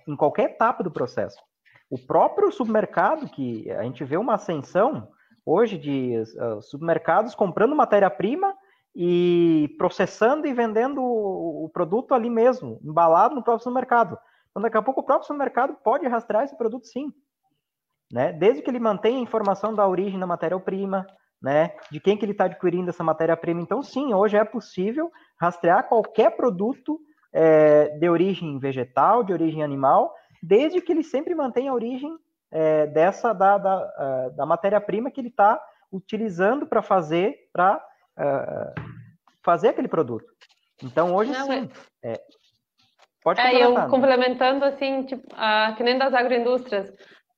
em 0.07 0.15
qualquer 0.15 0.51
etapa 0.51 0.83
do 0.83 0.91
processo. 0.91 1.41
O 1.89 1.97
próprio 1.97 2.51
supermercado, 2.51 3.27
que 3.29 3.71
a 3.71 3.81
gente 3.83 4.03
vê 4.03 4.15
uma 4.15 4.35
ascensão 4.35 5.07
hoje 5.45 5.77
de 5.77 6.21
uh, 6.39 6.61
supermercados 6.61 7.35
comprando 7.35 7.75
matéria-prima 7.75 8.53
e 8.95 9.73
processando 9.77 10.45
e 10.47 10.53
vendendo 10.53 11.01
o, 11.01 11.69
produto 11.73 12.13
ali 12.13 12.29
mesmo, 12.29 12.79
embalado 12.83 13.35
no 13.35 13.43
próprio 13.43 13.63
supermercado. 13.63 14.17
Então, 14.51 14.61
daqui 14.61 14.77
a 14.77 14.81
pouco, 14.81 15.01
o 15.01 15.03
próprio 15.03 15.25
supermercado 15.25 15.75
pode 15.83 16.07
rastrear 16.07 16.43
esse 16.43 16.55
produto 16.55 16.85
sim. 16.85 17.11
Né? 18.11 18.31
Desde 18.31 18.61
que 18.61 18.69
ele 18.69 18.79
mantenha 18.79 19.17
a 19.17 19.23
informação 19.23 19.73
da 19.73 19.87
origem 19.87 20.19
da 20.19 20.27
matéria-prima, 20.27 21.07
né, 21.41 21.75
de 21.91 21.99
quem 21.99 22.15
que 22.15 22.23
ele 22.23 22.31
está 22.31 22.45
adquirindo 22.45 22.89
essa 22.89 23.03
matéria-prima. 23.03 23.61
Então, 23.61 23.81
sim, 23.81 24.13
hoje 24.13 24.37
é 24.37 24.45
possível 24.45 25.11
rastrear 25.37 25.89
qualquer 25.89 26.37
produto 26.37 27.01
é, 27.33 27.97
de 27.97 28.07
origem 28.07 28.57
vegetal, 28.59 29.23
de 29.23 29.33
origem 29.33 29.61
animal, 29.61 30.15
desde 30.41 30.79
que 30.79 30.91
ele 30.91 31.03
sempre 31.03 31.35
mantenha 31.35 31.71
a 31.71 31.73
origem 31.73 32.17
é, 32.49 32.87
dessa 32.87 33.33
da, 33.33 33.57
da, 33.57 33.93
é, 33.97 34.29
da 34.29 34.45
matéria-prima 34.45 35.11
que 35.11 35.19
ele 35.19 35.29
está 35.29 35.59
utilizando 35.91 36.65
para 36.65 36.81
fazer 36.81 37.35
para 37.51 37.83
uh, 38.17 38.73
fazer 39.43 39.69
aquele 39.69 39.87
produto. 39.87 40.25
Então 40.81 41.13
hoje 41.13 41.31
Não, 41.31 41.45
sim. 41.45 41.69
É... 42.03 42.19
Pode 43.23 43.39
é, 43.39 43.63
eu 43.63 43.73
complementando 43.87 44.65
assim, 44.65 45.03
tipo, 45.03 45.23
a, 45.35 45.73
que 45.77 45.83
nem 45.83 45.97
das 45.97 46.13
agroindústrias, 46.13 46.93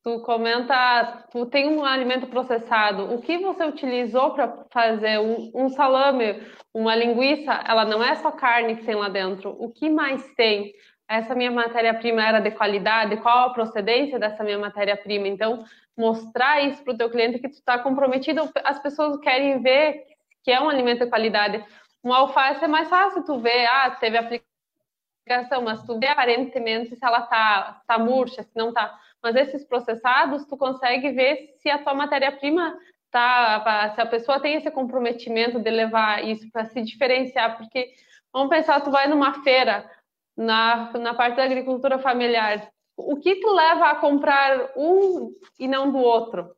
Tu 0.06 0.20
comenta, 0.20 1.26
tu 1.32 1.48
tem 1.48 1.68
um 1.68 1.84
alimento 1.84 2.28
processado, 2.28 3.12
o 3.12 3.24
que 3.24 3.40
você 3.40 3.66
utilizou 3.66 4.36
para 4.36 4.64
fazer 4.72 5.20
um, 5.20 5.50
um, 5.56 5.68
salame, 5.70 6.44
uma 6.72 6.96
linguiça, 6.96 7.52
ela 7.68 7.86
não 7.86 8.04
é 8.04 8.14
só 8.14 8.30
carne 8.30 8.76
que 8.76 8.86
tem 8.86 8.94
lá 8.94 9.10
dentro, 9.10 9.58
o 9.60 9.72
que 9.72 9.90
mais 9.90 10.24
tem? 10.36 10.72
Essa 11.10 11.34
minha 11.34 11.50
matéria-prima 11.50 12.22
era 12.24 12.40
de 12.40 12.52
qualidade? 12.52 13.18
Qual 13.18 13.50
a 13.50 13.54
procedência 13.54 14.20
dessa 14.20 14.44
minha 14.44 14.60
matéria-prima? 14.60 15.28
Então, 15.28 15.64
mostrar 15.98 16.62
isso 16.62 16.84
para 16.84 16.94
o 16.94 16.98
teu 16.98 17.10
cliente 17.10 17.40
que 17.40 17.50
tu 17.50 17.56
está 17.56 17.80
comprometido, 17.80 18.48
as 18.64 18.78
pessoas 18.78 19.18
querem 19.18 19.60
ver 19.64 20.04
que 20.46 20.52
é 20.52 20.62
um 20.62 20.70
alimento 20.70 21.04
de 21.04 21.10
qualidade. 21.10 21.66
Uma 22.02 22.20
alface 22.20 22.64
é 22.64 22.68
mais 22.68 22.88
fácil 22.88 23.26
tu 23.26 23.40
ver, 23.40 23.66
ah, 23.66 23.90
teve 23.90 24.16
aplicação, 24.16 25.64
mas 25.64 25.84
tu 25.84 26.00
vê 26.00 26.08
aparentemente 26.08 26.96
se 26.96 27.04
ela 27.04 27.24
tá, 27.24 27.82
tá 27.88 27.98
murcha, 27.98 28.44
se 28.44 28.56
não 28.56 28.72
tá 28.72 28.98
mas 29.26 29.36
esses 29.36 29.66
processados, 29.66 30.46
tu 30.46 30.56
consegue 30.56 31.10
ver 31.12 31.56
se 31.58 31.68
a 31.68 31.80
tua 31.80 31.96
matéria-prima 31.96 32.78
tá, 33.10 33.92
se 33.96 34.00
a 34.00 34.06
pessoa 34.06 34.40
tem 34.40 34.54
esse 34.54 34.70
comprometimento 34.70 35.60
de 35.60 35.72
levar 35.72 36.24
isso 36.24 36.48
para 36.52 36.66
se 36.66 36.80
diferenciar, 36.84 37.58
porque 37.58 37.90
vamos 38.32 38.50
pensar, 38.50 38.82
tu 38.82 38.92
vai 38.92 39.08
numa 39.08 39.42
feira, 39.42 39.90
na, 40.38 40.92
na 41.00 41.16
parte 41.16 41.38
da 41.38 41.44
agricultura 41.44 41.98
familiar, 41.98 42.70
o 42.96 43.16
que 43.16 43.38
tu 43.38 43.52
leva 43.52 43.90
a 43.90 43.96
comprar 43.96 44.74
um 44.78 45.34
e 45.60 45.68
não 45.68 45.92
do 45.92 45.98
outro? 45.98 46.56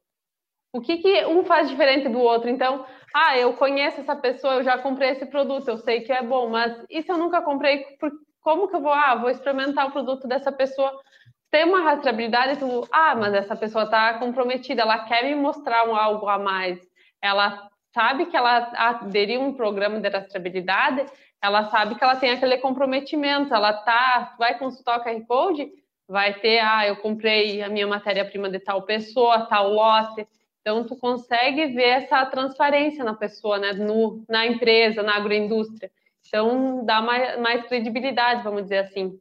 O 0.74 0.82
que, 0.82 0.98
que 0.98 1.26
um 1.26 1.46
faz 1.46 1.70
diferente 1.70 2.10
do 2.10 2.20
outro? 2.20 2.50
Então, 2.50 2.86
ah, 3.14 3.38
eu 3.38 3.54
conheço 3.54 4.02
essa 4.02 4.16
pessoa, 4.16 4.56
eu 4.56 4.64
já 4.64 4.78
comprei 4.78 5.12
esse 5.12 5.26
produto, 5.26 5.68
eu 5.68 5.78
sei 5.78 6.02
que 6.02 6.12
é 6.12 6.22
bom, 6.22 6.50
mas 6.50 6.86
e 6.90 7.02
se 7.02 7.12
eu 7.12 7.18
nunca 7.18 7.42
comprei? 7.42 7.86
Como 8.42 8.68
que 8.68 8.76
eu 8.76 8.82
vou? 8.82 8.94
Ah, 8.94 9.16
vou 9.16 9.30
experimentar 9.30 9.88
o 9.88 9.92
produto 9.92 10.28
dessa 10.28 10.52
pessoa 10.52 10.92
tem 11.50 11.64
uma 11.64 11.82
rastreabilidade, 11.82 12.60
tu, 12.60 12.88
ah, 12.92 13.16
mas 13.16 13.34
essa 13.34 13.56
pessoa 13.56 13.86
está 13.86 14.16
comprometida, 14.20 14.82
ela 14.82 15.06
quer 15.06 15.24
me 15.24 15.36
mostrar 15.36 15.88
algo 15.88 16.28
a 16.28 16.38
mais. 16.38 16.80
Ela 17.22 17.70
sabe 17.94 18.26
que 18.26 18.36
ela 18.36 18.70
aderiu 18.76 19.42
a 19.42 19.46
um 19.46 19.54
programa 19.54 20.00
de 20.00 20.10
rastreabilidade, 20.10 21.06
ela 21.42 21.70
sabe 21.70 21.96
que 21.96 22.04
ela 22.04 22.16
tem 22.16 22.32
aquele 22.32 22.58
comprometimento, 22.58 23.54
ela 23.54 23.74
tá, 23.74 24.36
vai 24.38 24.58
consultar 24.58 25.00
o 25.00 25.04
QR 25.04 25.26
Code, 25.26 25.70
vai 26.08 26.34
ter, 26.34 26.60
ah, 26.60 26.86
eu 26.86 26.98
comprei 26.98 27.62
a 27.62 27.70
minha 27.70 27.88
matéria-prima 27.88 28.50
de 28.50 28.60
tal 28.60 28.82
pessoa, 28.84 29.46
tal 29.46 29.70
lote. 29.70 30.28
Então, 30.68 30.84
tu 30.84 30.98
consegue 30.98 31.68
ver 31.68 32.04
essa 32.04 32.26
transparência 32.26 33.02
na 33.02 33.14
pessoa, 33.14 33.58
né, 33.58 33.72
no, 33.72 34.26
na 34.28 34.46
empresa, 34.46 35.02
na 35.02 35.16
agroindústria. 35.16 35.90
Então, 36.28 36.84
dá 36.84 37.02
mais, 37.02 37.40
mais 37.40 37.66
credibilidade, 37.68 38.44
vamos 38.44 38.64
dizer 38.64 38.80
assim. 38.80 39.18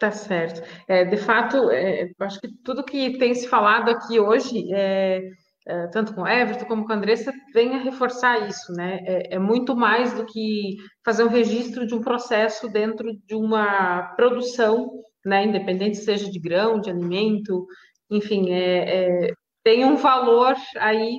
Tá 0.00 0.10
certo. 0.10 0.60
É, 0.88 1.04
de 1.04 1.16
fato, 1.16 1.70
é, 1.70 2.10
acho 2.18 2.40
que 2.40 2.48
tudo 2.64 2.82
que 2.82 3.18
tem 3.18 3.32
se 3.36 3.46
falado 3.46 3.88
aqui 3.88 4.18
hoje, 4.18 4.66
é, 4.74 5.30
é, 5.64 5.86
tanto 5.92 6.12
com 6.12 6.22
o 6.22 6.26
Everton 6.26 6.64
como 6.64 6.84
com 6.84 6.92
a 6.92 6.96
Andressa, 6.96 7.32
vem 7.54 7.76
a 7.76 7.78
reforçar 7.78 8.48
isso, 8.48 8.72
né? 8.72 8.98
É, 9.06 9.36
é, 9.36 9.38
muito 9.38 9.76
mais 9.76 10.12
do 10.12 10.26
que 10.26 10.74
fazer 11.04 11.22
um 11.22 11.28
registro 11.28 11.86
de 11.86 11.94
um 11.94 12.00
processo 12.00 12.68
dentro 12.68 13.16
de 13.28 13.36
uma 13.36 14.12
produção, 14.16 14.90
né? 15.24 15.44
Independente 15.44 15.98
seja 15.98 16.28
de 16.28 16.40
grão, 16.40 16.80
de 16.80 16.90
alimento, 16.90 17.64
enfim, 18.10 18.50
é, 18.50 19.28
é 19.28 19.41
tem 19.62 19.84
um 19.84 19.96
valor 19.96 20.56
aí 20.78 21.18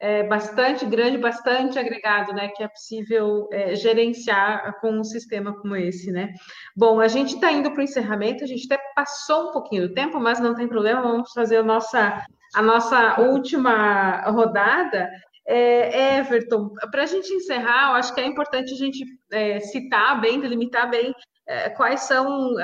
é, 0.00 0.22
bastante 0.22 0.86
grande, 0.86 1.18
bastante 1.18 1.78
agregado, 1.78 2.32
né, 2.32 2.48
que 2.48 2.62
é 2.62 2.68
possível 2.68 3.46
é, 3.52 3.74
gerenciar 3.74 4.80
com 4.80 4.92
um 4.92 5.04
sistema 5.04 5.54
como 5.60 5.76
esse, 5.76 6.10
né. 6.10 6.32
Bom, 6.74 6.98
a 6.98 7.06
gente 7.06 7.34
está 7.34 7.52
indo 7.52 7.70
para 7.70 7.80
o 7.80 7.84
encerramento, 7.84 8.42
a 8.42 8.46
gente 8.46 8.64
até 8.72 8.82
passou 8.96 9.50
um 9.50 9.52
pouquinho 9.52 9.88
do 9.88 9.94
tempo, 9.94 10.18
mas 10.18 10.40
não 10.40 10.54
tem 10.54 10.66
problema, 10.66 11.02
vamos 11.02 11.30
fazer 11.32 11.58
a 11.58 11.62
nossa, 11.62 12.24
a 12.54 12.62
nossa 12.62 13.20
última 13.20 14.22
rodada. 14.30 15.10
É, 15.46 16.18
Everton, 16.18 16.70
para 16.90 17.02
a 17.02 17.06
gente 17.06 17.32
encerrar, 17.34 17.90
eu 17.90 17.96
acho 17.96 18.14
que 18.14 18.20
é 18.20 18.26
importante 18.26 18.72
a 18.72 18.76
gente 18.76 19.04
é, 19.32 19.60
citar 19.60 20.18
bem, 20.20 20.40
delimitar 20.40 20.88
bem 20.88 21.12
é, 21.46 21.68
quais 21.70 22.02
são, 22.02 22.54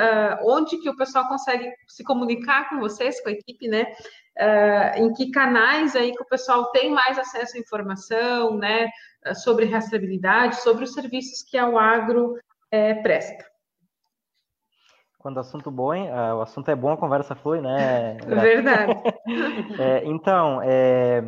onde 0.43 0.79
que 0.79 0.89
o 0.89 0.97
pessoal 0.97 1.27
consegue 1.27 1.71
se 1.89 2.05
comunicar 2.05 2.71
com 2.71 2.79
vocês, 2.79 3.21
com 3.21 3.29
a 3.29 3.33
equipe, 3.33 3.67
né? 3.69 3.87
Uh, 4.39 5.03
em 5.03 5.13
que 5.15 5.31
canais 5.31 5.97
aí 5.97 6.15
que 6.15 6.23
o 6.23 6.27
pessoal 6.27 6.71
tem 6.71 6.91
mais 6.91 7.19
acesso 7.19 7.57
à 7.57 7.61
informação, 7.61 8.57
né? 8.57 8.89
Sobre 9.35 9.65
rastreabilidade, 9.65 10.57
sobre 10.57 10.85
os 10.85 10.93
serviços 10.93 11.43
que 11.43 11.57
a 11.57 11.67
Agro 11.67 12.37
é, 12.71 12.95
presta. 12.95 13.45
Quando 15.19 15.39
o 15.39 15.41
assunto 15.41 15.71
bom, 15.71 15.93
uh, 15.93 16.37
o 16.37 16.43
assunto 16.43 16.71
é 16.71 16.77
bom, 16.77 16.93
a 16.93 16.97
conversa 16.97 17.35
flui, 17.35 17.61
né? 17.61 18.17
Verdade. 18.25 18.93
é, 19.81 20.05
então, 20.05 20.61
é, 20.63 21.23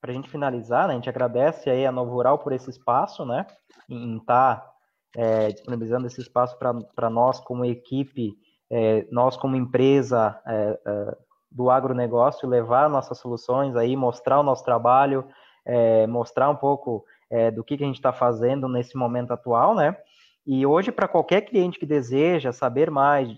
para 0.00 0.12
a 0.12 0.14
gente 0.14 0.28
finalizar, 0.28 0.86
né, 0.86 0.92
a 0.92 0.96
gente 0.96 1.08
agradece 1.08 1.68
aí 1.70 1.86
a 1.86 1.90
Novo 1.90 2.12
Rural 2.12 2.38
por 2.38 2.52
esse 2.52 2.70
espaço, 2.70 3.24
né? 3.24 3.46
Em 3.88 4.18
estar 4.18 4.56
tá 4.56 4.74
é, 5.16 5.48
disponibilizando 5.48 6.06
esse 6.06 6.20
espaço 6.20 6.56
para 6.58 7.10
nós 7.10 7.40
como 7.40 7.64
equipe, 7.64 8.34
é, 8.70 9.06
nós 9.10 9.36
como 9.36 9.56
empresa 9.56 10.40
é, 10.46 10.80
é, 10.86 11.16
do 11.54 11.70
agronegócio, 11.70 12.48
levar 12.48 12.90
nossas 12.90 13.18
soluções 13.18 13.76
aí, 13.76 13.96
mostrar 13.96 14.40
o 14.40 14.42
nosso 14.42 14.64
trabalho, 14.64 15.24
é, 15.64 16.04
mostrar 16.08 16.50
um 16.50 16.56
pouco 16.56 17.04
é, 17.30 17.48
do 17.48 17.62
que, 17.62 17.76
que 17.76 17.84
a 17.84 17.86
gente 17.86 17.96
está 17.96 18.12
fazendo 18.12 18.68
nesse 18.68 18.96
momento 18.96 19.32
atual, 19.32 19.74
né? 19.76 19.96
E 20.44 20.66
hoje, 20.66 20.90
para 20.90 21.06
qualquer 21.06 21.42
cliente 21.42 21.78
que 21.78 21.86
deseja 21.86 22.52
saber 22.52 22.90
mais, 22.90 23.30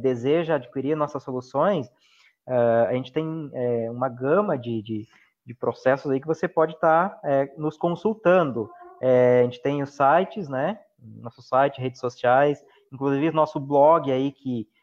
deseja 0.00 0.54
adquirir 0.54 0.94
nossas 0.96 1.22
soluções, 1.22 1.90
a 2.46 2.92
gente 2.94 3.12
tem 3.12 3.26
uma 3.90 4.08
gama 4.08 4.56
de, 4.56 4.80
de, 4.80 5.08
de, 5.44 5.52
processos 5.52 6.12
aí 6.12 6.20
que 6.20 6.26
você 6.28 6.46
pode 6.46 6.74
estar 6.74 7.08
tá, 7.08 7.48
nos 7.58 7.76
consultando. 7.76 8.70
a 9.02 9.42
gente 9.42 9.60
tem 9.60 9.82
os 9.82 9.90
sites, 9.90 10.48
né? 10.48 10.78
nosso 11.20 11.42
site, 11.42 11.80
redes 11.80 12.00
sociais, 12.00 12.64
inclusive 12.92 13.32
nosso 13.32 13.58
blog 13.58 14.10
aí 14.10 14.30
que 14.30 14.68
é, 14.68 14.73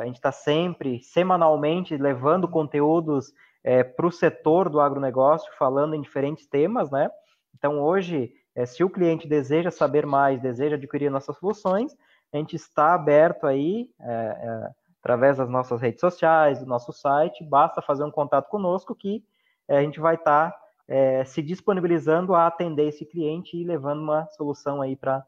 a 0.00 0.04
gente 0.04 0.16
está 0.16 0.30
sempre, 0.30 1.02
semanalmente, 1.02 1.96
levando 1.96 2.48
conteúdos 2.48 3.32
é, 3.64 3.82
para 3.82 4.06
o 4.06 4.12
setor 4.12 4.68
do 4.68 4.80
agronegócio, 4.80 5.52
falando 5.58 5.94
em 5.94 6.00
diferentes 6.00 6.46
temas, 6.46 6.90
né? 6.90 7.10
Então, 7.54 7.80
hoje, 7.80 8.32
é, 8.54 8.66
se 8.66 8.82
o 8.82 8.90
cliente 8.90 9.28
deseja 9.28 9.70
saber 9.70 10.06
mais, 10.06 10.40
deseja 10.40 10.76
adquirir 10.76 11.10
nossas 11.10 11.36
soluções, 11.36 11.96
a 12.32 12.36
gente 12.36 12.56
está 12.56 12.94
aberto 12.94 13.46
aí, 13.46 13.90
é, 14.00 14.12
é, 14.12 14.70
através 15.00 15.36
das 15.36 15.48
nossas 15.48 15.80
redes 15.80 16.00
sociais, 16.00 16.60
do 16.60 16.66
nosso 16.66 16.92
site, 16.92 17.44
basta 17.44 17.82
fazer 17.82 18.04
um 18.04 18.10
contato 18.10 18.48
conosco 18.48 18.94
que 18.94 19.22
é, 19.68 19.78
a 19.78 19.82
gente 19.82 20.00
vai 20.00 20.14
estar 20.14 20.50
tá, 20.50 20.58
é, 20.88 21.24
se 21.24 21.42
disponibilizando 21.42 22.34
a 22.34 22.46
atender 22.46 22.88
esse 22.88 23.04
cliente 23.04 23.56
e 23.56 23.64
levando 23.64 24.00
uma 24.00 24.26
solução 24.30 24.80
aí 24.80 24.96
para 24.96 25.24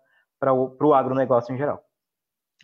o 0.52 0.94
agronegócio 0.94 1.54
em 1.54 1.58
geral. 1.58 1.82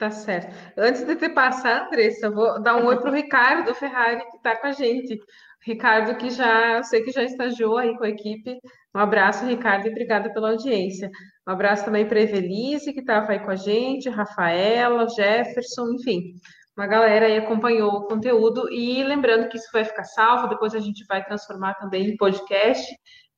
Tá 0.01 0.11
certo. 0.11 0.57
Antes 0.79 1.05
de 1.05 1.15
te 1.15 1.29
passar, 1.29 1.87
Andressa, 1.87 2.31
vou 2.31 2.59
dar 2.63 2.77
um 2.77 2.87
oi 2.87 2.99
para 2.99 3.11
o 3.11 3.15
Ricardo 3.15 3.75
Ferrari, 3.75 4.25
que 4.31 4.37
está 4.39 4.57
com 4.57 4.69
a 4.69 4.73
gente. 4.73 5.21
Ricardo, 5.63 6.17
que 6.17 6.31
já, 6.31 6.83
sei 6.83 7.03
que 7.03 7.13
já 7.13 7.23
estagiou 7.23 7.77
aí 7.77 7.95
com 7.99 8.05
a 8.05 8.09
equipe. 8.09 8.59
Um 8.95 8.99
abraço, 8.99 9.45
Ricardo, 9.45 9.87
e 9.87 9.91
obrigada 9.91 10.33
pela 10.33 10.53
audiência. 10.53 11.11
Um 11.47 11.53
abraço 11.53 11.85
também 11.85 12.09
para 12.09 12.19
a 12.19 12.23
Evelise, 12.23 12.95
que 12.95 13.01
estava 13.01 13.33
aí 13.33 13.41
com 13.41 13.51
a 13.51 13.57
gente, 13.57 14.09
Rafaela, 14.09 15.07
Jefferson, 15.07 15.93
enfim, 15.93 16.33
uma 16.75 16.87
galera 16.87 17.27
aí 17.27 17.37
acompanhou 17.37 17.91
o 17.91 18.07
conteúdo. 18.07 18.73
E 18.73 19.05
lembrando 19.05 19.51
que 19.51 19.59
isso 19.59 19.69
vai 19.71 19.85
ficar 19.85 20.05
salvo, 20.05 20.49
depois 20.49 20.75
a 20.75 20.81
gente 20.81 21.05
vai 21.07 21.23
transformar 21.23 21.75
também 21.75 22.09
em 22.09 22.17
podcast 22.17 22.91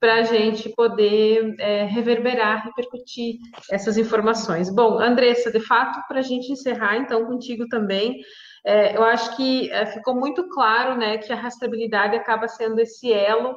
para 0.02 0.16
a 0.16 0.22
gente 0.24 0.68
poder 0.70 1.54
é, 1.60 1.84
reverberar, 1.84 2.64
repercutir 2.64 3.36
essas 3.70 3.96
informações. 3.96 4.68
Bom, 4.68 4.98
Andressa, 4.98 5.48
de 5.52 5.60
fato, 5.60 5.96
para 6.08 6.18
a 6.18 6.22
gente 6.22 6.50
encerrar, 6.50 6.96
então, 6.96 7.24
contigo 7.24 7.68
também, 7.68 8.20
é, 8.66 8.96
eu 8.96 9.04
acho 9.04 9.36
que 9.36 9.70
é, 9.70 9.86
ficou 9.86 10.16
muito 10.16 10.48
claro 10.48 10.96
né, 10.98 11.18
que 11.18 11.32
a 11.32 11.36
rastreabilidade 11.36 12.16
acaba 12.16 12.48
sendo 12.48 12.80
esse 12.80 13.12
elo 13.12 13.54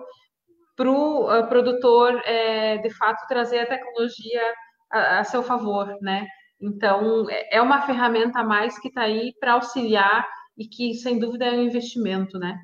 para 0.76 0.88
o 0.88 1.24
uh, 1.24 1.48
produtor, 1.48 2.22
é, 2.26 2.78
de 2.78 2.91
fato, 2.91 3.26
trazer 3.28 3.62
a 3.62 3.66
tecnologia 3.66 4.43
a, 4.91 5.20
a, 5.22 5.24
seu 5.24 5.41
favor, 5.41 5.98
né? 6.00 6.28
Então, 6.62 7.28
é, 7.28 7.58
é 7.58 7.62
uma 7.62 7.82
ferramenta 7.88 8.41
a 8.41 8.43
mais 8.43 8.78
que 8.78 8.89
está 8.89 9.02
aí 9.02 9.34
para 9.39 9.54
auxiliar 9.54 10.28
e 10.56 10.68
que, 10.68 10.93
sem 10.93 11.18
dúvida, 11.18 11.46
é 11.46 11.54
um 11.54 11.64
investimento, 11.64 12.38
né? 12.38 12.56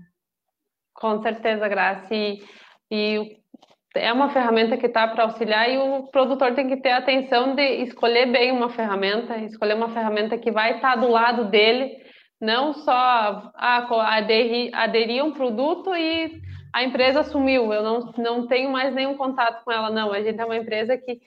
Com 0.94 1.20
certeza, 1.20 1.68
Graça. 1.68 2.14
E, 2.14 2.44
e 2.92 3.41
é 3.96 4.12
uma 4.14 4.30
ferramenta 4.30 4.78
que 4.78 4.86
está 4.86 5.08
para 5.08 5.24
auxiliar 5.24 5.70
e 5.70 5.78
o 5.78 6.04
produtor 6.12 6.54
tem 6.54 6.68
que 6.68 6.78
ter 6.78 6.92
atenção 6.92 7.56
de 7.56 7.84
escolher 7.84 8.28
bem 8.28 8.52
uma 8.52 8.70
ferramenta, 8.70 9.38
escolher 9.38 9.76
uma 9.76 9.90
ferramenta 9.90 10.38
que 10.38 10.52
vai 10.52 10.76
estar 10.76 10.96
tá 10.96 10.96
do 10.96 11.10
lado 11.10 11.46
dele, 11.46 11.98
não 12.40 12.74
só 12.74 13.52
aderir, 13.56 14.70
aderir 14.74 15.22
a 15.22 15.26
um 15.26 15.34
produto 15.34 15.94
e 15.96 16.42
a 16.74 16.84
empresa 16.84 17.24
sumiu, 17.24 17.74
eu 17.74 17.84
não, 17.84 18.00
não 18.18 18.48
tenho 18.48 18.72
mais 18.72 18.96
nenhum 18.96 19.18
contato 19.18 19.64
com 19.64 19.72
ela, 19.72 19.90
não. 19.90 20.14
A 20.14 20.22
gente 20.22 20.40
é 20.40 20.46
uma 20.46 20.56
empresa 20.56 20.98
que 20.98 21.20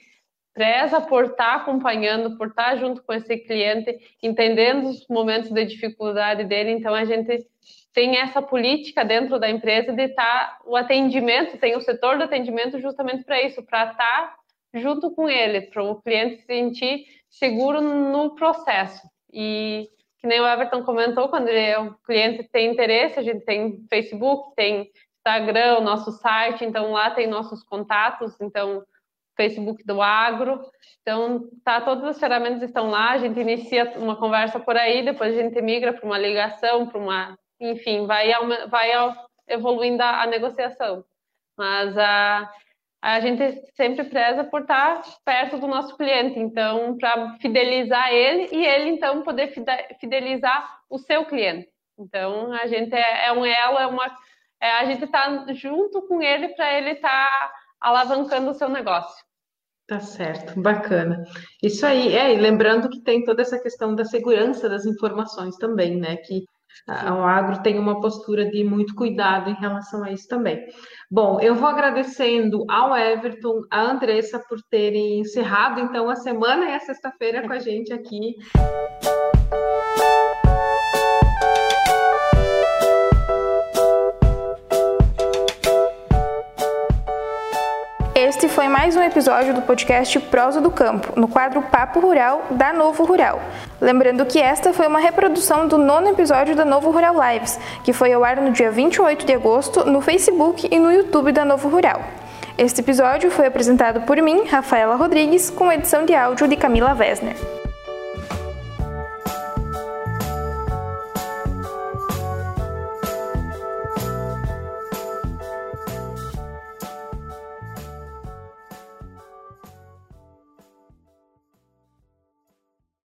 preza 0.54 1.00
por 1.00 1.24
estar 1.24 1.36
tá 1.36 1.54
acompanhando, 1.56 2.38
por 2.38 2.46
estar 2.46 2.70
tá 2.70 2.76
junto 2.76 3.02
com 3.02 3.12
esse 3.12 3.36
cliente, 3.38 3.98
entendendo 4.22 4.88
os 4.88 5.06
momentos 5.08 5.50
de 5.50 5.64
dificuldade 5.66 6.44
dele, 6.44 6.70
então 6.70 6.94
a 6.94 7.04
gente 7.04 7.44
tem 7.92 8.16
essa 8.18 8.40
política 8.40 9.04
dentro 9.04 9.38
da 9.38 9.50
empresa 9.50 9.92
de 9.92 10.02
estar 10.02 10.24
tá, 10.24 10.58
o 10.64 10.76
atendimento, 10.76 11.58
tem 11.58 11.76
o 11.76 11.80
setor 11.80 12.16
do 12.18 12.24
atendimento 12.24 12.80
justamente 12.80 13.24
para 13.24 13.42
isso, 13.42 13.62
para 13.64 13.90
estar 13.90 14.34
junto 14.72 15.10
com 15.10 15.28
ele, 15.28 15.62
para 15.62 15.82
o 15.82 16.00
cliente 16.00 16.36
se 16.36 16.46
sentir 16.46 17.04
seguro 17.28 17.80
no 17.80 18.34
processo. 18.34 19.08
E 19.32 19.88
que 20.18 20.26
nem 20.26 20.40
o 20.40 20.46
Everton 20.46 20.82
comentou, 20.82 21.28
quando 21.28 21.48
ele, 21.48 21.76
o 21.76 21.94
cliente 22.04 22.44
tem 22.44 22.72
interesse, 22.72 23.18
a 23.18 23.22
gente 23.22 23.44
tem 23.44 23.84
Facebook, 23.88 24.54
tem 24.56 24.90
Instagram, 25.18 25.78
o 25.78 25.82
nosso 25.82 26.12
site, 26.12 26.64
então 26.64 26.92
lá 26.92 27.10
tem 27.10 27.26
nossos 27.26 27.62
contatos, 27.62 28.40
então 28.40 28.82
Facebook 29.36 29.84
do 29.84 30.00
Agro. 30.00 30.60
Então, 31.02 31.48
tá, 31.64 31.80
todas 31.80 32.04
as 32.04 32.18
ferramentas 32.18 32.62
estão 32.62 32.90
lá, 32.90 33.10
a 33.10 33.18
gente 33.18 33.38
inicia 33.38 33.92
uma 33.96 34.16
conversa 34.16 34.58
por 34.58 34.76
aí, 34.76 35.04
depois 35.04 35.36
a 35.36 35.42
gente 35.42 35.60
migra 35.60 35.92
para 35.92 36.06
uma 36.06 36.18
ligação, 36.18 36.86
para 36.86 36.98
uma 36.98 37.38
enfim, 37.60 38.06
vai, 38.06 38.30
vai 38.68 38.90
evoluindo 39.48 40.02
a, 40.02 40.22
a 40.22 40.26
negociação. 40.26 41.04
Mas 41.56 41.96
a, 41.96 42.50
a 43.00 43.20
gente 43.20 43.62
sempre 43.74 44.04
preza 44.04 44.44
por 44.44 44.62
estar 44.62 45.02
perto 45.24 45.58
do 45.58 45.66
nosso 45.66 45.96
cliente, 45.96 46.38
então, 46.38 46.96
para 46.98 47.36
fidelizar 47.40 48.12
ele 48.12 48.48
e 48.52 48.64
ele, 48.64 48.90
então, 48.90 49.22
poder 49.22 49.52
fidelizar 50.00 50.80
o 50.90 50.98
seu 50.98 51.24
cliente. 51.24 51.68
Então, 51.98 52.52
a 52.52 52.66
gente 52.66 52.94
é, 52.94 53.26
é 53.26 53.32
um 53.32 53.44
elo, 53.44 53.78
é 53.78 53.86
uma, 53.86 54.06
é, 54.60 54.70
a 54.72 54.84
gente 54.84 55.04
está 55.04 55.46
junto 55.52 56.02
com 56.08 56.20
ele 56.20 56.48
para 56.48 56.72
ele 56.76 56.90
estar 56.90 57.28
tá 57.28 57.52
alavancando 57.80 58.50
o 58.50 58.54
seu 58.54 58.68
negócio. 58.68 59.23
Tá 59.86 60.00
certo, 60.00 60.58
bacana. 60.60 61.22
Isso 61.62 61.84
aí, 61.84 62.14
é, 62.14 62.34
e 62.34 62.40
lembrando 62.40 62.88
que 62.88 63.02
tem 63.02 63.22
toda 63.22 63.42
essa 63.42 63.58
questão 63.58 63.94
da 63.94 64.04
segurança 64.04 64.68
das 64.68 64.86
informações 64.86 65.56
também, 65.56 65.96
né? 65.96 66.16
Que 66.16 66.42
o 66.88 67.22
agro 67.22 67.62
tem 67.62 67.78
uma 67.78 68.00
postura 68.00 68.50
de 68.50 68.64
muito 68.64 68.94
cuidado 68.94 69.50
em 69.50 69.54
relação 69.54 70.02
a 70.02 70.10
isso 70.10 70.26
também. 70.26 70.58
Bom, 71.10 71.38
eu 71.40 71.54
vou 71.54 71.68
agradecendo 71.68 72.64
ao 72.68 72.96
Everton, 72.96 73.60
à 73.70 73.82
Andressa 73.82 74.42
por 74.48 74.58
terem 74.70 75.20
encerrado 75.20 75.80
então 75.80 76.10
a 76.10 76.16
semana 76.16 76.66
e 76.66 76.74
a 76.74 76.80
sexta-feira 76.80 77.46
com 77.46 77.52
a 77.52 77.58
gente 77.58 77.92
aqui. 77.92 78.34
Foi 88.54 88.68
mais 88.68 88.94
um 88.94 89.02
episódio 89.02 89.52
do 89.52 89.62
podcast 89.62 90.16
Prosa 90.20 90.60
do 90.60 90.70
Campo, 90.70 91.18
no 91.18 91.26
quadro 91.26 91.60
Papo 91.60 91.98
Rural 91.98 92.46
da 92.52 92.72
Novo 92.72 93.04
Rural. 93.04 93.42
Lembrando 93.80 94.24
que 94.24 94.40
esta 94.40 94.72
foi 94.72 94.86
uma 94.86 95.00
reprodução 95.00 95.66
do 95.66 95.76
nono 95.76 96.10
episódio 96.10 96.54
da 96.54 96.64
Novo 96.64 96.92
Rural 96.92 97.16
Lives, 97.18 97.58
que 97.82 97.92
foi 97.92 98.12
ao 98.12 98.22
ar 98.22 98.36
no 98.36 98.52
dia 98.52 98.70
28 98.70 99.26
de 99.26 99.34
agosto 99.34 99.84
no 99.84 100.00
Facebook 100.00 100.68
e 100.70 100.78
no 100.78 100.92
YouTube 100.92 101.32
da 101.32 101.44
Novo 101.44 101.68
Rural. 101.68 102.00
Este 102.56 102.80
episódio 102.80 103.28
foi 103.28 103.48
apresentado 103.48 104.02
por 104.02 104.22
mim, 104.22 104.44
Rafaela 104.46 104.94
Rodrigues, 104.94 105.50
com 105.50 105.72
edição 105.72 106.04
de 106.04 106.14
áudio 106.14 106.46
de 106.46 106.54
Camila 106.54 106.94
Wesner. 106.94 107.34